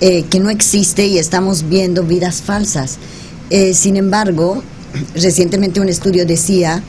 eh, 0.00 0.22
que 0.30 0.40
no 0.40 0.48
existe 0.48 1.04
y 1.04 1.18
estamos 1.18 1.68
viendo 1.68 2.04
vidas 2.04 2.40
falsas. 2.40 2.96
Eh, 3.50 3.74
sin 3.74 3.98
embargo, 3.98 4.62
recientemente 5.14 5.78
un 5.78 5.90
estudio 5.90 6.24
decía 6.24 6.82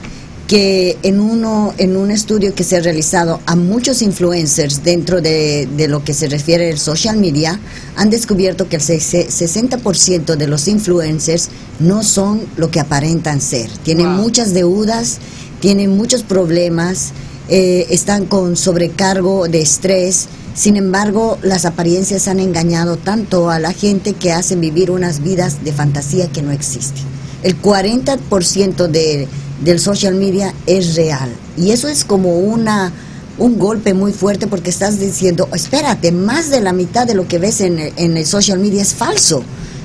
que 0.48 0.98
en, 1.04 1.20
uno, 1.20 1.74
en 1.78 1.98
un 1.98 2.10
estudio 2.10 2.56
que 2.56 2.64
se 2.64 2.78
ha 2.78 2.80
realizado 2.80 3.42
a 3.46 3.58
muchos 3.58 4.02
influencers 4.02 4.82
dentro 4.82 5.20
de, 5.20 5.68
lo 5.90 6.04
que 6.06 6.14
se 6.14 6.30
refiere 6.30 6.72
al 6.72 6.80
social 6.80 7.18
media, 7.18 7.60
han 7.98 8.10
descubierto 8.10 8.70
que 8.70 8.78
el 8.78 8.82
60% 8.82 10.38
de 10.38 10.48
los 10.48 10.70
influencers 10.70 11.50
no 11.80 12.02
son 12.02 12.42
lo 12.56 12.72
que 12.72 12.80
aparentan 12.80 13.42
ser. 13.42 13.70
Tienen 13.84 14.08
muchas 14.08 14.54
deudas, 14.54 15.18
tienen 15.60 15.98
muchos 15.98 16.24
problemas, 16.24 17.12
eh, 17.50 17.86
están 17.90 18.26
con 18.26 18.56
sobrecargo 18.56 19.50
de 19.50 19.62
estrés. 19.62 20.28
Sin 20.56 20.78
embargo, 20.78 21.38
las 21.44 21.66
apariencias 21.66 22.30
han 22.30 22.40
engañado 22.40 22.96
tanto 22.96 23.50
a 23.50 23.60
la 23.60 23.74
gente 23.74 24.14
que 24.14 24.32
hacen 24.32 24.62
vivir 24.62 24.92
unas 24.92 25.22
vidas 25.22 25.66
de 25.66 25.74
fantasía 25.74 26.32
que 26.32 26.42
no 26.42 26.52
existen. 26.52 27.04
El 27.44 27.62
40% 27.62 28.88
de 28.88 29.28
del 29.64 29.80
social 29.80 30.16
media 30.16 30.54
es 30.66 30.96
real. 30.96 31.30
Y 31.58 31.72
eso 31.72 31.88
es 31.88 32.04
como 32.04 32.38
una 32.40 32.94
un 33.38 33.60
golpe 33.60 33.94
muy 33.94 34.14
fuerte 34.14 34.48
porque 34.48 34.72
estás 34.72 35.00
diciendo, 35.00 35.48
espérate, 35.54 36.12
más 36.12 36.50
de 36.50 36.60
la 36.60 36.74
mitad 36.74 37.06
de 37.06 37.14
lo 37.14 37.28
que 37.28 37.38
ves 37.38 37.62
en, 37.62 37.78
en 37.96 38.18
el 38.18 38.26
social 38.26 38.58
media 38.58 38.82
es 38.82 38.96
falso. 38.96 39.44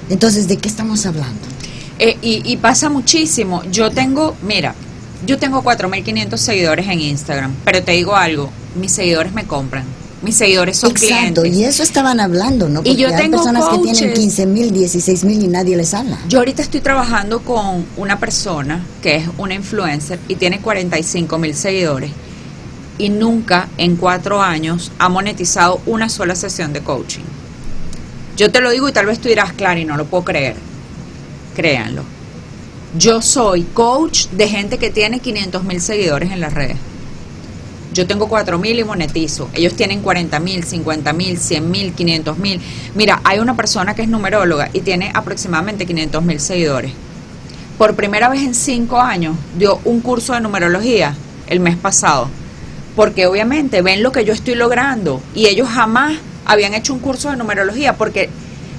Entonces, 0.08 0.48
¿de 0.48 0.56
qué 0.56 0.68
estamos 0.68 1.04
hablando? 1.04 1.40
Eh, 1.98 2.16
y, 2.22 2.50
y, 2.50 2.56
pasa 2.56 2.88
muchísimo. 2.88 3.62
Yo 3.70 3.90
tengo, 3.90 4.34
mira, 4.42 4.74
yo 5.26 5.38
tengo 5.38 5.62
4.500 5.62 6.36
seguidores 6.38 6.88
en 6.88 7.00
Instagram, 7.00 7.54
pero 7.64 7.82
te 7.82 7.92
digo 7.92 8.16
algo, 8.16 8.50
mis 8.74 8.92
seguidores 8.92 9.34
me 9.34 9.44
compran 9.44 9.84
mis 10.22 10.36
seguidores 10.36 10.76
son 10.78 10.90
Exacto, 10.92 11.44
y 11.44 11.64
eso 11.64 11.82
estaban 11.82 12.20
hablando, 12.20 12.68
¿no? 12.68 12.76
Porque 12.76 12.90
y 12.90 12.96
yo 12.96 13.08
hay 13.08 13.16
tengo 13.16 13.38
personas 13.38 13.68
que 13.68 13.78
tienen 13.78 14.14
15 14.14 14.46
mil, 14.46 14.72
16 14.72 15.24
mil 15.24 15.42
y 15.42 15.48
nadie 15.48 15.76
les 15.76 15.94
habla. 15.94 16.18
Yo 16.28 16.38
ahorita 16.38 16.62
estoy 16.62 16.80
trabajando 16.80 17.40
con 17.40 17.84
una 17.96 18.18
persona 18.20 18.84
que 19.02 19.16
es 19.16 19.28
una 19.38 19.54
influencer 19.54 20.20
y 20.28 20.36
tiene 20.36 20.60
45 20.60 21.38
mil 21.38 21.54
seguidores 21.54 22.10
y 22.98 23.08
nunca 23.08 23.68
en 23.78 23.96
cuatro 23.96 24.40
años 24.40 24.92
ha 24.98 25.08
monetizado 25.08 25.80
una 25.86 26.08
sola 26.08 26.36
sesión 26.36 26.72
de 26.72 26.82
coaching. 26.82 27.24
Yo 28.36 28.50
te 28.50 28.60
lo 28.60 28.70
digo 28.70 28.88
y 28.88 28.92
tal 28.92 29.06
vez 29.06 29.18
tú 29.18 29.28
dirás, 29.28 29.52
claro, 29.52 29.80
y 29.80 29.84
no 29.84 29.96
lo 29.96 30.06
puedo 30.06 30.24
creer. 30.24 30.54
Créanlo. 31.56 32.04
Yo 32.96 33.22
soy 33.22 33.62
coach 33.62 34.26
de 34.28 34.48
gente 34.48 34.78
que 34.78 34.90
tiene 34.90 35.20
500 35.20 35.64
mil 35.64 35.80
seguidores 35.80 36.30
en 36.30 36.40
las 36.40 36.54
redes. 36.54 36.76
Yo 37.92 38.06
tengo 38.06 38.28
4 38.28 38.58
mil 38.58 38.78
y 38.78 38.84
monetizo. 38.84 39.50
Ellos 39.52 39.74
tienen 39.74 40.00
40 40.00 40.40
mil, 40.40 40.64
50 40.64 41.12
mil, 41.12 41.38
100 41.38 41.70
mil, 41.70 41.92
500 41.92 42.38
mil. 42.38 42.60
Mira, 42.94 43.20
hay 43.24 43.38
una 43.38 43.54
persona 43.54 43.94
que 43.94 44.02
es 44.02 44.08
numeróloga 44.08 44.70
y 44.72 44.80
tiene 44.80 45.10
aproximadamente 45.14 45.86
500 45.86 46.22
mil 46.22 46.40
seguidores. 46.40 46.92
Por 47.76 47.94
primera 47.94 48.28
vez 48.28 48.42
en 48.42 48.54
5 48.54 49.00
años 49.00 49.36
dio 49.58 49.80
un 49.84 50.00
curso 50.00 50.32
de 50.34 50.40
numerología 50.40 51.14
el 51.48 51.60
mes 51.60 51.76
pasado. 51.76 52.28
Porque 52.96 53.26
obviamente 53.26 53.82
ven 53.82 54.02
lo 54.02 54.12
que 54.12 54.24
yo 54.24 54.32
estoy 54.32 54.54
logrando 54.54 55.22
y 55.34 55.46
ellos 55.46 55.68
jamás 55.68 56.18
habían 56.44 56.74
hecho 56.74 56.92
un 56.92 57.00
curso 57.00 57.30
de 57.30 57.36
numerología 57.36 57.96
porque 57.96 58.28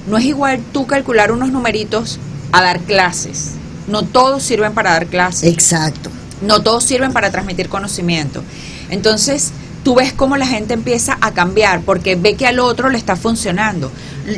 no 0.08 0.18
es 0.18 0.24
igual 0.24 0.60
tú 0.72 0.86
calcular 0.86 1.32
unos 1.32 1.50
numeritos 1.50 2.18
a 2.52 2.62
dar 2.62 2.80
clases. 2.80 3.52
No 3.88 4.04
todos 4.04 4.42
sirven 4.42 4.74
para 4.74 4.92
dar 4.92 5.06
clases. 5.06 5.52
Exacto. 5.52 6.10
No 6.42 6.62
todos 6.62 6.84
sirven 6.84 7.12
para 7.12 7.30
transmitir 7.30 7.68
conocimiento. 7.68 8.42
Entonces, 8.90 9.52
tú 9.84 9.94
ves 9.94 10.12
cómo 10.12 10.36
la 10.36 10.46
gente 10.46 10.74
empieza 10.74 11.18
a 11.20 11.32
cambiar 11.32 11.82
porque 11.82 12.16
ve 12.16 12.34
que 12.34 12.46
al 12.46 12.58
otro 12.58 12.88
le 12.88 12.98
está 12.98 13.16
funcionando. 13.16 13.92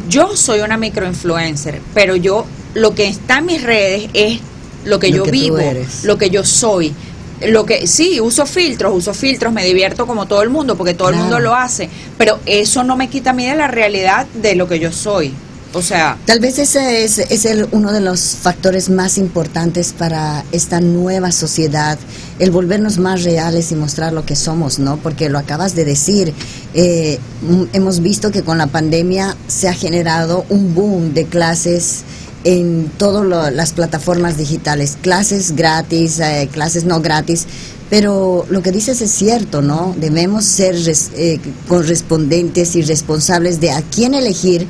Yo 0.09 0.37
soy 0.37 0.61
una 0.61 0.77
microinfluencer, 0.77 1.81
pero 1.95 2.17
yo 2.17 2.45
lo 2.75 2.95
que 2.95 3.07
está 3.07 3.39
en 3.39 3.47
mis 3.47 3.63
redes 3.63 4.11
es 4.13 4.41
lo 4.85 4.99
que 4.99 5.11
yo 5.11 5.25
vivo, 5.25 5.59
lo 6.03 6.19
que 6.19 6.31
yo 6.31 6.45
soy. 6.45 6.95
Lo 7.43 7.67
que 7.67 7.87
sí, 7.87 8.19
uso 8.19 8.47
filtros, 8.47 8.95
uso 8.95 9.13
filtros, 9.13 9.53
me 9.53 9.63
divierto 9.63 10.07
como 10.07 10.27
todo 10.27 10.43
el 10.43 10.49
mundo 10.49 10.75
porque 10.75 10.95
todo 10.95 11.11
el 11.11 11.17
mundo 11.17 11.39
lo 11.39 11.55
hace, 11.55 11.91
pero 12.17 12.41
eso 12.47 12.83
no 12.83 12.97
me 12.97 13.09
quita 13.11 13.31
a 13.31 13.33
mí 13.35 13.47
de 13.47 13.55
la 13.55 13.69
realidad 13.69 14.27
de 14.35 14.55
lo 14.55 14.67
que 14.67 14.79
yo 14.79 14.91
soy. 14.91 15.35
O 15.77 15.83
sea, 15.83 16.17
Tal 16.25 16.41
vez 16.41 16.59
ese 16.59 17.05
es, 17.05 17.45
el- 17.45 17.69
uno 17.73 17.93
de 17.93 18.01
los 18.01 18.21
factores 18.41 18.89
más 18.89 19.19
importantes 19.19 19.93
para 19.93 20.43
esta 20.51 20.81
nueva 20.81 21.31
sociedad, 21.33 21.99
el 22.39 22.51
volvernos 22.51 22.97
más 22.99 23.25
reales 23.25 23.71
y 23.73 23.75
mostrar 23.75 24.13
lo 24.15 24.25
que 24.25 24.37
somos, 24.37 24.79
¿no? 24.79 24.97
Porque 24.97 25.29
lo 25.29 25.39
acabas 25.39 25.75
de 25.75 25.85
decir, 25.85 26.33
eh, 26.75 27.19
mm, 27.43 27.65
hemos 27.75 28.01
visto 28.01 28.31
que 28.31 28.43
con 28.43 28.57
la 28.57 28.69
pandemia 28.69 29.37
se 29.49 29.69
ha 29.69 29.75
generado 29.75 30.47
un 30.49 30.75
boom 30.75 31.13
de 31.13 31.27
clases 31.27 32.05
en 32.45 32.91
todas 32.97 33.53
las 33.53 33.73
plataformas 33.73 34.39
digitales, 34.39 34.97
clases 35.03 35.55
gratis, 35.57 36.21
eh, 36.21 36.49
clases 36.51 36.85
no 36.85 37.01
gratis, 37.01 37.45
pero 37.91 38.47
lo 38.49 38.63
que 38.63 38.73
dices 38.73 39.01
es 39.03 39.11
cierto, 39.11 39.63
¿no? 39.63 39.95
Debemos 39.99 40.45
ser 40.45 40.75
res- 40.85 41.11
eh, 41.17 41.39
correspondentes 41.69 42.77
y 42.77 42.83
responsables 42.83 43.61
de 43.61 43.71
a 43.73 43.83
quién 43.83 44.15
elegir 44.15 44.67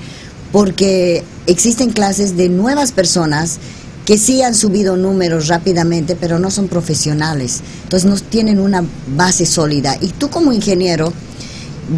porque 0.53 1.23
existen 1.47 1.91
clases 1.91 2.37
de 2.37 2.49
nuevas 2.49 2.93
personas 2.93 3.59
que 4.05 4.19
sí 4.19 4.43
han 4.43 4.55
subido 4.55 4.97
números 4.97 5.49
rápidamente, 5.49 6.17
pero 6.17 6.39
no 6.39 6.51
son 6.51 6.69
profesionales. 6.69 7.61
Entonces 7.85 8.09
no 8.09 8.17
tienen 8.17 8.61
una 8.61 8.85
base 9.17 9.47
sólida. 9.47 9.97
Y 10.01 10.09
tú 10.09 10.31
como 10.31 10.53
ingeniero, 10.53 11.13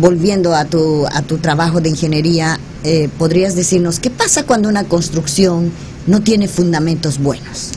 volviendo 0.01 0.55
a 0.55 0.65
tu, 0.65 1.07
a 1.07 1.23
tu 1.23 1.39
trabajo 1.39 1.81
de 1.81 1.91
ingeniería, 1.91 2.59
eh, 2.85 3.09
podrías 3.19 3.55
decirnos, 3.55 4.01
¿qué 4.01 4.11
pasa 4.11 4.45
cuando 4.45 4.69
una 4.69 4.85
construcción 4.85 5.71
no 6.07 6.23
tiene 6.23 6.49
fundamentos 6.49 7.19
buenos? 7.19 7.73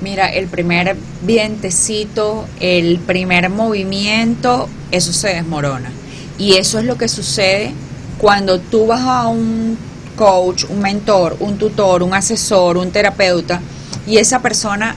mira, 0.00 0.28
el 0.28 0.46
primer 0.46 0.96
vientecito, 1.22 2.46
el 2.60 2.98
primer 2.98 3.50
movimiento, 3.50 4.68
eso 4.90 5.12
se 5.12 5.28
desmorona. 5.28 5.90
Y 6.38 6.54
eso 6.54 6.78
es 6.78 6.84
lo 6.84 6.96
que 6.96 7.08
sucede 7.08 7.72
cuando 8.18 8.60
tú 8.60 8.86
vas 8.86 9.02
a 9.02 9.28
un 9.28 9.76
coach, 10.18 10.64
un 10.68 10.80
mentor, 10.80 11.36
un 11.38 11.56
tutor, 11.56 12.02
un 12.02 12.12
asesor, 12.12 12.76
un 12.76 12.90
terapeuta, 12.90 13.60
y 14.06 14.18
esa 14.18 14.40
persona 14.40 14.96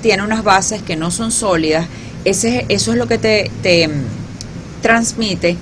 tiene 0.00 0.24
unas 0.24 0.42
bases 0.42 0.82
que 0.82 0.96
no 0.96 1.10
son 1.10 1.30
sólidas, 1.30 1.86
ese, 2.24 2.64
eso 2.68 2.92
es 2.92 2.98
lo 2.98 3.06
que 3.06 3.18
te, 3.18 3.50
te 3.62 3.86
mm, 3.86 3.92
transmite 4.80 5.56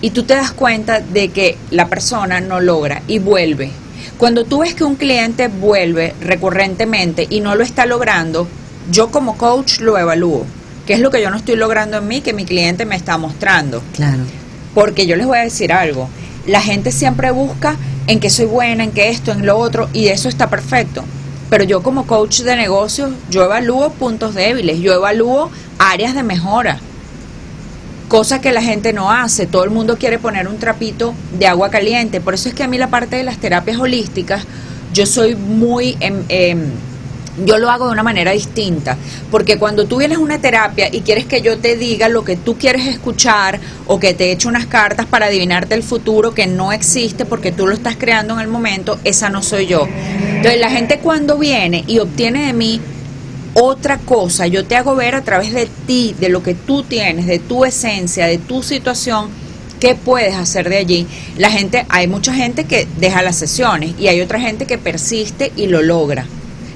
y 0.00 0.10
tú 0.10 0.22
te 0.22 0.34
das 0.34 0.52
cuenta 0.52 1.00
de 1.00 1.28
que 1.28 1.56
la 1.70 1.88
persona 1.88 2.40
no 2.40 2.60
logra 2.60 3.02
y 3.06 3.18
vuelve. 3.18 3.70
Cuando 4.18 4.44
tú 4.44 4.60
ves 4.60 4.74
que 4.74 4.84
un 4.84 4.96
cliente 4.96 5.48
vuelve 5.48 6.14
recurrentemente 6.20 7.26
y 7.28 7.40
no 7.40 7.54
lo 7.54 7.62
está 7.62 7.84
logrando, 7.84 8.48
yo 8.90 9.10
como 9.10 9.36
coach 9.36 9.80
lo 9.80 9.98
evalúo. 9.98 10.46
¿Qué 10.86 10.94
es 10.94 11.00
lo 11.00 11.10
que 11.10 11.20
yo 11.20 11.30
no 11.30 11.36
estoy 11.36 11.56
logrando 11.56 11.98
en 11.98 12.08
mí 12.08 12.20
que 12.20 12.32
mi 12.32 12.44
cliente 12.44 12.86
me 12.86 12.96
está 12.96 13.18
mostrando? 13.18 13.82
Claro. 13.94 14.22
Porque 14.74 15.06
yo 15.06 15.16
les 15.16 15.26
voy 15.26 15.38
a 15.38 15.42
decir 15.42 15.72
algo, 15.72 16.08
la 16.46 16.60
gente 16.60 16.92
siempre 16.92 17.30
busca 17.30 17.76
en 18.06 18.20
que 18.20 18.30
soy 18.30 18.46
buena, 18.46 18.84
en 18.84 18.92
que 18.92 19.10
esto, 19.10 19.32
en 19.32 19.46
lo 19.46 19.56
otro, 19.56 19.88
y 19.92 20.08
eso 20.08 20.28
está 20.28 20.48
perfecto. 20.48 21.04
Pero 21.50 21.64
yo 21.64 21.82
como 21.82 22.06
coach 22.06 22.40
de 22.40 22.56
negocios, 22.56 23.12
yo 23.30 23.44
evalúo 23.44 23.90
puntos 23.90 24.34
débiles, 24.34 24.80
yo 24.80 24.92
evalúo 24.92 25.50
áreas 25.78 26.14
de 26.14 26.22
mejora, 26.22 26.78
cosa 28.08 28.40
que 28.40 28.52
la 28.52 28.62
gente 28.62 28.92
no 28.92 29.10
hace. 29.10 29.46
Todo 29.46 29.64
el 29.64 29.70
mundo 29.70 29.96
quiere 29.96 30.18
poner 30.18 30.48
un 30.48 30.58
trapito 30.58 31.14
de 31.38 31.46
agua 31.46 31.70
caliente. 31.70 32.20
Por 32.20 32.34
eso 32.34 32.48
es 32.48 32.54
que 32.54 32.64
a 32.64 32.68
mí 32.68 32.78
la 32.78 32.90
parte 32.90 33.16
de 33.16 33.22
las 33.22 33.38
terapias 33.38 33.78
holísticas, 33.78 34.44
yo 34.92 35.06
soy 35.06 35.34
muy... 35.34 35.96
em, 36.00 36.24
em, 36.28 36.70
yo 37.44 37.58
lo 37.58 37.70
hago 37.70 37.86
de 37.86 37.92
una 37.92 38.02
manera 38.02 38.32
distinta, 38.32 38.96
porque 39.30 39.58
cuando 39.58 39.86
tú 39.86 39.98
vienes 39.98 40.18
a 40.18 40.20
una 40.20 40.40
terapia 40.40 40.88
y 40.90 41.00
quieres 41.02 41.26
que 41.26 41.42
yo 41.42 41.58
te 41.58 41.76
diga 41.76 42.08
lo 42.08 42.24
que 42.24 42.36
tú 42.36 42.56
quieres 42.56 42.86
escuchar 42.86 43.60
o 43.86 44.00
que 44.00 44.14
te 44.14 44.32
eche 44.32 44.48
unas 44.48 44.66
cartas 44.66 45.06
para 45.06 45.26
adivinarte 45.26 45.74
el 45.74 45.82
futuro 45.82 46.32
que 46.32 46.46
no 46.46 46.72
existe 46.72 47.24
porque 47.24 47.52
tú 47.52 47.66
lo 47.66 47.74
estás 47.74 47.96
creando 47.96 48.34
en 48.34 48.40
el 48.40 48.48
momento, 48.48 48.98
esa 49.04 49.28
no 49.28 49.42
soy 49.42 49.66
yo. 49.66 49.86
Entonces 49.86 50.60
la 50.60 50.70
gente 50.70 50.98
cuando 50.98 51.38
viene 51.38 51.84
y 51.86 51.98
obtiene 51.98 52.46
de 52.46 52.52
mí 52.52 52.80
otra 53.54 53.98
cosa, 53.98 54.46
yo 54.46 54.66
te 54.66 54.76
hago 54.76 54.94
ver 54.94 55.14
a 55.14 55.22
través 55.22 55.52
de 55.52 55.66
ti, 55.86 56.14
de 56.20 56.28
lo 56.28 56.42
que 56.42 56.54
tú 56.54 56.82
tienes, 56.82 57.26
de 57.26 57.38
tu 57.38 57.64
esencia, 57.64 58.26
de 58.26 58.36
tu 58.36 58.62
situación, 58.62 59.30
qué 59.80 59.94
puedes 59.94 60.34
hacer 60.34 60.68
de 60.68 60.76
allí. 60.76 61.06
La 61.38 61.50
gente, 61.50 61.86
hay 61.88 62.06
mucha 62.06 62.34
gente 62.34 62.64
que 62.64 62.86
deja 62.98 63.22
las 63.22 63.36
sesiones 63.36 63.94
y 63.98 64.08
hay 64.08 64.20
otra 64.20 64.40
gente 64.40 64.66
que 64.66 64.76
persiste 64.76 65.52
y 65.56 65.68
lo 65.68 65.80
logra. 65.80 66.26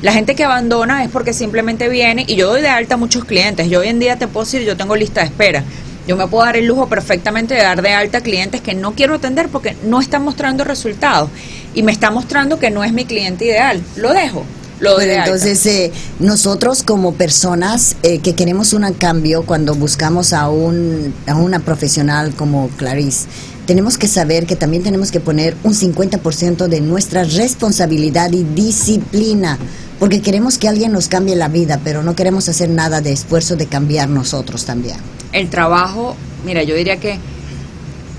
La 0.02 0.12
gente 0.14 0.34
que 0.34 0.44
abandona 0.44 1.04
es 1.04 1.10
porque 1.10 1.34
simplemente 1.34 1.88
viene 1.88 2.24
y 2.26 2.34
yo 2.34 2.48
doy 2.48 2.62
de 2.62 2.68
alta 2.68 2.94
a 2.94 2.96
muchos 2.96 3.24
clientes. 3.24 3.68
Yo 3.68 3.80
hoy 3.80 3.88
en 3.88 3.98
día 3.98 4.16
te 4.16 4.28
puedo 4.28 4.46
decir, 4.46 4.62
yo 4.62 4.76
tengo 4.76 4.96
lista 4.96 5.20
de 5.20 5.26
espera. 5.26 5.62
Yo 6.06 6.16
me 6.16 6.26
puedo 6.26 6.44
dar 6.44 6.56
el 6.56 6.66
lujo 6.66 6.88
perfectamente 6.88 7.54
de 7.54 7.60
dar 7.60 7.82
de 7.82 7.92
alta 7.92 8.18
a 8.18 8.20
clientes 8.22 8.62
que 8.62 8.74
no 8.74 8.92
quiero 8.92 9.14
atender 9.14 9.48
porque 9.48 9.76
no 9.84 10.00
están 10.00 10.24
mostrando 10.24 10.64
resultados 10.64 11.28
y 11.74 11.82
me 11.82 11.92
está 11.92 12.10
mostrando 12.10 12.58
que 12.58 12.70
no 12.70 12.82
es 12.82 12.94
mi 12.94 13.04
cliente 13.04 13.44
ideal. 13.44 13.82
Lo 13.96 14.12
dejo. 14.14 14.44
Lo 14.80 14.94
doy 14.94 15.10
alta. 15.10 15.24
entonces, 15.24 15.66
eh, 15.66 15.92
nosotros 16.18 16.82
como 16.82 17.12
personas 17.12 17.96
eh, 18.02 18.20
que 18.20 18.34
queremos 18.34 18.72
un 18.72 18.90
cambio 18.94 19.42
cuando 19.42 19.74
buscamos 19.74 20.32
a, 20.32 20.48
un, 20.48 21.12
a 21.26 21.34
una 21.34 21.60
profesional 21.60 22.32
como 22.34 22.68
Clarice, 22.78 23.26
tenemos 23.70 23.98
que 23.98 24.08
saber 24.08 24.46
que 24.46 24.56
también 24.56 24.82
tenemos 24.82 25.12
que 25.12 25.20
poner 25.20 25.56
un 25.62 25.74
50% 25.74 26.66
de 26.66 26.80
nuestra 26.80 27.22
responsabilidad 27.22 28.32
y 28.32 28.42
disciplina, 28.42 29.58
porque 30.00 30.20
queremos 30.20 30.58
que 30.58 30.66
alguien 30.66 30.90
nos 30.90 31.06
cambie 31.06 31.36
la 31.36 31.46
vida, 31.46 31.78
pero 31.84 32.02
no 32.02 32.16
queremos 32.16 32.48
hacer 32.48 32.68
nada 32.68 33.00
de 33.00 33.12
esfuerzo 33.12 33.54
de 33.54 33.66
cambiar 33.66 34.08
nosotros 34.08 34.64
también. 34.64 34.96
el 35.32 35.50
trabajo, 35.50 36.16
mira, 36.44 36.64
yo 36.64 36.74
diría 36.74 36.96
que 36.96 37.20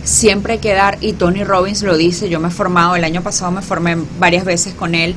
siempre 0.06 0.54
hay 0.54 0.60
que 0.60 0.72
dar, 0.72 0.97
y 1.02 1.12
Tony 1.12 1.43
Robbins 1.43 1.82
lo 1.82 1.97
dice, 1.97 2.30
yo 2.30 2.39
me 2.39 2.47
he 2.47 2.52
formado, 2.52 2.95
el 2.95 3.04
año 3.04 3.22
pasado 3.22 3.52
me 3.52 3.62
formé 3.62 3.97
varias 4.22 4.45
veces 4.45 4.74
con 4.74 4.95
él, 4.95 5.16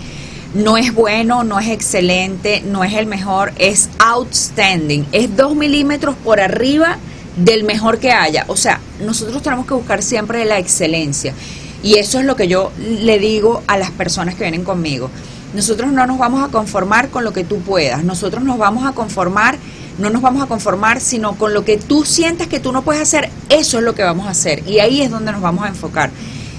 no 0.52 0.76
es 0.76 0.92
bueno, 0.92 1.44
no 1.44 1.60
es 1.60 1.68
excelente, 1.68 2.60
no 2.66 2.82
es 2.82 2.94
el 2.94 3.06
mejor, 3.06 3.52
es 3.56 3.88
outstanding, 4.00 5.06
es 5.12 5.36
dos 5.36 5.54
milímetros 5.54 6.16
por 6.24 6.40
arriba 6.40 6.98
del 7.36 7.64
mejor 7.64 7.98
que 7.98 8.12
haya. 8.12 8.44
O 8.48 8.56
sea, 8.56 8.80
nosotros 9.00 9.42
tenemos 9.42 9.66
que 9.66 9.74
buscar 9.74 10.02
siempre 10.02 10.44
la 10.44 10.58
excelencia. 10.58 11.34
Y 11.82 11.96
eso 11.96 12.18
es 12.18 12.24
lo 12.24 12.36
que 12.36 12.48
yo 12.48 12.72
le 12.78 13.18
digo 13.18 13.62
a 13.66 13.76
las 13.76 13.90
personas 13.90 14.34
que 14.34 14.44
vienen 14.44 14.64
conmigo. 14.64 15.10
Nosotros 15.54 15.92
no 15.92 16.06
nos 16.06 16.18
vamos 16.18 16.42
a 16.42 16.50
conformar 16.50 17.10
con 17.10 17.24
lo 17.24 17.32
que 17.32 17.44
tú 17.44 17.60
puedas, 17.60 18.02
nosotros 18.02 18.42
nos 18.42 18.58
vamos 18.58 18.86
a 18.86 18.92
conformar, 18.92 19.56
no 19.98 20.10
nos 20.10 20.20
vamos 20.20 20.42
a 20.42 20.46
conformar, 20.46 21.00
sino 21.00 21.36
con 21.36 21.54
lo 21.54 21.64
que 21.64 21.76
tú 21.76 22.04
sientas 22.04 22.48
que 22.48 22.58
tú 22.58 22.72
no 22.72 22.82
puedes 22.82 23.00
hacer, 23.00 23.30
eso 23.50 23.78
es 23.78 23.84
lo 23.84 23.94
que 23.94 24.02
vamos 24.02 24.26
a 24.26 24.30
hacer. 24.30 24.68
Y 24.68 24.80
ahí 24.80 25.00
es 25.00 25.10
donde 25.10 25.30
nos 25.30 25.42
vamos 25.42 25.64
a 25.64 25.68
enfocar. 25.68 26.10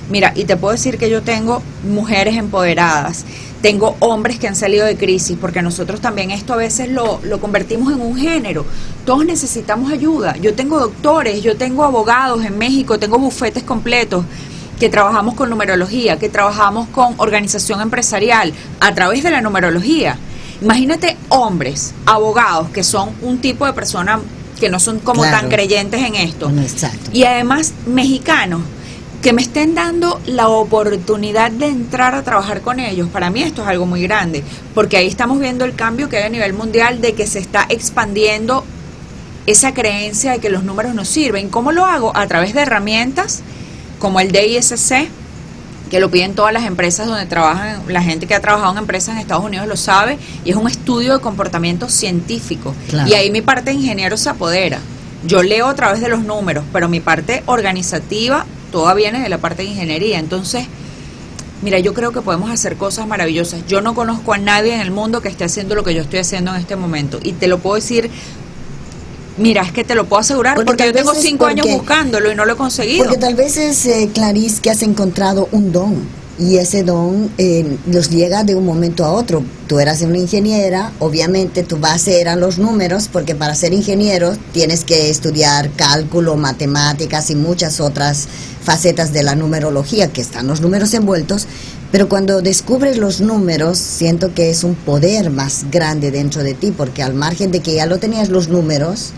Mira, 0.09 0.31
y 0.35 0.45
te 0.45 0.55
puedo 0.55 0.71
decir 0.71 0.97
que 0.97 1.09
yo 1.09 1.23
tengo 1.23 1.61
mujeres 1.83 2.37
empoderadas, 2.37 3.25
tengo 3.65 3.95
hombres 3.99 4.37
que 4.37 4.47
han 4.47 4.55
salido 4.55 4.85
de 4.85 4.95
crisis, 4.95 5.35
porque 5.41 5.63
nosotros 5.63 5.99
también 5.99 6.29
esto 6.29 6.53
a 6.53 6.55
veces 6.55 6.87
lo, 6.87 7.19
lo 7.23 7.39
convertimos 7.39 7.91
en 7.91 7.99
un 7.99 8.15
género. 8.15 8.63
Todos 9.07 9.25
necesitamos 9.25 9.91
ayuda. 9.91 10.37
Yo 10.37 10.53
tengo 10.53 10.79
doctores, 10.79 11.41
yo 11.41 11.57
tengo 11.57 11.83
abogados 11.83 12.45
en 12.45 12.59
México, 12.59 12.99
tengo 12.99 13.17
bufetes 13.17 13.63
completos 13.63 14.23
que 14.79 14.87
trabajamos 14.87 15.33
con 15.33 15.49
numerología, 15.49 16.19
que 16.19 16.29
trabajamos 16.29 16.87
con 16.89 17.15
organización 17.17 17.81
empresarial 17.81 18.53
a 18.81 18.93
través 18.93 19.23
de 19.23 19.31
la 19.31 19.41
numerología. 19.41 20.15
Imagínate 20.61 21.17
hombres, 21.29 21.95
abogados, 22.05 22.69
que 22.69 22.83
son 22.83 23.09
un 23.23 23.39
tipo 23.39 23.65
de 23.65 23.73
persona 23.73 24.19
que 24.59 24.69
no 24.69 24.79
son 24.79 24.99
como 24.99 25.23
Claro. 25.23 25.39
tan 25.39 25.49
creyentes 25.49 26.03
en 26.03 26.13
esto. 26.13 26.51
Exacto. 26.51 27.09
Y 27.11 27.23
además 27.23 27.73
mexicanos 27.87 28.61
que 29.25 29.33
me 29.33 29.41
estén 29.41 29.73
dando 29.73 30.21
la 30.27 30.49
oportunidad 30.49 31.49
de 31.49 31.65
entrar 31.65 32.13
a 32.13 32.21
trabajar 32.21 32.61
con 32.61 32.79
ellos, 32.79 33.09
para 33.09 33.31
mí 33.31 33.41
esto 33.41 33.63
es 33.63 33.67
algo 33.67 33.87
muy 33.87 34.03
grande, 34.03 34.43
porque 34.75 34.97
ahí 34.97 35.07
estamos 35.07 35.39
viendo 35.39 35.65
el 35.65 35.73
cambio 35.73 36.09
que 36.09 36.17
hay 36.17 36.25
a 36.25 36.29
nivel 36.29 36.53
mundial 36.53 37.01
de 37.01 37.15
que 37.15 37.25
se 37.25 37.39
está 37.39 37.65
expandiendo 37.69 38.63
esa 39.47 39.73
creencia 39.73 40.33
de 40.33 40.37
que 40.37 40.51
los 40.51 40.63
números 40.63 40.93
no 40.93 41.05
sirven. 41.05 41.49
¿Cómo 41.49 41.71
lo 41.71 41.85
hago? 41.85 42.15
A 42.15 42.27
través 42.27 42.53
de 42.53 42.61
herramientas 42.61 43.41
como 43.97 44.19
el 44.19 44.31
DISC, 44.31 45.09
que 45.89 45.99
lo 45.99 46.11
piden 46.11 46.35
todas 46.35 46.53
las 46.53 46.65
empresas 46.65 47.07
donde 47.07 47.25
trabajan, 47.25 47.81
la 47.87 48.03
gente 48.03 48.27
que 48.27 48.35
ha 48.35 48.41
trabajado 48.41 48.73
en 48.73 48.77
empresas 48.77 49.15
en 49.15 49.21
Estados 49.21 49.43
Unidos 49.43 49.67
lo 49.67 49.75
sabe, 49.75 50.19
y 50.43 50.51
es 50.51 50.55
un 50.55 50.67
estudio 50.67 51.13
de 51.13 51.19
comportamiento 51.19 51.89
científico. 51.89 52.75
Claro. 52.89 53.09
Y 53.09 53.15
ahí 53.15 53.31
mi 53.31 53.41
parte 53.41 53.71
de 53.71 53.77
ingeniero 53.77 54.17
se 54.17 54.29
apodera. 54.29 54.77
Yo 55.25 55.41
leo 55.41 55.65
a 55.65 55.73
través 55.73 55.99
de 55.99 56.09
los 56.09 56.23
números, 56.23 56.63
pero 56.71 56.87
mi 56.87 56.99
parte 56.99 57.41
organizativa 57.47 58.45
toda 58.75 58.93
viene 58.93 59.21
de 59.21 59.29
la 59.29 59.37
parte 59.37 59.63
de 59.63 59.69
ingeniería. 59.69 60.19
Entonces, 60.19 60.65
mira, 61.61 61.79
yo 61.79 61.93
creo 61.93 62.11
que 62.11 62.19
podemos 62.19 62.51
hacer 62.51 62.75
cosas 62.75 63.07
maravillosas. 63.07 63.65
Yo 63.67 63.79
no 63.79 63.95
conozco 63.95 64.33
a 64.33 64.37
nadie 64.37 64.75
en 64.75 64.81
el 64.81 64.91
mundo 64.91 65.21
que 65.21 65.29
esté 65.29 65.45
haciendo 65.45 65.75
lo 65.75 65.85
que 65.85 65.93
yo 65.93 66.01
estoy 66.01 66.19
haciendo 66.19 66.53
en 66.53 66.59
este 66.59 66.75
momento. 66.75 67.17
Y 67.23 67.31
te 67.31 67.47
lo 67.47 67.59
puedo 67.59 67.75
decir, 67.75 68.11
mira, 69.37 69.61
es 69.61 69.71
que 69.71 69.85
te 69.85 69.95
lo 69.95 70.07
puedo 70.07 70.19
asegurar 70.19 70.57
Porque 70.65 70.87
yo 70.87 70.91
tengo 70.91 71.15
cinco 71.15 71.45
años 71.45 71.65
buscándolo 71.69 72.29
y 72.29 72.35
no 72.35 72.43
lo 72.43 72.51
he 72.51 72.57
conseguido. 72.57 73.05
Porque 73.05 73.17
tal 73.17 73.35
vez 73.35 73.55
es, 73.55 73.85
eh, 73.85 74.09
Clarice, 74.13 74.61
que 74.61 74.71
has 74.71 74.81
encontrado 74.81 75.47
un 75.53 75.71
don. 75.71 76.24
Y 76.37 76.57
ese 76.57 76.83
don 76.83 77.29
eh, 77.37 77.77
nos 77.85 78.09
llega 78.09 78.43
de 78.43 78.55
un 78.55 78.65
momento 78.65 79.05
a 79.05 79.11
otro. 79.11 79.43
Tú 79.67 79.79
eras 79.79 80.01
una 80.01 80.17
ingeniera, 80.17 80.91
obviamente 80.99 81.63
tu 81.63 81.77
base 81.77 82.19
eran 82.21 82.39
los 82.39 82.57
números, 82.57 83.09
porque 83.11 83.35
para 83.35 83.55
ser 83.55 83.73
ingeniero 83.73 84.35
tienes 84.51 84.83
que 84.83 85.09
estudiar 85.09 85.71
cálculo, 85.71 86.35
matemáticas 86.35 87.29
y 87.29 87.35
muchas 87.35 87.79
otras 87.79 88.27
facetas 88.61 89.13
de 89.13 89.23
la 89.23 89.35
numerología, 89.35 90.11
que 90.11 90.21
están 90.21 90.47
los 90.47 90.61
números 90.61 90.93
envueltos, 90.93 91.47
pero 91.91 92.09
cuando 92.09 92.41
descubres 92.41 92.97
los 92.97 93.21
números, 93.21 93.77
siento 93.77 94.33
que 94.33 94.49
es 94.49 94.63
un 94.63 94.75
poder 94.75 95.29
más 95.29 95.65
grande 95.71 96.11
dentro 96.11 96.43
de 96.43 96.53
ti, 96.53 96.71
porque 96.71 97.03
al 97.03 97.13
margen 97.13 97.51
de 97.51 97.61
que 97.61 97.75
ya 97.75 97.85
lo 97.85 97.99
tenías 97.99 98.29
los 98.29 98.49
números 98.49 99.13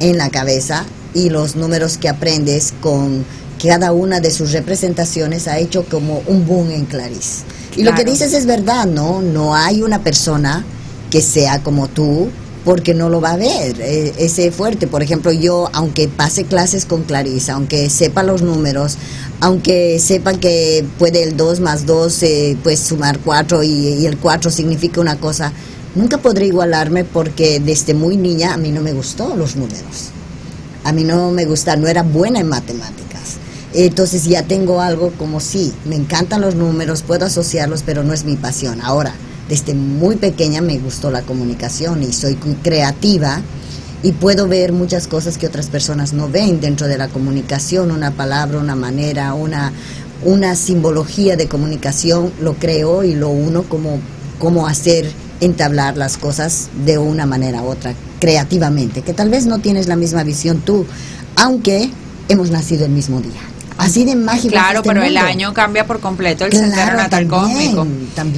en 0.00 0.18
la 0.18 0.30
cabeza 0.30 0.84
y 1.14 1.30
los 1.30 1.56
números 1.56 1.98
que 1.98 2.08
aprendes 2.08 2.72
con 2.80 3.24
cada 3.62 3.92
una 3.92 4.20
de 4.20 4.30
sus 4.30 4.52
representaciones 4.52 5.46
ha 5.46 5.58
hecho 5.58 5.84
como 5.84 6.22
un 6.26 6.46
boom 6.46 6.70
en 6.70 6.86
Clarice. 6.86 7.44
Y 7.76 7.82
lo 7.82 7.94
que 7.94 8.04
dices 8.04 8.32
es 8.32 8.46
verdad, 8.46 8.86
¿no? 8.86 9.22
No 9.22 9.54
hay 9.54 9.82
una 9.82 10.02
persona 10.02 10.64
que 11.10 11.20
sea 11.20 11.62
como 11.62 11.88
tú 11.88 12.30
porque 12.64 12.94
no 12.94 13.08
lo 13.08 13.20
va 13.20 13.32
a 13.32 13.36
ver. 13.36 13.80
E, 13.80 14.14
ese 14.18 14.50
fuerte, 14.50 14.86
por 14.86 15.02
ejemplo, 15.02 15.32
yo, 15.32 15.68
aunque 15.72 16.08
pase 16.08 16.44
clases 16.44 16.84
con 16.84 17.04
Clarice, 17.04 17.52
aunque 17.52 17.88
sepa 17.90 18.22
los 18.22 18.42
números, 18.42 18.96
aunque 19.40 19.98
sepa 19.98 20.34
que 20.34 20.84
puede 20.98 21.22
el 21.22 21.36
2 21.36 21.60
más 21.60 21.86
2 21.86 22.22
eh, 22.22 22.56
pues 22.62 22.80
sumar 22.80 23.18
4 23.20 23.62
y, 23.62 23.68
y 23.68 24.06
el 24.06 24.18
4 24.18 24.50
significa 24.50 25.00
una 25.00 25.16
cosa, 25.18 25.52
nunca 25.94 26.18
podré 26.18 26.46
igualarme 26.46 27.04
porque 27.04 27.60
desde 27.60 27.94
muy 27.94 28.16
niña 28.16 28.54
a 28.54 28.56
mí 28.56 28.70
no 28.70 28.80
me 28.80 28.92
gustó 28.92 29.36
los 29.36 29.56
números. 29.56 30.10
A 30.84 30.92
mí 30.92 31.04
no 31.04 31.30
me 31.30 31.44
gusta, 31.44 31.76
no 31.76 31.88
era 31.88 32.02
buena 32.02 32.40
en 32.40 32.48
matemáticas. 32.48 33.36
Entonces 33.72 34.24
ya 34.24 34.42
tengo 34.42 34.80
algo 34.80 35.12
como 35.12 35.40
sí, 35.40 35.72
me 35.84 35.96
encantan 35.96 36.40
los 36.40 36.54
números, 36.54 37.02
puedo 37.02 37.26
asociarlos, 37.26 37.82
pero 37.84 38.02
no 38.02 38.12
es 38.12 38.24
mi 38.24 38.36
pasión. 38.36 38.80
Ahora, 38.80 39.14
desde 39.48 39.74
muy 39.74 40.16
pequeña 40.16 40.60
me 40.60 40.78
gustó 40.78 41.10
la 41.10 41.22
comunicación 41.22 42.02
y 42.02 42.12
soy 42.12 42.36
creativa 42.62 43.42
y 44.02 44.12
puedo 44.12 44.48
ver 44.48 44.72
muchas 44.72 45.06
cosas 45.06 45.38
que 45.38 45.46
otras 45.46 45.68
personas 45.68 46.12
no 46.12 46.28
ven 46.28 46.60
dentro 46.60 46.88
de 46.88 46.96
la 46.96 47.08
comunicación, 47.08 47.90
una 47.90 48.12
palabra, 48.12 48.58
una 48.58 48.74
manera, 48.74 49.34
una, 49.34 49.72
una 50.24 50.56
simbología 50.56 51.36
de 51.36 51.48
comunicación, 51.48 52.32
lo 52.40 52.54
creo 52.54 53.04
y 53.04 53.14
lo 53.14 53.28
uno 53.28 53.64
como, 53.64 54.00
como 54.38 54.66
hacer 54.66 55.10
entablar 55.40 55.96
las 55.96 56.16
cosas 56.16 56.68
de 56.84 56.98
una 56.98 57.26
manera 57.26 57.62
u 57.62 57.66
otra, 57.66 57.94
creativamente, 58.20 59.02
que 59.02 59.14
tal 59.14 59.30
vez 59.30 59.46
no 59.46 59.58
tienes 59.58 59.88
la 59.88 59.96
misma 59.96 60.22
visión 60.22 60.60
tú, 60.60 60.86
aunque 61.36 61.90
hemos 62.28 62.50
nacido 62.50 62.84
el 62.84 62.92
mismo 62.92 63.20
día. 63.20 63.40
Así 63.78 64.04
de 64.04 64.14
mágico. 64.14 64.52
Claro, 64.52 64.82
pero 64.82 65.02
el 65.02 65.16
año 65.16 65.54
cambia 65.54 65.86
por 65.86 66.00
completo 66.00 66.44
el 66.44 66.50
claro, 66.50 66.98
natal 66.98 67.26
cósmico. 67.26 67.86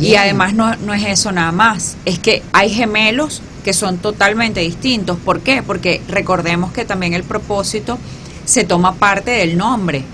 Y 0.00 0.14
además 0.14 0.54
no, 0.54 0.76
no 0.76 0.94
es 0.94 1.04
eso 1.04 1.32
nada 1.32 1.50
más. 1.50 1.96
Es 2.04 2.20
que 2.20 2.44
hay 2.52 2.70
gemelos 2.70 3.42
que 3.64 3.72
son 3.72 3.98
totalmente 3.98 4.60
distintos. 4.60 5.18
¿Por 5.18 5.40
qué? 5.40 5.62
Porque 5.62 6.00
recordemos 6.08 6.72
que 6.72 6.84
también 6.84 7.12
el 7.14 7.24
propósito 7.24 7.98
se 8.44 8.62
toma 8.62 8.94
parte 8.94 9.32
del 9.32 9.56
nombre. 9.56 10.04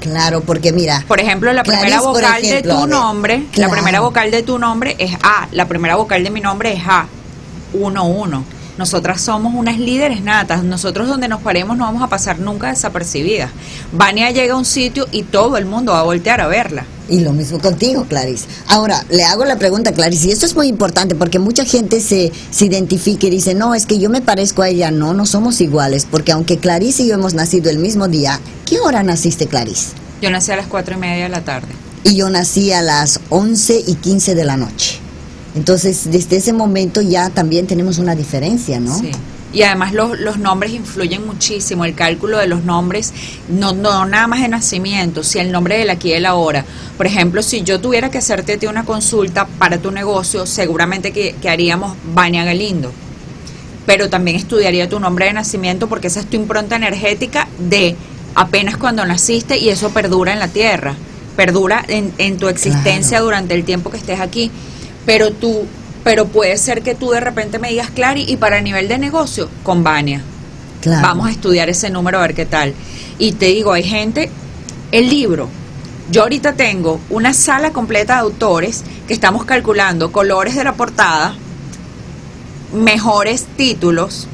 Claro, 0.00 0.42
porque 0.42 0.72
mira. 0.72 1.04
Por 1.06 1.20
ejemplo, 1.20 1.52
la 1.52 1.62
primera 1.62 2.00
vocal 2.00 2.42
de 2.42 2.62
tu 2.62 2.86
nombre, 2.86 3.46
la 3.56 3.68
primera 3.68 4.00
vocal 4.00 4.30
de 4.30 4.42
tu 4.42 4.58
nombre 4.58 4.96
es 4.98 5.14
A, 5.22 5.48
la 5.52 5.66
primera 5.66 5.96
vocal 5.96 6.22
de 6.24 6.30
mi 6.30 6.40
nombre 6.40 6.72
es 6.72 6.82
A, 6.86 7.06
1-1. 7.74 8.42
Nosotras 8.78 9.22
somos 9.22 9.54
unas 9.54 9.78
líderes 9.78 10.22
natas. 10.22 10.62
Nosotros 10.62 11.08
donde 11.08 11.28
nos 11.28 11.40
paremos 11.40 11.76
no 11.76 11.84
vamos 11.84 12.02
a 12.02 12.08
pasar 12.08 12.38
nunca 12.38 12.68
desapercibidas. 12.68 13.50
Vania 13.92 14.30
llega 14.30 14.54
a 14.54 14.56
un 14.56 14.66
sitio 14.66 15.06
y 15.12 15.22
todo 15.22 15.56
el 15.56 15.64
mundo 15.64 15.92
va 15.92 16.00
a 16.00 16.04
voltear 16.04 16.40
a 16.40 16.46
verla. 16.46 16.84
Y 17.08 17.20
lo 17.20 17.32
mismo 17.32 17.58
contigo, 17.60 18.04
Clarice. 18.08 18.46
Ahora, 18.66 19.04
le 19.08 19.22
hago 19.22 19.44
la 19.44 19.56
pregunta, 19.56 19.92
Clarice, 19.92 20.28
y 20.28 20.32
esto 20.32 20.44
es 20.44 20.56
muy 20.56 20.66
importante 20.66 21.14
porque 21.14 21.38
mucha 21.38 21.64
gente 21.64 22.00
se, 22.00 22.32
se 22.50 22.64
identifica 22.66 23.28
y 23.28 23.30
dice, 23.30 23.54
no, 23.54 23.74
es 23.74 23.86
que 23.86 23.98
yo 23.98 24.10
me 24.10 24.20
parezco 24.20 24.62
a 24.62 24.68
ella. 24.68 24.90
No, 24.90 25.14
no 25.14 25.24
somos 25.24 25.60
iguales, 25.60 26.06
porque 26.10 26.32
aunque 26.32 26.58
Clarice 26.58 27.04
y 27.04 27.08
yo 27.08 27.14
hemos 27.14 27.34
nacido 27.34 27.70
el 27.70 27.78
mismo 27.78 28.08
día, 28.08 28.40
¿qué 28.66 28.80
hora 28.80 29.02
naciste, 29.02 29.46
Clarice? 29.46 29.92
Yo 30.20 30.30
nací 30.30 30.50
a 30.50 30.56
las 30.56 30.66
cuatro 30.66 30.96
y 30.96 30.98
media 30.98 31.24
de 31.24 31.30
la 31.30 31.44
tarde. 31.44 31.68
Y 32.02 32.16
yo 32.16 32.28
nací 32.28 32.72
a 32.72 32.82
las 32.82 33.20
once 33.30 33.82
y 33.86 33.94
quince 33.94 34.34
de 34.34 34.44
la 34.44 34.56
noche. 34.56 35.05
Entonces, 35.56 36.10
desde 36.10 36.36
ese 36.36 36.52
momento 36.52 37.00
ya 37.00 37.30
también 37.30 37.66
tenemos 37.66 37.98
una 37.98 38.14
diferencia, 38.14 38.78
¿no? 38.78 38.96
Sí. 38.98 39.10
Y 39.52 39.62
además 39.62 39.94
los, 39.94 40.20
los 40.20 40.38
nombres 40.38 40.72
influyen 40.72 41.26
muchísimo, 41.26 41.86
el 41.86 41.94
cálculo 41.94 42.36
de 42.36 42.46
los 42.46 42.64
nombres, 42.64 43.14
no, 43.48 43.72
no 43.72 44.04
nada 44.04 44.26
más 44.26 44.42
de 44.42 44.48
nacimiento, 44.48 45.22
si 45.22 45.38
el 45.38 45.50
nombre 45.50 45.78
del 45.78 45.88
aquí 45.88 46.10
y 46.10 46.12
el 46.12 46.26
ahora. 46.26 46.66
Por 46.98 47.06
ejemplo, 47.06 47.42
si 47.42 47.62
yo 47.62 47.80
tuviera 47.80 48.10
que 48.10 48.18
hacerte 48.18 48.68
una 48.68 48.84
consulta 48.84 49.46
para 49.46 49.78
tu 49.78 49.90
negocio, 49.92 50.44
seguramente 50.44 51.10
que, 51.10 51.34
que 51.40 51.48
haríamos 51.48 51.96
Vania 52.12 52.44
Galindo. 52.44 52.92
Pero 53.86 54.10
también 54.10 54.36
estudiaría 54.36 54.90
tu 54.90 55.00
nombre 55.00 55.24
de 55.24 55.32
nacimiento 55.32 55.88
porque 55.88 56.08
esa 56.08 56.20
es 56.20 56.26
tu 56.26 56.36
impronta 56.36 56.76
energética 56.76 57.48
de 57.58 57.96
apenas 58.34 58.76
cuando 58.76 59.06
naciste 59.06 59.56
y 59.56 59.70
eso 59.70 59.88
perdura 59.88 60.34
en 60.34 60.38
la 60.38 60.48
tierra, 60.48 60.96
perdura 61.34 61.82
en, 61.88 62.12
en 62.18 62.36
tu 62.36 62.48
existencia 62.48 63.20
durante 63.20 63.54
el 63.54 63.64
tiempo 63.64 63.90
que 63.90 63.96
estés 63.96 64.20
aquí 64.20 64.50
pero 65.06 65.30
tú, 65.30 65.64
pero 66.04 66.26
puede 66.26 66.58
ser 66.58 66.82
que 66.82 66.94
tú 66.94 67.10
de 67.10 67.20
repente 67.20 67.58
me 67.58 67.70
digas, 67.70 67.90
Clary, 67.90 68.26
y 68.28 68.36
para 68.36 68.60
nivel 68.60 68.88
de 68.88 68.98
negocio, 68.98 69.48
con 69.62 69.82
Vania. 69.82 70.22
Vamos 70.84 71.28
a 71.28 71.30
estudiar 71.30 71.68
ese 71.68 71.90
número 71.90 72.18
a 72.18 72.22
ver 72.22 72.34
qué 72.34 72.44
tal. 72.46 72.74
Y 73.18 73.32
te 73.32 73.46
digo, 73.46 73.72
hay 73.72 73.82
gente, 73.82 74.30
el 74.92 75.08
libro, 75.08 75.48
yo 76.10 76.22
ahorita 76.22 76.52
tengo 76.52 77.00
una 77.08 77.32
sala 77.32 77.72
completa 77.72 78.14
de 78.14 78.20
autores 78.20 78.84
que 79.08 79.14
estamos 79.14 79.44
calculando 79.44 80.12
colores 80.12 80.54
de 80.54 80.64
la 80.64 80.74
portada, 80.74 81.34
mejores 82.72 83.46
títulos 83.56 84.28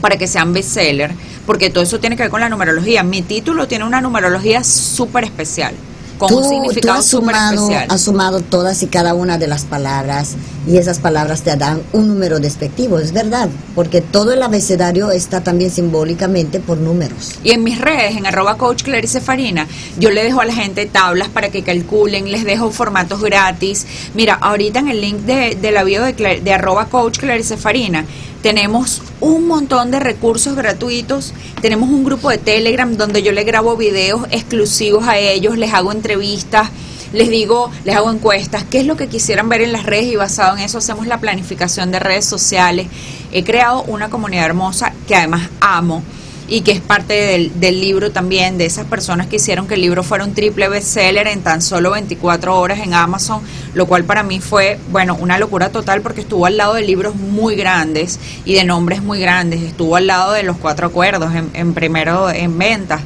para 0.00 0.16
que 0.18 0.26
sean 0.26 0.52
bestseller, 0.52 1.14
porque 1.46 1.70
todo 1.70 1.84
eso 1.84 2.00
tiene 2.00 2.16
que 2.16 2.24
ver 2.24 2.30
con 2.30 2.40
la 2.40 2.48
numerología. 2.48 3.02
Mi 3.02 3.22
título 3.22 3.68
tiene 3.68 3.84
una 3.84 4.00
numerología 4.00 4.64
súper 4.64 5.24
especial 5.24 5.74
con 6.18 6.32
un 6.32 6.44
significado 6.44 6.98
has 6.98 7.06
sumado, 7.06 7.68
has 7.88 8.00
sumado 8.00 8.40
todas 8.40 8.82
y 8.82 8.86
cada 8.86 9.14
una 9.14 9.38
de 9.38 9.46
las 9.46 9.64
palabras 9.64 10.36
y 10.66 10.78
esas 10.78 10.98
palabras 10.98 11.42
te 11.42 11.54
dan 11.56 11.82
un 11.92 12.08
número 12.08 12.38
despectivo, 12.38 12.98
es 12.98 13.12
verdad, 13.12 13.48
porque 13.74 14.00
todo 14.00 14.32
el 14.32 14.42
abecedario 14.42 15.10
está 15.10 15.42
también 15.42 15.70
simbólicamente 15.70 16.60
por 16.60 16.78
números. 16.78 17.32
Y 17.42 17.50
en 17.50 17.62
mis 17.62 17.80
redes, 17.80 18.16
en 18.16 18.26
arroba 18.26 18.56
coach 18.56 18.82
Clarice 18.82 19.20
Farina, 19.20 19.66
yo 19.98 20.10
le 20.10 20.24
dejo 20.24 20.40
a 20.40 20.44
la 20.44 20.54
gente 20.54 20.86
tablas 20.86 21.28
para 21.28 21.50
que 21.50 21.62
calculen, 21.62 22.30
les 22.30 22.44
dejo 22.44 22.70
formatos 22.70 23.20
gratis. 23.20 23.86
Mira, 24.14 24.34
ahorita 24.34 24.78
en 24.78 24.88
el 24.88 25.00
link 25.00 25.18
de, 25.20 25.56
de 25.60 25.70
la 25.70 25.84
bio 25.84 26.02
de, 26.02 26.40
de 26.42 26.52
arroba 26.52 26.86
coach 26.86 27.18
Clarice 27.18 27.56
Farina, 27.56 28.06
tenemos 28.44 29.00
un 29.22 29.46
montón 29.46 29.90
de 29.90 29.98
recursos 29.98 30.54
gratuitos. 30.54 31.32
Tenemos 31.62 31.88
un 31.88 32.04
grupo 32.04 32.28
de 32.28 32.36
Telegram 32.36 32.94
donde 32.94 33.22
yo 33.22 33.32
les 33.32 33.46
grabo 33.46 33.74
videos 33.74 34.26
exclusivos 34.30 35.08
a 35.08 35.16
ellos, 35.16 35.56
les 35.56 35.72
hago 35.72 35.92
entrevistas, 35.92 36.68
les 37.14 37.30
digo, 37.30 37.70
les 37.86 37.96
hago 37.96 38.12
encuestas, 38.12 38.62
qué 38.64 38.80
es 38.80 38.84
lo 38.84 38.98
que 38.98 39.08
quisieran 39.08 39.48
ver 39.48 39.62
en 39.62 39.72
las 39.72 39.84
redes 39.84 40.12
y 40.12 40.16
basado 40.16 40.58
en 40.58 40.62
eso 40.62 40.76
hacemos 40.76 41.06
la 41.06 41.20
planificación 41.20 41.90
de 41.90 42.00
redes 42.00 42.26
sociales. 42.26 42.86
He 43.32 43.44
creado 43.44 43.82
una 43.84 44.10
comunidad 44.10 44.44
hermosa 44.44 44.92
que 45.08 45.16
además 45.16 45.48
amo 45.62 46.02
y 46.46 46.60
que 46.60 46.72
es 46.72 46.80
parte 46.80 47.14
del, 47.14 47.58
del, 47.58 47.80
libro 47.80 48.10
también, 48.10 48.58
de 48.58 48.66
esas 48.66 48.86
personas 48.86 49.26
que 49.26 49.36
hicieron 49.36 49.66
que 49.66 49.74
el 49.74 49.80
libro 49.80 50.02
fuera 50.02 50.24
un 50.24 50.34
triple 50.34 50.68
bestseller 50.68 51.26
en 51.26 51.42
tan 51.42 51.62
solo 51.62 51.90
24 51.92 52.58
horas 52.58 52.80
en 52.80 52.92
Amazon, 52.92 53.40
lo 53.72 53.86
cual 53.86 54.04
para 54.04 54.22
mí 54.22 54.40
fue, 54.40 54.78
bueno, 54.90 55.16
una 55.18 55.38
locura 55.38 55.70
total 55.70 56.02
porque 56.02 56.20
estuvo 56.20 56.46
al 56.46 56.56
lado 56.56 56.74
de 56.74 56.82
libros 56.82 57.16
muy 57.16 57.56
grandes 57.56 58.18
y 58.44 58.54
de 58.54 58.64
nombres 58.64 59.02
muy 59.02 59.20
grandes, 59.20 59.62
estuvo 59.62 59.96
al 59.96 60.06
lado 60.06 60.32
de 60.32 60.42
los 60.42 60.56
cuatro 60.58 60.86
acuerdos 60.86 61.32
en, 61.54 61.74
primero 61.74 62.30
en 62.30 62.58
ventas. 62.58 63.00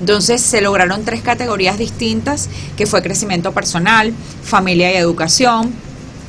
Entonces 0.00 0.40
se 0.40 0.60
lograron 0.60 1.04
tres 1.04 1.22
categorías 1.22 1.76
distintas, 1.76 2.48
que 2.76 2.86
fue 2.86 3.02
crecimiento 3.02 3.52
personal, 3.52 4.12
familia 4.44 4.92
y 4.92 4.96
educación 4.96 5.72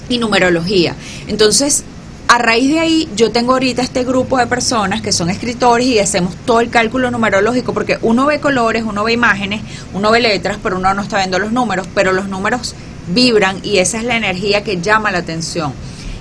y 0.09 0.17
numerología. 0.17 0.95
Entonces 1.27 1.83
a 2.30 2.38
raíz 2.38 2.69
de 2.69 2.80
ahí, 2.80 3.09
yo 3.15 3.32
tengo 3.32 3.53
ahorita 3.53 3.82
este 3.82 4.03
grupo 4.03 4.38
de 4.38 4.45
personas 4.45 5.01
que 5.01 5.11
son 5.11 5.32
escritores 5.32 5.88
y 5.88 5.97
hacemos 5.97 6.36
todo 6.45 6.59
el 6.59 6.69
cálculo 6.69 7.09
numerológico, 7.09 7.73
porque 7.73 7.97
uno 8.03 8.27
ve 8.27 8.39
colores, 8.39 8.84
uno 8.84 9.03
ve 9.03 9.13
imágenes, 9.13 9.63
uno 9.95 10.11
ve 10.11 10.19
letras, 10.19 10.59
pero 10.61 10.77
uno 10.77 10.93
no 10.93 11.01
está 11.01 11.17
viendo 11.17 11.39
los 11.39 11.51
números, 11.51 11.88
pero 11.95 12.13
los 12.13 12.30
números 12.30 12.75
vibran 13.07 13.57
y 13.63 13.80
esa 13.80 13.97
es 13.97 14.03
la 14.03 14.15
energía 14.15 14.63
que 14.63 14.80
llama 14.80 15.09
la 15.09 15.17
atención. 15.17 15.73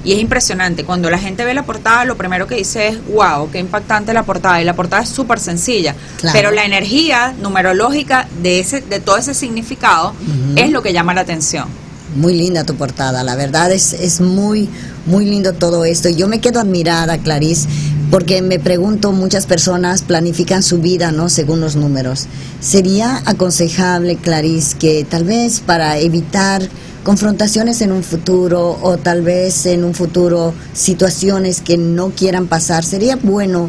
Y 0.02 0.14
es 0.14 0.20
impresionante, 0.20 0.84
cuando 0.84 1.10
la 1.10 1.18
gente 1.18 1.44
ve 1.44 1.52
la 1.52 1.64
portada, 1.64 2.06
lo 2.06 2.16
primero 2.16 2.46
que 2.46 2.54
dice 2.54 2.88
es, 2.88 3.06
wow, 3.08 3.50
qué 3.50 3.58
impactante 3.58 4.14
la 4.14 4.22
portada. 4.22 4.62
Y 4.62 4.64
la 4.64 4.74
portada 4.74 5.02
es 5.02 5.10
súper 5.10 5.38
sencilla, 5.38 5.94
pero 6.32 6.50
la 6.52 6.64
energía 6.64 7.34
numerológica 7.42 8.26
de, 8.40 8.60
ese, 8.60 8.80
de 8.80 9.00
todo 9.00 9.18
ese 9.18 9.34
significado 9.34 10.14
es 10.56 10.70
lo 10.70 10.80
que 10.80 10.94
llama 10.94 11.12
la 11.12 11.20
atención. 11.20 11.68
Muy 12.16 12.32
linda 12.32 12.64
tu 12.64 12.74
portada, 12.74 13.22
la 13.22 13.36
verdad 13.36 13.70
es, 13.70 13.92
es 13.92 14.22
muy, 14.22 14.70
muy 15.08 15.24
lindo 15.24 15.52
todo 15.52 15.84
esto. 15.84 16.08
Yo 16.08 16.28
me 16.28 16.40
quedo 16.40 16.60
admirada, 16.60 17.18
Clarice, 17.18 17.68
Porque 18.10 18.40
me 18.40 18.58
pregunto, 18.58 19.12
muchas 19.12 19.44
personas 19.44 20.02
planifican 20.02 20.62
su 20.62 20.78
vida, 20.78 21.12
¿no? 21.12 21.28
Según 21.28 21.60
los 21.60 21.76
números. 21.76 22.26
¿Sería 22.60 23.22
aconsejable, 23.26 24.16
Clarice, 24.16 24.78
que 24.78 25.04
tal 25.04 25.24
vez 25.24 25.60
para 25.60 25.98
evitar 25.98 26.62
confrontaciones 27.04 27.80
en 27.82 27.92
un 27.92 28.02
futuro 28.02 28.78
o 28.82 28.96
tal 28.96 29.22
vez 29.22 29.66
en 29.66 29.84
un 29.84 29.94
futuro 29.94 30.54
situaciones 30.72 31.60
que 31.60 31.76
no 31.76 32.10
quieran 32.10 32.46
pasar, 32.46 32.84
sería 32.84 33.16
bueno 33.16 33.68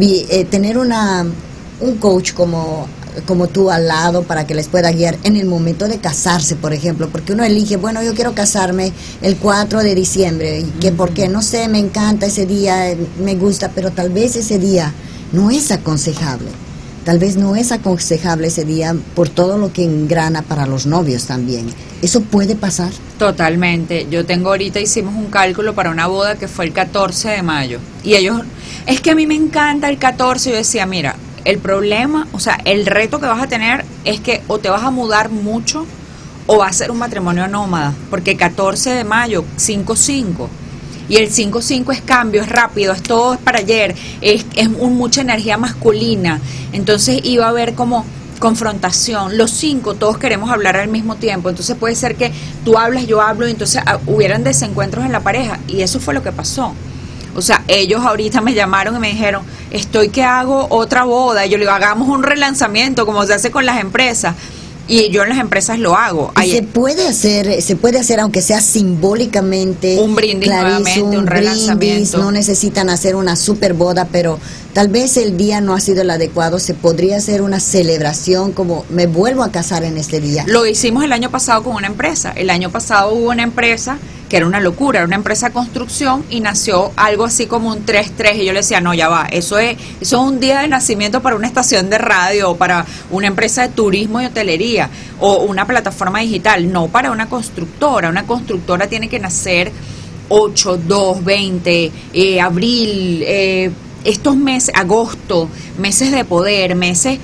eh, 0.00 0.44
tener 0.50 0.78
una, 0.78 1.24
un 1.80 1.96
coach 1.98 2.32
como 2.34 2.88
como 3.26 3.46
tú 3.46 3.70
al 3.70 3.88
lado 3.88 4.22
para 4.22 4.46
que 4.46 4.54
les 4.54 4.68
pueda 4.68 4.92
guiar 4.92 5.16
en 5.24 5.36
el 5.36 5.46
momento 5.46 5.88
de 5.88 5.98
casarse, 5.98 6.56
por 6.56 6.72
ejemplo, 6.72 7.08
porque 7.08 7.32
uno 7.32 7.44
elige, 7.44 7.76
bueno, 7.76 8.02
yo 8.02 8.14
quiero 8.14 8.34
casarme 8.34 8.92
el 9.22 9.36
4 9.36 9.82
de 9.82 9.94
diciembre, 9.94 10.64
que 10.80 10.92
porque 10.92 11.28
no 11.28 11.42
sé, 11.42 11.68
me 11.68 11.78
encanta 11.78 12.26
ese 12.26 12.46
día, 12.46 12.94
me 13.18 13.34
gusta, 13.34 13.70
pero 13.74 13.90
tal 13.90 14.10
vez 14.10 14.36
ese 14.36 14.58
día 14.58 14.92
no 15.32 15.50
es 15.50 15.70
aconsejable. 15.70 16.48
Tal 17.04 17.20
vez 17.20 17.36
no 17.36 17.54
es 17.54 17.70
aconsejable 17.70 18.48
ese 18.48 18.64
día 18.64 18.96
por 19.14 19.28
todo 19.28 19.58
lo 19.58 19.72
que 19.72 19.84
engrana 19.84 20.42
para 20.42 20.66
los 20.66 20.86
novios 20.86 21.26
también. 21.26 21.66
¿Eso 22.02 22.22
puede 22.22 22.56
pasar? 22.56 22.90
Totalmente. 23.16 24.08
Yo 24.10 24.26
tengo 24.26 24.48
ahorita, 24.48 24.80
hicimos 24.80 25.14
un 25.14 25.26
cálculo 25.26 25.72
para 25.72 25.90
una 25.90 26.08
boda 26.08 26.34
que 26.34 26.48
fue 26.48 26.64
el 26.64 26.72
14 26.72 27.28
de 27.28 27.42
mayo. 27.42 27.78
Y 28.02 28.14
ellos, 28.14 28.42
es 28.86 29.00
que 29.00 29.12
a 29.12 29.14
mí 29.14 29.28
me 29.28 29.36
encanta 29.36 29.88
el 29.88 29.98
14. 29.98 30.50
Yo 30.50 30.56
decía, 30.56 30.84
mira, 30.84 31.14
el 31.46 31.58
problema, 31.58 32.26
o 32.32 32.40
sea, 32.40 32.58
el 32.64 32.86
reto 32.86 33.20
que 33.20 33.26
vas 33.26 33.40
a 33.40 33.46
tener 33.46 33.84
es 34.04 34.20
que 34.20 34.42
o 34.48 34.58
te 34.58 34.68
vas 34.68 34.82
a 34.82 34.90
mudar 34.90 35.30
mucho 35.30 35.86
o 36.46 36.58
va 36.58 36.66
a 36.66 36.72
ser 36.72 36.90
un 36.90 36.98
matrimonio 36.98 37.46
nómada, 37.46 37.94
porque 38.10 38.36
14 38.36 38.90
de 38.90 39.04
mayo, 39.04 39.44
5-5, 39.56 40.48
y 41.08 41.16
el 41.16 41.30
5-5 41.30 41.92
es 41.92 42.00
cambio, 42.02 42.42
es 42.42 42.48
rápido, 42.48 42.92
es 42.92 43.02
todo 43.02 43.34
es 43.34 43.40
para 43.40 43.60
ayer, 43.60 43.94
es, 44.20 44.44
es 44.56 44.66
un, 44.66 44.96
mucha 44.96 45.20
energía 45.20 45.56
masculina, 45.56 46.40
entonces 46.72 47.20
iba 47.22 47.46
a 47.46 47.50
haber 47.50 47.74
como 47.74 48.04
confrontación, 48.40 49.38
los 49.38 49.52
cinco 49.52 49.94
todos 49.94 50.18
queremos 50.18 50.50
hablar 50.50 50.76
al 50.76 50.88
mismo 50.88 51.14
tiempo, 51.14 51.48
entonces 51.48 51.76
puede 51.76 51.94
ser 51.94 52.16
que 52.16 52.32
tú 52.64 52.76
hablas, 52.76 53.06
yo 53.06 53.22
hablo, 53.22 53.46
y 53.46 53.52
entonces 53.52 53.80
ah, 53.86 54.00
hubieran 54.06 54.42
desencuentros 54.42 55.04
en 55.04 55.12
la 55.12 55.20
pareja, 55.20 55.60
y 55.68 55.82
eso 55.82 56.00
fue 56.00 56.12
lo 56.12 56.24
que 56.24 56.32
pasó. 56.32 56.74
O 57.36 57.42
sea, 57.42 57.62
ellos 57.68 58.04
ahorita 58.04 58.40
me 58.40 58.54
llamaron 58.54 58.96
y 58.96 58.98
me 58.98 59.08
dijeron, 59.08 59.42
estoy 59.70 60.08
que 60.08 60.22
hago 60.22 60.66
otra 60.70 61.04
boda. 61.04 61.46
Y 61.46 61.50
yo 61.50 61.58
le 61.58 61.64
digo, 61.64 61.72
hagamos 61.72 62.08
un 62.08 62.22
relanzamiento 62.22 63.06
como 63.06 63.24
se 63.26 63.34
hace 63.34 63.50
con 63.50 63.66
las 63.66 63.80
empresas. 63.80 64.34
Y 64.88 65.10
yo 65.10 65.24
en 65.24 65.30
las 65.30 65.38
empresas 65.38 65.80
lo 65.80 65.96
hago. 65.96 66.32
Se 66.48 66.62
puede 66.62 67.08
hacer, 67.08 67.60
se 67.60 67.74
puede 67.74 67.98
hacer 67.98 68.20
aunque 68.20 68.40
sea 68.40 68.60
simbólicamente. 68.60 69.98
Un 69.98 70.14
brindis 70.14 70.48
nuevamente, 70.48 71.18
un, 71.18 71.26
relanzamiento. 71.26 72.18
no 72.18 72.30
necesitan 72.30 72.88
hacer 72.88 73.16
una 73.16 73.34
super 73.34 73.74
boda, 73.74 74.06
pero 74.12 74.38
tal 74.74 74.86
vez 74.86 75.16
el 75.16 75.36
día 75.36 75.60
no 75.60 75.74
ha 75.74 75.80
sido 75.80 76.02
el 76.02 76.10
adecuado. 76.10 76.60
Se 76.60 76.74
podría 76.74 77.16
hacer 77.16 77.42
una 77.42 77.58
celebración 77.58 78.52
como 78.52 78.84
me 78.88 79.08
vuelvo 79.08 79.42
a 79.42 79.50
casar 79.50 79.82
en 79.82 79.98
este 79.98 80.20
día. 80.20 80.44
Lo 80.46 80.64
hicimos 80.66 81.02
el 81.02 81.12
año 81.12 81.30
pasado 81.30 81.64
con 81.64 81.74
una 81.74 81.88
empresa. 81.88 82.32
El 82.36 82.48
año 82.48 82.70
pasado 82.70 83.12
hubo 83.12 83.30
una 83.30 83.42
empresa 83.42 83.98
era 84.36 84.46
una 84.46 84.60
locura, 84.60 85.00
era 85.00 85.06
una 85.06 85.16
empresa 85.16 85.48
de 85.48 85.52
construcción 85.52 86.24
y 86.30 86.40
nació 86.40 86.92
algo 86.96 87.24
así 87.24 87.46
como 87.46 87.68
un 87.68 87.84
3-3 87.86 88.36
y 88.36 88.44
yo 88.44 88.52
le 88.52 88.60
decía, 88.60 88.80
no, 88.80 88.94
ya 88.94 89.08
va, 89.08 89.26
eso 89.30 89.58
es, 89.58 89.76
eso 90.00 90.16
es 90.22 90.32
un 90.32 90.40
día 90.40 90.60
de 90.60 90.68
nacimiento 90.68 91.22
para 91.22 91.36
una 91.36 91.46
estación 91.46 91.90
de 91.90 91.98
radio 91.98 92.56
para 92.56 92.84
una 93.10 93.26
empresa 93.26 93.62
de 93.62 93.68
turismo 93.68 94.20
y 94.20 94.26
hotelería 94.26 94.90
o 95.20 95.44
una 95.44 95.66
plataforma 95.66 96.20
digital, 96.20 96.70
no 96.70 96.88
para 96.88 97.10
una 97.10 97.28
constructora, 97.28 98.08
una 98.08 98.26
constructora 98.26 98.86
tiene 98.86 99.08
que 99.08 99.18
nacer 99.18 99.72
8, 100.28 100.80
2, 100.86 101.24
20, 101.24 101.92
abril, 102.40 103.22
eh, 103.26 103.70
estos 104.04 104.36
meses, 104.36 104.74
agosto, 104.74 105.48
meses 105.78 106.12
de 106.12 106.24
poder, 106.24 106.74
meses... 106.74 107.18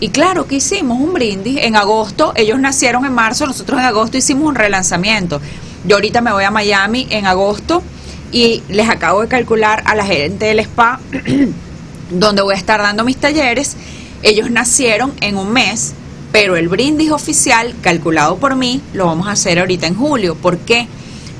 Y 0.00 0.10
claro, 0.10 0.46
que 0.46 0.56
hicimos? 0.56 1.00
Un 1.00 1.12
brindis. 1.12 1.58
En 1.60 1.74
agosto, 1.74 2.32
ellos 2.36 2.60
nacieron 2.60 3.04
en 3.04 3.12
marzo, 3.12 3.46
nosotros 3.46 3.80
en 3.80 3.86
agosto 3.86 4.16
hicimos 4.16 4.48
un 4.48 4.54
relanzamiento. 4.54 5.40
Yo 5.88 5.96
ahorita 5.96 6.20
me 6.20 6.32
voy 6.32 6.44
a 6.44 6.50
Miami 6.50 7.06
en 7.08 7.24
agosto 7.24 7.82
y 8.30 8.62
les 8.68 8.90
acabo 8.90 9.22
de 9.22 9.28
calcular 9.28 9.82
a 9.86 9.94
la 9.94 10.04
gente 10.04 10.44
del 10.44 10.58
spa 10.58 11.00
donde 12.10 12.42
voy 12.42 12.54
a 12.54 12.58
estar 12.58 12.82
dando 12.82 13.04
mis 13.04 13.16
talleres. 13.16 13.74
Ellos 14.22 14.50
nacieron 14.50 15.14
en 15.22 15.38
un 15.38 15.50
mes, 15.50 15.94
pero 16.30 16.56
el 16.58 16.68
brindis 16.68 17.10
oficial 17.10 17.74
calculado 17.80 18.36
por 18.36 18.54
mí 18.54 18.82
lo 18.92 19.06
vamos 19.06 19.28
a 19.28 19.30
hacer 19.30 19.58
ahorita 19.58 19.86
en 19.86 19.94
julio. 19.94 20.34
¿Por 20.34 20.58
qué? 20.58 20.86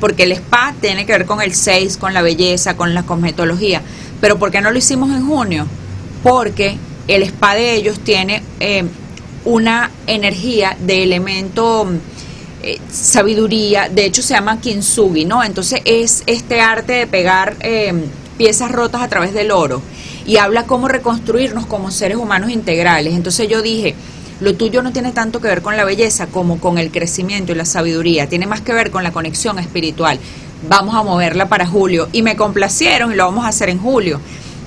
Porque 0.01 0.23
el 0.23 0.33
spa 0.33 0.75
tiene 0.81 1.05
que 1.05 1.13
ver 1.13 1.27
con 1.27 1.43
el 1.43 1.55
6, 1.55 1.99
con 1.99 2.15
la 2.15 2.23
belleza, 2.23 2.75
con 2.75 2.95
la 2.95 3.03
cosmetología. 3.03 3.83
Pero 4.19 4.39
¿por 4.39 4.51
qué 4.51 4.63
no 4.63 4.71
lo 4.71 4.79
hicimos 4.79 5.11
en 5.11 5.27
junio? 5.27 5.67
Porque 6.23 6.79
el 7.07 7.23
spa 7.23 7.55
de 7.55 7.75
ellos 7.75 8.01
tiene 8.01 8.43
eh, 8.61 8.85
una 9.45 9.91
energía 10.07 10.75
de 10.81 11.03
elemento 11.03 11.87
eh, 12.63 12.79
sabiduría, 12.91 13.89
de 13.89 14.05
hecho 14.05 14.23
se 14.23 14.35
llama 14.35 14.61
kintsugi, 14.61 15.25
¿no? 15.25 15.45
Entonces 15.45 15.81
es 15.85 16.23
este 16.27 16.61
arte 16.61 16.93
de 16.93 17.07
pegar 17.07 17.57
eh, 17.61 17.93
piezas 18.37 18.73
rotas 18.73 19.03
a 19.03 19.09
través 19.09 19.33
del 19.33 19.51
oro 19.51 19.83
y 20.27 20.37
habla 20.37 20.65
cómo 20.65 20.89
reconstruirnos 20.89 21.67
como 21.67 21.91
seres 21.91 22.17
humanos 22.17 22.51
integrales. 22.51 23.15
Entonces 23.15 23.49
yo 23.49 23.63
dije, 23.63 23.95
lo 24.41 24.55
tuyo 24.55 24.83
no 24.83 24.93
tiene 24.93 25.13
tanto 25.13 25.41
que 25.41 25.49
ver 25.49 25.63
con 25.63 25.77
la 25.77 25.85
belleza 25.85 26.27
como 26.27 26.61
con 26.61 26.79
el 26.79 26.91
crecimiento 26.91 27.53
y 27.53 27.55
la 27.55 27.65
sabiduría, 27.65 28.29
tiene 28.29 28.47
más 28.47 28.61
que 28.61 28.73
ver 28.73 28.91
con 28.91 29.03
la 29.03 29.13
conexión 29.13 29.59
espiritual. 29.59 30.19
Vamos 30.69 30.95
a 30.95 31.03
moverla 31.03 31.49
para 31.49 31.67
julio 31.67 32.09
y 32.13 32.23
me 32.23 32.37
complacieron 32.37 33.13
y 33.13 33.17
lo 33.17 33.25
vamos 33.25 33.45
a 33.45 33.49
hacer 33.49 33.69
en 33.69 33.79
julio. 33.79 34.21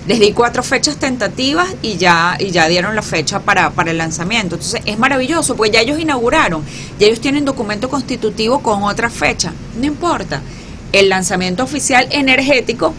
Les 0.07 0.19
di 0.19 0.33
cuatro 0.33 0.63
fechas 0.63 0.97
tentativas 0.97 1.67
y 1.81 1.97
ya, 1.97 2.35
y 2.39 2.49
ya 2.49 2.67
dieron 2.67 2.95
la 2.95 3.03
fecha 3.03 3.39
para, 3.39 3.69
para 3.69 3.91
el 3.91 3.97
lanzamiento. 3.97 4.55
Entonces 4.55 4.81
es 4.85 4.97
maravilloso, 4.97 5.55
pues 5.55 5.71
ya 5.71 5.81
ellos 5.81 5.99
inauguraron, 5.99 6.63
ya 6.99 7.07
ellos 7.07 7.21
tienen 7.21 7.45
documento 7.45 7.87
constitutivo 7.89 8.59
con 8.61 8.83
otra 8.83 9.09
fecha. 9.09 9.53
No 9.79 9.85
importa. 9.85 10.41
El 10.91 11.09
lanzamiento 11.09 11.63
oficial 11.63 12.07
energético 12.11 12.93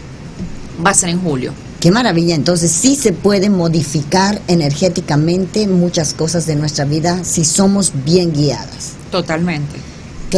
va 0.83 0.91
a 0.91 0.93
ser 0.93 1.09
en 1.09 1.21
julio. 1.21 1.53
Qué 1.79 1.91
maravilla, 1.91 2.33
entonces 2.33 2.71
sí 2.71 2.95
se 2.95 3.11
puede 3.11 3.49
modificar 3.49 4.41
energéticamente 4.47 5.67
muchas 5.67 6.13
cosas 6.13 6.45
de 6.45 6.55
nuestra 6.55 6.85
vida 6.85 7.25
si 7.25 7.43
somos 7.43 7.91
bien 8.05 8.31
guiadas. 8.31 8.93
Totalmente. 9.11 9.75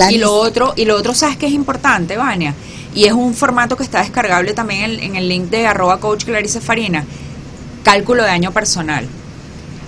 Y 0.09 0.17
lo 0.17 0.33
otro, 0.33 0.73
y 0.75 0.85
lo 0.85 0.97
otro, 0.97 1.13
¿sabes 1.13 1.37
que 1.37 1.45
es 1.45 1.53
importante, 1.53 2.17
Vania? 2.17 2.53
Y 2.95 3.05
es 3.05 3.13
un 3.13 3.33
formato 3.33 3.75
que 3.75 3.83
está 3.83 3.99
descargable 3.99 4.53
también 4.53 4.99
en, 4.99 5.15
el 5.17 5.27
link 5.27 5.49
de 5.49 5.67
arroba 5.67 5.99
coach 5.99 6.23
Clarice 6.23 6.61
Farina. 6.61 7.03
Cálculo 7.83 8.23
de 8.23 8.29
año 8.29 8.51
personal. 8.51 9.05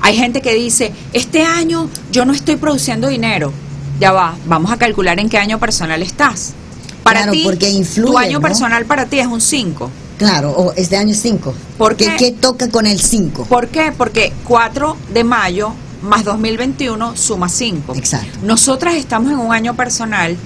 Hay 0.01 0.15
gente 0.15 0.41
que 0.41 0.53
dice, 0.53 0.91
este 1.13 1.43
año 1.43 1.89
yo 2.11 2.25
no 2.25 2.33
estoy 2.33 2.57
produciendo 2.57 3.07
dinero. 3.07 3.53
Ya 3.99 4.11
va, 4.11 4.35
vamos 4.45 4.71
a 4.71 4.77
calcular 4.77 5.19
en 5.19 5.29
qué 5.29 5.37
año 5.37 5.57
personal 5.57 6.03
estás. 6.03 6.53
Para 7.01 7.31
ti, 7.31 7.43
porque 7.45 7.69
influye, 7.69 8.11
tu 8.11 8.17
año 8.17 8.41
personal 8.41 8.85
para 8.85 9.05
ti 9.05 9.19
es 9.19 9.27
un 9.27 9.39
5. 9.39 9.89
Claro, 10.17 10.51
o 10.51 10.73
este 10.73 10.97
año 10.97 11.11
es 11.11 11.21
5. 11.21 11.55
¿Por 11.77 11.95
qué? 11.95 12.15
¿Qué 12.17 12.33
toca 12.33 12.69
con 12.69 12.85
el 12.85 12.99
5? 12.99 13.45
¿Por 13.45 13.69
qué? 13.69 13.93
Porque 13.97 14.33
4 14.43 14.97
de 15.13 15.23
mayo 15.23 15.73
más 16.01 16.23
2021 16.23 17.15
suma 17.15 17.49
5. 17.49 17.95
Exacto. 17.95 18.39
Nosotras 18.43 18.95
estamos 18.95 19.31
en 19.31 19.39
un 19.39 19.53
año 19.53 19.75
personal 19.75 20.37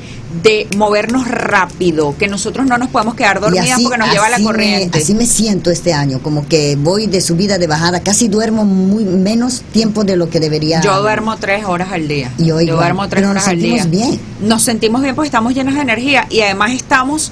de 0.44 0.68
movernos 0.78 1.28
rápido, 1.28 2.16
que 2.18 2.28
nosotros 2.28 2.66
no 2.66 2.78
nos 2.78 2.90
podemos 2.90 3.16
quedar 3.16 3.42
dormidas 3.42 3.80
porque 3.82 3.98
nos 3.98 4.12
lleva 4.12 4.30
la 4.30 4.40
corriente. 4.40 5.00
así 5.00 5.14
me 5.14 5.26
siento 5.26 5.72
este 5.72 5.94
año, 5.94 6.20
como 6.20 6.48
que 6.48 6.78
voy 6.78 7.08
de 7.08 7.20
subida, 7.20 7.58
de 7.58 7.68
bajada, 7.68 8.00
casi 8.00 8.30
duermo 8.30 8.64
muy 8.64 9.04
menos 9.04 9.62
tiempo 9.74 10.04
de 10.04 10.16
lo 10.16 10.30
que 10.30 10.40
debería. 10.40 10.80
Yo 10.82 11.02
duermo 11.02 11.36
tres 11.38 11.66
horas 11.66 11.92
al 11.92 12.08
día. 12.08 12.32
Y 12.38 12.52
hoy 12.52 12.68
Yo 12.68 12.76
duermo 12.76 13.08
tres 13.10 13.26
horas 13.26 13.48
al 13.48 13.60
día. 13.60 13.74
Nos 13.74 13.82
sentimos 13.82 14.10
bien. 14.10 14.22
Nos 14.42 14.64
sentimos 14.64 15.02
bien 15.02 15.16
porque 15.16 15.28
estamos 15.28 15.54
llenos 15.54 15.76
de 15.76 15.82
energía 15.82 16.28
y 16.30 16.42
además 16.42 16.72
estamos 16.72 17.32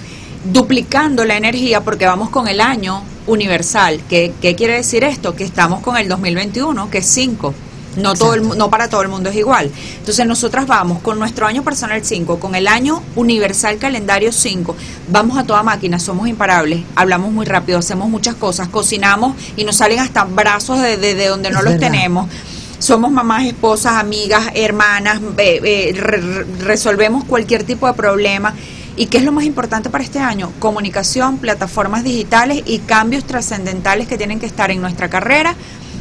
duplicando 0.52 1.26
la 1.26 1.38
energía 1.38 1.82
porque 1.82 2.06
vamos 2.06 2.30
con 2.30 2.48
el 2.48 2.60
año 2.60 3.02
universal. 3.28 4.02
¿Qué, 4.10 4.34
qué 4.42 4.56
quiere 4.56 4.76
decir 4.76 5.04
esto? 5.04 5.36
Que 5.36 5.46
estamos 5.46 5.82
con 5.82 5.96
el 5.96 6.10
2021, 6.10 6.90
que 6.90 6.98
es 7.00 7.06
5. 7.06 7.54
No, 7.96 8.14
todo 8.14 8.36
el, 8.36 8.48
no 8.58 8.70
para 8.70 8.88
todo 8.88 9.02
el 9.02 9.10
mundo 9.10 9.30
es 9.30 9.36
igual. 9.36 9.72
Entonces 9.98 10.26
nosotras 10.26 10.68
vamos 10.68 11.02
con 11.02 11.18
nuestro 11.18 11.48
año 11.48 11.64
personal 11.64 12.04
5, 12.04 12.40
con 12.40 12.56
el 12.56 12.68
año 12.68 13.02
universal 13.16 13.78
calendario 13.78 14.32
5, 14.32 14.76
vamos 15.10 15.38
a 15.38 15.44
toda 15.44 15.64
máquina, 15.64 16.00
somos 16.00 16.28
imparables, 16.28 16.84
hablamos 16.96 17.32
muy 17.32 17.46
rápido, 17.46 17.80
hacemos 17.80 18.10
muchas 18.10 18.36
cosas, 18.36 18.68
cocinamos 18.68 19.36
y 19.56 19.64
nos 19.64 19.78
salen 19.78 20.00
hasta 20.00 20.24
brazos 20.24 20.82
de, 20.82 20.98
de, 20.98 21.28
donde 21.28 21.50
no 21.50 21.62
los 21.62 21.78
tenemos. 21.78 22.30
Somos 22.78 23.12
mamás, 23.12 23.46
esposas, 23.46 23.94
amigas, 23.94 24.52
hermanas, 24.54 25.20
resolvemos 26.60 27.26
cualquier 27.26 27.64
tipo 27.66 27.88
de 27.88 27.94
problema. 27.94 28.54
¿Y 28.96 29.08
qué 29.08 29.18
es 29.18 29.24
lo 29.24 29.32
más 29.32 29.46
importante 29.46 29.90
para 29.90 30.04
este 30.04 30.20
año? 30.20 30.52
Comunicación, 30.60 31.38
plataformas 31.38 32.04
digitales 32.04 32.64
y 32.66 32.80
cambios 32.80 33.26
trascendentales 33.26 34.08
que 34.08 34.18
tienen 34.18 34.40
que 34.40 34.46
estar 34.46 34.72
en 34.72 34.82
nuestra 34.82 35.10
carrera 35.10 35.56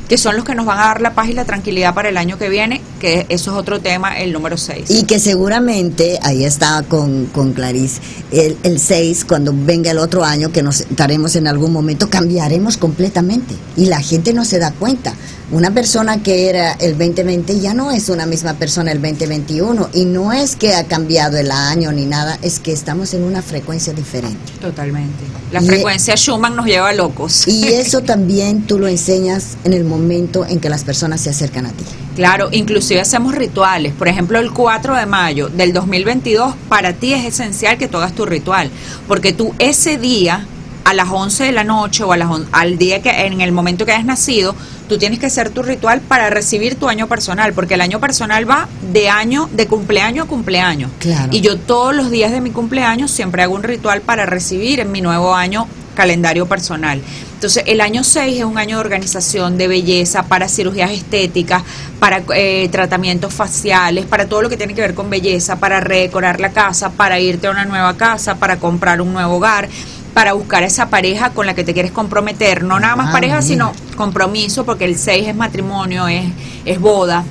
que 0.09 0.18
son 0.18 0.36
los 0.36 0.44
que 0.44 0.54
nos 0.54 0.66
van 0.66 0.78
a 0.78 0.84
dar 0.84 1.00
la 1.00 1.14
paz 1.14 1.28
y 1.28 1.32
la 1.32 1.44
tranquilidad 1.44 1.94
para 1.94 2.09
el 2.09 2.16
año 2.16 2.38
que 2.38 2.48
viene, 2.48 2.80
que 3.00 3.26
eso 3.28 3.50
es 3.52 3.56
otro 3.56 3.80
tema, 3.80 4.18
el 4.18 4.32
número 4.32 4.56
6. 4.56 4.90
Y 4.90 5.04
que 5.04 5.20
seguramente, 5.20 6.18
ahí 6.22 6.44
está 6.44 6.82
con, 6.88 7.26
con 7.26 7.52
Clarice, 7.52 8.00
el 8.30 8.80
6, 8.80 9.24
cuando 9.24 9.52
venga 9.54 9.90
el 9.90 9.98
otro 9.98 10.24
año, 10.24 10.50
que 10.50 10.62
nos 10.62 10.80
estaremos 10.80 11.36
en 11.36 11.46
algún 11.46 11.72
momento, 11.72 12.09
cambiaremos 12.09 12.76
completamente. 12.76 13.54
Y 13.76 13.86
la 13.86 14.00
gente 14.00 14.32
no 14.32 14.44
se 14.44 14.59
da 14.59 14.72
cuenta. 14.72 15.14
Una 15.51 15.70
persona 15.70 16.22
que 16.22 16.51
era 16.51 16.72
el 16.72 16.99
2020 16.99 17.59
ya 17.59 17.72
no 17.72 17.90
es 17.90 18.11
una 18.11 18.26
misma 18.26 18.53
persona 18.55 18.92
el 18.92 19.01
2021 19.01 19.88
y 19.94 20.05
no 20.05 20.30
es 20.30 20.57
que 20.57 20.74
ha 20.74 20.84
cambiado 20.84 21.38
el 21.38 21.51
año 21.51 21.90
ni 21.90 22.05
nada, 22.05 22.38
es 22.42 22.59
que 22.59 22.70
estamos 22.70 23.14
en 23.14 23.24
una 23.24 23.40
frecuencia 23.40 23.94
diferente. 23.94 24.53
Totalmente. 24.61 25.24
La 25.51 25.62
frecuencia 25.62 26.16
Schumann 26.16 26.55
nos 26.55 26.66
lleva 26.66 26.92
locos. 26.92 27.49
Y 27.49 27.66
eso 27.68 28.03
también 28.03 28.66
tú 28.66 28.78
lo 28.78 28.88
enseñas 28.88 29.57
en 29.64 29.72
el 29.72 29.84
momento 29.84 30.44
en 30.44 30.61
que 30.61 30.68
las 30.68 30.84
personas 30.84 31.22
se 31.22 31.30
acercan 31.30 31.64
a 31.64 31.70
ti. 31.70 31.84
Claro, 32.14 32.51
inclusive 32.53 33.01
hacemos 33.01 33.34
rituales. 33.34 33.94
Por 33.94 34.09
ejemplo, 34.09 34.38
el 34.38 34.53
4 34.53 34.96
de 34.96 35.07
mayo 35.07 35.49
del 35.49 35.72
2022, 35.72 36.57
para 36.68 36.92
ti 36.92 37.14
es 37.14 37.24
esencial 37.24 37.78
que 37.78 37.88
tú 37.88 37.96
hagas 37.96 38.12
tu 38.12 38.26
ritual, 38.26 38.70
porque 39.07 39.32
tú 39.32 39.55
ese 39.59 39.96
día 39.96 40.46
a 40.84 40.94
las 40.94 41.09
11 41.11 41.44
de 41.44 41.53
la 41.53 41.64
noche 41.64 42.03
o 42.03 42.12
a 42.12 42.16
las 42.16 42.28
al 42.51 42.78
día 42.78 43.03
que 43.03 43.11
en 43.11 43.40
el 43.40 43.53
momento 43.53 43.84
que 43.84 43.92
hayas 43.92 44.07
nacido, 44.07 44.55
tú 44.89 44.99
tienes 44.99 45.18
que 45.18 45.26
hacer 45.26 45.51
tu 45.51 45.62
ritual 45.62 46.01
para 46.01 46.30
recibir 46.30 46.74
tu 46.76 46.89
año 46.89 47.07
personal, 47.07 47.53
porque 47.53 47.74
el 47.74 47.80
año 47.80 48.01
personal 48.01 48.49
va 48.49 48.68
de 48.93 49.09
año 49.09 49.49
de 49.53 49.66
cumpleaños 49.66 50.26
a 50.26 50.28
cumpleaños. 50.28 50.91
Claro. 50.99 51.28
Y 51.30 51.41
yo 51.41 51.59
todos 51.59 51.95
los 51.95 52.11
días 52.11 52.32
de 52.32 52.41
mi 52.41 52.51
cumpleaños 52.51 53.11
siempre 53.11 53.43
hago 53.43 53.55
un 53.55 53.62
ritual 53.62 54.01
para 54.01 54.26
recibir 54.26 54.80
en 54.80 54.91
mi 54.91 55.01
nuevo 55.01 55.34
año 55.34 55.68
calendario 55.95 56.47
personal. 56.47 57.03
Entonces, 57.34 57.64
el 57.66 57.80
año 57.80 58.03
6 58.05 58.39
es 58.39 58.45
un 58.45 58.57
año 58.57 58.76
de 58.76 58.80
organización, 58.80 59.59
de 59.59 59.68
belleza, 59.68 60.24
para 60.24 60.49
cirugías 60.49 60.91
estéticas, 60.91 61.62
para 61.99 62.22
eh, 62.34 62.68
tratamientos 62.70 63.34
faciales, 63.34 64.07
para 64.07 64.26
todo 64.26 64.43
lo 64.43 64.49
que 64.49 64.57
tiene 64.57 64.74
que 64.74 64.80
ver 64.80 64.95
con 64.95 65.11
belleza, 65.11 65.57
para 65.57 65.80
redecorar 65.80 66.41
la 66.41 66.51
casa, 66.51 66.91
para 66.91 67.18
irte 67.18 67.49
a 67.49 67.51
una 67.51 67.64
nueva 67.64 67.97
casa, 67.97 68.36
para 68.36 68.59
comprar 68.59 69.01
un 69.01 69.12
nuevo 69.12 69.36
hogar 69.36 69.68
para 70.14 70.32
buscar 70.32 70.62
esa 70.62 70.88
pareja 70.88 71.30
con 71.30 71.46
la 71.46 71.54
que 71.54 71.64
te 71.64 71.72
quieres 71.72 71.92
comprometer. 71.92 72.64
No 72.64 72.80
nada 72.80 72.96
más 72.96 73.11
ah, 73.11 73.12
pareja, 73.12 73.42
sino 73.42 73.72
compromiso, 73.96 74.64
porque 74.64 74.84
el 74.84 74.98
6 74.98 75.28
es 75.28 75.36
matrimonio, 75.36 76.09
es, 76.09 76.26
es 76.64 76.80
boda. 76.80 77.24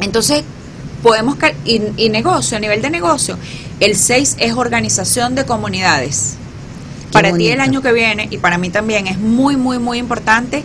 Entonces, 0.00 0.44
podemos... 1.02 1.36
Y, 1.64 1.82
y 1.96 2.08
negocio, 2.08 2.56
a 2.56 2.60
nivel 2.60 2.82
de 2.82 2.90
negocio, 2.90 3.38
el 3.80 3.96
6 3.96 4.36
es 4.38 4.54
organización 4.54 5.34
de 5.34 5.44
comunidades. 5.44 6.36
para 7.10 7.32
ti 7.32 7.48
el 7.48 7.60
año 7.60 7.82
que 7.82 7.92
viene, 7.92 8.28
y 8.30 8.38
para 8.38 8.58
mí 8.58 8.70
también, 8.70 9.06
es 9.06 9.18
muy, 9.18 9.56
muy, 9.56 9.78
muy 9.78 9.98
importante 9.98 10.64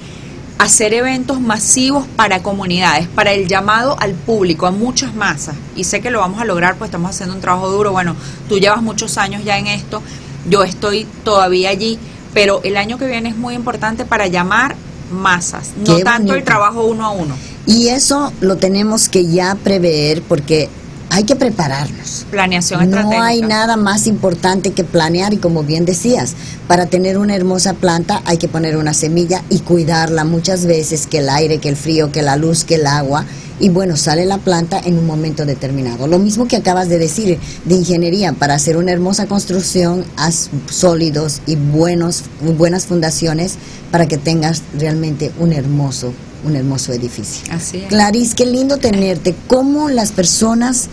hacer 0.59 0.93
eventos 0.93 1.39
masivos 1.39 2.07
para 2.15 2.41
comunidades, 2.41 3.07
para 3.07 3.31
el 3.31 3.47
llamado 3.47 3.95
al 3.99 4.13
público, 4.13 4.65
a 4.65 4.71
muchas 4.71 5.13
masas. 5.13 5.55
Y 5.75 5.83
sé 5.83 6.01
que 6.01 6.09
lo 6.09 6.19
vamos 6.19 6.41
a 6.41 6.45
lograr, 6.45 6.75
pues 6.77 6.89
estamos 6.89 7.11
haciendo 7.11 7.35
un 7.35 7.41
trabajo 7.41 7.69
duro. 7.69 7.91
Bueno, 7.91 8.15
tú 8.49 8.59
llevas 8.59 8.81
muchos 8.81 9.17
años 9.17 9.43
ya 9.43 9.57
en 9.57 9.67
esto 9.67 10.01
yo 10.49 10.63
estoy 10.63 11.07
todavía 11.23 11.69
allí, 11.69 11.99
pero 12.33 12.61
el 12.63 12.77
año 12.77 12.97
que 12.97 13.07
viene 13.07 13.29
es 13.29 13.37
muy 13.37 13.55
importante 13.55 14.05
para 14.05 14.27
llamar 14.27 14.75
masas, 15.11 15.71
no 15.77 15.99
tanto 15.99 16.33
el 16.33 16.43
trabajo 16.43 16.85
uno 16.85 17.05
a 17.05 17.11
uno. 17.11 17.35
Y 17.65 17.89
eso 17.89 18.31
lo 18.39 18.57
tenemos 18.57 19.09
que 19.09 19.25
ya 19.25 19.55
prever 19.55 20.21
porque 20.21 20.69
hay 21.09 21.23
que 21.23 21.35
prepararnos. 21.35 22.25
Planeación 22.29 22.89
No 22.91 23.21
hay 23.21 23.41
nada 23.41 23.77
más 23.77 24.07
importante 24.07 24.71
que 24.71 24.83
planear 24.83 25.33
y 25.33 25.37
como 25.37 25.63
bien 25.63 25.85
decías, 25.85 26.35
para 26.67 26.85
tener 26.85 27.17
una 27.17 27.35
hermosa 27.35 27.73
planta 27.73 28.21
hay 28.25 28.37
que 28.37 28.47
poner 28.47 28.77
una 28.77 28.93
semilla 28.93 29.43
y 29.49 29.59
cuidarla 29.59 30.25
muchas 30.25 30.65
veces 30.65 31.07
que 31.07 31.19
el 31.19 31.29
aire, 31.29 31.59
que 31.59 31.69
el 31.69 31.75
frío, 31.75 32.11
que 32.11 32.21
la 32.21 32.35
luz, 32.35 32.63
que 32.63 32.75
el 32.75 32.87
agua 32.87 33.25
y 33.59 33.69
bueno, 33.69 33.97
sale 33.97 34.25
la 34.25 34.37
planta 34.37 34.79
en 34.83 34.99
un 34.99 35.05
momento 35.05 35.45
determinado. 35.45 36.07
Lo 36.07 36.19
mismo 36.19 36.47
que 36.47 36.57
acabas 36.57 36.89
de 36.89 36.99
decir 36.99 37.39
de 37.65 37.75
ingeniería, 37.75 38.33
para 38.33 38.53
hacer 38.53 38.77
una 38.77 38.91
hermosa 38.91 39.25
construcción, 39.25 40.05
haz 40.15 40.49
sólidos 40.69 41.41
y 41.47 41.55
buenos, 41.55 42.23
buenas 42.57 42.85
fundaciones 42.85 43.55
para 43.91 44.07
que 44.07 44.17
tengas 44.17 44.61
realmente 44.77 45.31
un 45.39 45.53
hermoso, 45.53 46.13
un 46.43 46.55
hermoso 46.55 46.93
edificio. 46.93 47.51
Así 47.51 47.79
es. 47.79 47.87
Clarice, 47.87 48.35
qué 48.35 48.45
lindo 48.45 48.77
tenerte. 48.77 49.35
¿Cómo 49.47 49.89
las 49.89 50.11
personas 50.11 50.87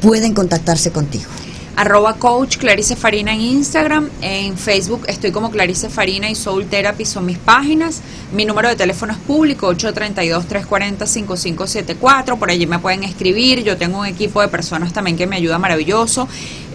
pueden 0.00 0.34
contactarse 0.34 0.90
contigo? 0.90 1.28
arroba 1.78 2.14
coach 2.14 2.56
Clarice 2.56 2.96
Farina 2.96 3.32
en 3.32 3.40
Instagram, 3.40 4.10
en 4.20 4.58
Facebook 4.58 5.04
estoy 5.06 5.30
como 5.30 5.52
Clarice 5.52 5.88
Farina 5.88 6.28
y 6.28 6.34
Soul 6.34 6.66
Therapy 6.66 7.04
son 7.04 7.24
mis 7.24 7.38
páginas, 7.38 8.02
mi 8.32 8.44
número 8.44 8.68
de 8.68 8.74
teléfono 8.74 9.12
es 9.12 9.18
público 9.20 9.72
832-340-5574, 9.74 12.36
por 12.36 12.50
allí 12.50 12.66
me 12.66 12.80
pueden 12.80 13.04
escribir, 13.04 13.62
yo 13.62 13.76
tengo 13.76 14.00
un 14.00 14.06
equipo 14.06 14.40
de 14.40 14.48
personas 14.48 14.92
también 14.92 15.16
que 15.16 15.28
me 15.28 15.36
ayuda 15.36 15.60
maravilloso, 15.60 16.26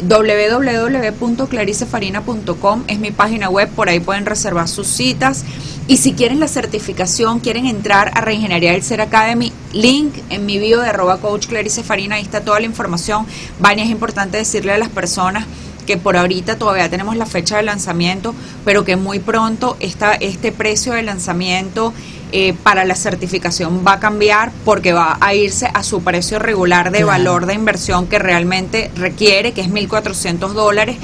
www.claricefarina.com 0.07 2.83
es 2.87 2.99
mi 2.99 3.11
página 3.11 3.49
web, 3.49 3.69
por 3.69 3.89
ahí 3.89 3.99
pueden 3.99 4.25
reservar 4.25 4.67
sus 4.67 4.87
citas. 4.87 5.43
Y 5.87 5.97
si 5.97 6.13
quieren 6.13 6.39
la 6.39 6.47
certificación, 6.47 7.39
quieren 7.39 7.65
entrar 7.65 8.11
a 8.15 8.21
Reingeniería 8.21 8.71
del 8.71 8.83
Ser 8.83 9.01
Academy, 9.01 9.51
link 9.73 10.13
en 10.29 10.45
mi 10.45 10.57
bio 10.57 10.79
de 10.79 10.89
arroba 10.89 11.17
coach 11.17 11.47
Clarice 11.47 11.83
Farina, 11.83 12.15
ahí 12.15 12.21
está 12.21 12.41
toda 12.41 12.59
la 12.59 12.65
información. 12.65 13.25
Vania, 13.59 13.83
es 13.83 13.89
importante 13.89 14.37
decirle 14.37 14.71
a 14.71 14.77
las 14.77 14.89
personas 14.89 15.45
que 15.85 15.97
por 15.97 16.15
ahorita 16.15 16.57
todavía 16.57 16.89
tenemos 16.89 17.17
la 17.17 17.25
fecha 17.25 17.57
de 17.57 17.63
lanzamiento, 17.63 18.33
pero 18.63 18.85
que 18.85 18.95
muy 18.95 19.19
pronto 19.19 19.75
esta, 19.81 20.13
este 20.13 20.51
precio 20.51 20.93
de 20.93 21.03
lanzamiento 21.03 21.93
eh, 22.35 22.55
para 22.63 22.83
la 22.83 22.95
certificación 22.95 23.83
va 23.85 23.93
a 23.93 23.99
cambiar 23.99 24.51
porque 24.65 24.91
va 24.91 25.19
a 25.21 25.35
irse 25.35 25.69
a 25.71 25.83
su 25.83 26.03
precio 26.03 26.39
regular 26.39 26.89
de 26.89 27.03
valor 27.03 27.45
de 27.45 27.53
inversión 27.53 28.07
que 28.07 28.17
realmente 28.17 28.89
requiere, 28.95 29.51
que 29.51 29.61
es 29.61 29.69
1.400 29.69 30.53
dólares. 30.53 30.97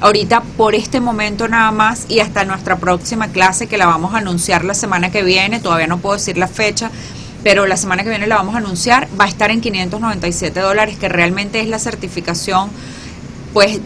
Ahorita 0.00 0.42
por 0.56 0.74
este 0.74 0.98
momento 0.98 1.46
nada 1.46 1.70
más 1.70 2.06
y 2.08 2.18
hasta 2.18 2.44
nuestra 2.44 2.78
próxima 2.78 3.28
clase 3.28 3.68
que 3.68 3.78
la 3.78 3.86
vamos 3.86 4.12
a 4.12 4.18
anunciar 4.18 4.64
la 4.64 4.74
semana 4.74 5.12
que 5.12 5.22
viene, 5.22 5.60
todavía 5.60 5.86
no 5.86 5.98
puedo 5.98 6.16
decir 6.16 6.36
la 6.36 6.48
fecha, 6.48 6.90
pero 7.44 7.68
la 7.68 7.76
semana 7.76 8.02
que 8.02 8.08
viene 8.08 8.26
la 8.26 8.34
vamos 8.34 8.56
a 8.56 8.58
anunciar, 8.58 9.06
va 9.20 9.26
a 9.26 9.28
estar 9.28 9.52
en 9.52 9.60
597 9.60 10.58
dólares, 10.58 10.98
que 10.98 11.08
realmente 11.08 11.60
es 11.60 11.68
la 11.68 11.78
certificación, 11.78 12.70
pues 13.52 13.78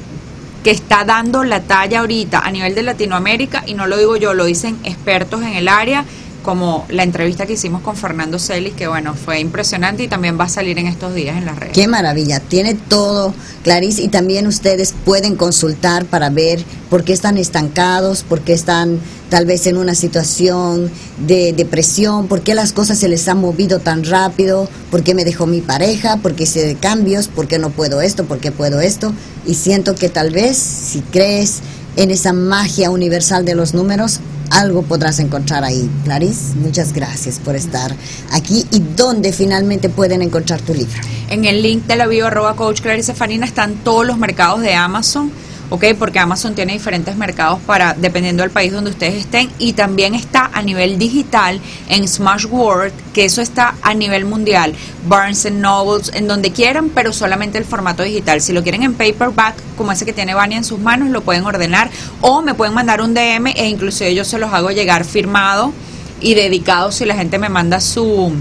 que 0.64 0.70
está 0.70 1.04
dando 1.04 1.44
la 1.44 1.60
talla 1.60 2.00
ahorita 2.00 2.38
a 2.38 2.50
nivel 2.50 2.74
de 2.74 2.84
Latinoamérica, 2.84 3.64
y 3.66 3.74
no 3.74 3.86
lo 3.86 3.98
digo 3.98 4.16
yo, 4.16 4.32
lo 4.32 4.46
dicen 4.46 4.78
expertos 4.84 5.42
en 5.42 5.52
el 5.52 5.68
área, 5.68 6.06
como 6.46 6.86
la 6.88 7.02
entrevista 7.02 7.44
que 7.44 7.54
hicimos 7.54 7.82
con 7.82 7.96
Fernando 7.96 8.38
Celis, 8.38 8.72
que 8.72 8.86
bueno, 8.86 9.14
fue 9.14 9.40
impresionante 9.40 10.04
y 10.04 10.08
también 10.08 10.38
va 10.38 10.44
a 10.44 10.48
salir 10.48 10.78
en 10.78 10.86
estos 10.86 11.12
días 11.12 11.36
en 11.36 11.44
las 11.44 11.58
redes. 11.58 11.74
Qué 11.74 11.88
maravilla, 11.88 12.38
tiene 12.38 12.74
todo, 12.74 13.34
Clarice, 13.64 14.00
y 14.00 14.08
también 14.08 14.46
ustedes 14.46 14.94
pueden 15.04 15.34
consultar 15.34 16.06
para 16.06 16.30
ver 16.30 16.64
por 16.88 17.02
qué 17.02 17.12
están 17.12 17.36
estancados, 17.36 18.22
por 18.22 18.42
qué 18.42 18.52
están 18.52 19.00
tal 19.28 19.44
vez 19.44 19.66
en 19.66 19.76
una 19.76 19.96
situación 19.96 20.88
de 21.26 21.52
depresión, 21.52 22.28
por 22.28 22.42
qué 22.42 22.54
las 22.54 22.72
cosas 22.72 22.96
se 22.96 23.08
les 23.08 23.26
han 23.26 23.38
movido 23.38 23.80
tan 23.80 24.04
rápido, 24.04 24.68
por 24.92 25.02
qué 25.02 25.14
me 25.14 25.24
dejó 25.24 25.46
mi 25.46 25.60
pareja, 25.60 26.18
por 26.18 26.36
qué 26.36 26.44
hice 26.44 26.76
cambios, 26.80 27.26
por 27.26 27.48
qué 27.48 27.58
no 27.58 27.70
puedo 27.70 28.00
esto, 28.00 28.24
por 28.24 28.38
qué 28.38 28.52
puedo 28.52 28.80
esto, 28.80 29.12
y 29.44 29.54
siento 29.54 29.96
que 29.96 30.08
tal 30.08 30.30
vez 30.30 30.56
si 30.56 31.00
crees 31.00 31.60
en 31.96 32.10
esa 32.10 32.32
magia 32.32 32.90
universal 32.90 33.44
de 33.44 33.54
los 33.54 33.74
números, 33.74 34.20
algo 34.50 34.82
podrás 34.82 35.18
encontrar 35.18 35.64
ahí. 35.64 35.90
Clarice, 36.04 36.54
muchas 36.56 36.92
gracias 36.92 37.38
por 37.38 37.56
estar 37.56 37.94
aquí. 38.30 38.64
¿Y 38.70 38.80
dónde 38.96 39.32
finalmente 39.32 39.88
pueden 39.88 40.22
encontrar 40.22 40.60
tu 40.60 40.74
libro? 40.74 41.00
En 41.28 41.44
el 41.44 41.62
link 41.62 41.84
de 41.86 41.96
la 41.96 42.06
bio 42.06 42.26
arroba 42.26 42.54
coach 42.54 42.80
Clarice 42.80 43.14
Farina 43.14 43.46
están 43.46 43.74
todos 43.76 44.06
los 44.06 44.18
mercados 44.18 44.60
de 44.60 44.74
Amazon 44.74 45.32
¿ok? 45.70 45.84
Porque 45.98 46.18
Amazon 46.18 46.54
tiene 46.54 46.72
diferentes 46.72 47.16
mercados 47.16 47.58
para, 47.66 47.94
dependiendo 47.94 48.42
del 48.42 48.50
país 48.50 48.72
donde 48.72 48.90
ustedes 48.90 49.14
estén, 49.14 49.50
y 49.58 49.72
también 49.72 50.14
está 50.14 50.50
a 50.52 50.62
nivel 50.62 50.98
digital 50.98 51.60
en 51.88 52.06
Smashworld, 52.06 52.92
que 53.12 53.24
eso 53.24 53.40
está 53.40 53.74
a 53.82 53.94
nivel 53.94 54.24
mundial, 54.24 54.74
Barnes 55.06 55.50
Nobles, 55.50 56.10
en 56.14 56.28
donde 56.28 56.52
quieran, 56.52 56.90
pero 56.90 57.12
solamente 57.12 57.58
el 57.58 57.64
formato 57.64 58.02
digital. 58.02 58.40
Si 58.40 58.52
lo 58.52 58.62
quieren 58.62 58.82
en 58.82 58.94
paperback, 58.94 59.54
como 59.76 59.92
ese 59.92 60.04
que 60.04 60.12
tiene 60.12 60.34
Vania 60.34 60.58
en 60.58 60.64
sus 60.64 60.78
manos, 60.78 61.10
lo 61.10 61.22
pueden 61.22 61.44
ordenar, 61.44 61.90
o 62.20 62.42
me 62.42 62.54
pueden 62.54 62.74
mandar 62.74 63.00
un 63.00 63.14
DM 63.14 63.48
e 63.54 63.68
inclusive 63.68 64.14
yo 64.14 64.24
se 64.24 64.38
los 64.38 64.52
hago 64.52 64.70
llegar 64.70 65.04
firmado 65.04 65.72
y 66.20 66.34
dedicado 66.34 66.92
si 66.92 67.04
la 67.04 67.14
gente 67.14 67.38
me 67.38 67.48
manda 67.48 67.80
su 67.80 68.32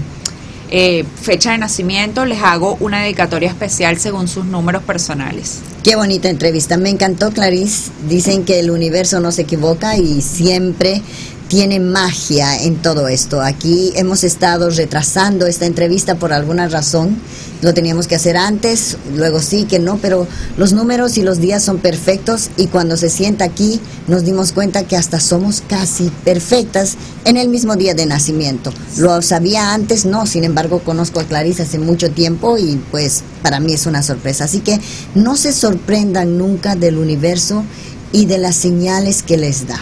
eh, 0.70 1.04
fecha 1.20 1.52
de 1.52 1.58
nacimiento, 1.58 2.24
les 2.24 2.42
hago 2.42 2.76
una 2.80 3.02
dedicatoria 3.02 3.48
especial 3.48 3.98
según 3.98 4.28
sus 4.28 4.44
números 4.44 4.82
personales. 4.82 5.60
Qué 5.82 5.96
bonita 5.96 6.28
entrevista, 6.28 6.76
me 6.76 6.90
encantó 6.90 7.30
Clarice. 7.30 7.90
Dicen 8.08 8.44
que 8.44 8.58
el 8.58 8.70
universo 8.70 9.20
no 9.20 9.30
se 9.30 9.42
equivoca 9.42 9.96
y 9.96 10.20
siempre 10.20 11.02
tiene 11.48 11.80
magia 11.80 12.62
en 12.62 12.76
todo 12.76 13.08
esto. 13.08 13.40
Aquí 13.40 13.92
hemos 13.94 14.24
estado 14.24 14.70
retrasando 14.70 15.46
esta 15.46 15.66
entrevista 15.66 16.16
por 16.16 16.32
alguna 16.32 16.68
razón. 16.68 17.16
Lo 17.62 17.72
teníamos 17.72 18.06
que 18.06 18.16
hacer 18.16 18.36
antes, 18.36 18.98
luego 19.14 19.40
sí 19.40 19.64
que 19.64 19.78
no, 19.78 19.96
pero 19.96 20.28
los 20.58 20.74
números 20.74 21.16
y 21.16 21.22
los 21.22 21.38
días 21.40 21.62
son 21.62 21.78
perfectos 21.78 22.50
y 22.58 22.66
cuando 22.66 22.98
se 22.98 23.08
sienta 23.08 23.46
aquí 23.46 23.80
nos 24.08 24.24
dimos 24.24 24.52
cuenta 24.52 24.82
que 24.82 24.96
hasta 24.96 25.20
somos 25.20 25.62
casi 25.66 26.10
perfectas 26.24 26.96
en 27.24 27.38
el 27.38 27.48
mismo 27.48 27.76
día 27.76 27.94
de 27.94 28.04
nacimiento. 28.04 28.74
Lo 28.98 29.22
sabía 29.22 29.72
antes, 29.72 30.04
no, 30.04 30.26
sin 30.26 30.44
embargo 30.44 30.80
conozco 30.80 31.20
a 31.20 31.24
Clarice 31.24 31.62
hace 31.62 31.78
mucho 31.78 32.10
tiempo 32.10 32.58
y 32.58 32.76
pues 32.90 33.22
para 33.42 33.58
mí 33.58 33.72
es 33.72 33.86
una 33.86 34.02
sorpresa. 34.02 34.44
Así 34.44 34.60
que 34.60 34.78
no 35.14 35.36
se 35.36 35.52
sorprendan 35.52 36.36
nunca 36.36 36.76
del 36.76 36.98
universo 36.98 37.64
y 38.12 38.26
de 38.26 38.36
las 38.36 38.56
señales 38.56 39.22
que 39.22 39.38
les 39.38 39.66
da. 39.66 39.78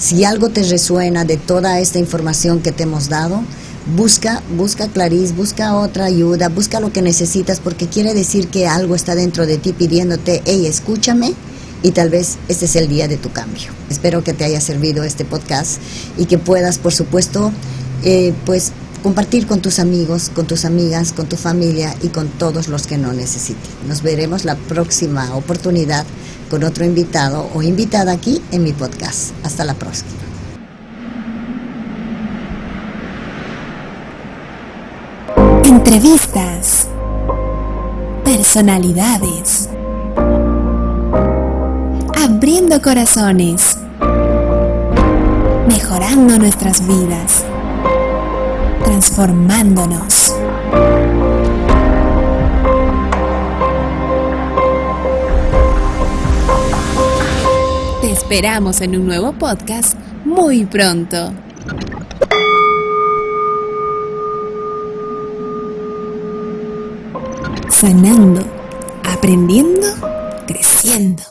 Si 0.00 0.24
algo 0.24 0.48
te 0.48 0.62
resuena 0.62 1.26
de 1.26 1.36
toda 1.36 1.78
esta 1.78 1.98
información 1.98 2.62
que 2.62 2.72
te 2.72 2.84
hemos 2.84 3.10
dado, 3.10 3.42
busca, 3.94 4.42
busca 4.56 4.88
Clarice, 4.88 5.34
busca 5.34 5.76
otra 5.76 6.06
ayuda, 6.06 6.48
busca 6.48 6.80
lo 6.80 6.90
que 6.90 7.02
necesitas 7.02 7.60
porque 7.60 7.86
quiere 7.86 8.14
decir 8.14 8.48
que 8.48 8.66
algo 8.66 8.94
está 8.94 9.14
dentro 9.14 9.44
de 9.44 9.58
ti 9.58 9.74
pidiéndote, 9.74 10.40
hey, 10.46 10.64
escúchame 10.64 11.34
y 11.82 11.90
tal 11.90 12.08
vez 12.08 12.38
este 12.48 12.64
es 12.64 12.76
el 12.76 12.88
día 12.88 13.08
de 13.08 13.18
tu 13.18 13.30
cambio. 13.30 13.72
Espero 13.90 14.24
que 14.24 14.32
te 14.32 14.44
haya 14.44 14.62
servido 14.62 15.04
este 15.04 15.26
podcast 15.26 15.72
y 16.16 16.24
que 16.24 16.38
puedas, 16.38 16.78
por 16.78 16.94
supuesto, 16.94 17.52
eh, 18.02 18.32
pues 18.46 18.72
compartir 19.02 19.46
con 19.46 19.60
tus 19.60 19.78
amigos, 19.78 20.30
con 20.34 20.46
tus 20.46 20.64
amigas, 20.64 21.12
con 21.12 21.26
tu 21.26 21.36
familia 21.36 21.94
y 22.02 22.08
con 22.08 22.28
todos 22.28 22.68
los 22.68 22.86
que 22.86 22.98
no 22.98 23.12
necesiten. 23.12 23.70
Nos 23.88 24.02
veremos 24.02 24.44
la 24.44 24.56
próxima 24.56 25.34
oportunidad 25.34 26.04
con 26.50 26.64
otro 26.64 26.84
invitado 26.84 27.48
o 27.54 27.62
invitada 27.62 28.12
aquí 28.12 28.42
en 28.50 28.64
mi 28.64 28.72
podcast. 28.72 29.32
Hasta 29.44 29.64
la 29.64 29.74
próxima. 29.74 30.10
Entrevistas. 35.64 36.88
Personalidades. 38.24 39.68
Abriendo 42.22 42.80
corazones. 42.80 43.76
Mejorando 45.68 46.38
nuestras 46.38 46.86
vidas. 46.86 47.44
Transformándonos. 49.00 50.36
Te 58.02 58.12
esperamos 58.12 58.82
en 58.82 58.96
un 58.96 59.06
nuevo 59.06 59.32
podcast 59.32 59.96
muy 60.26 60.66
pronto. 60.66 61.32
Sanando, 67.70 68.42
aprendiendo, 69.10 69.86
creciendo. 70.46 71.29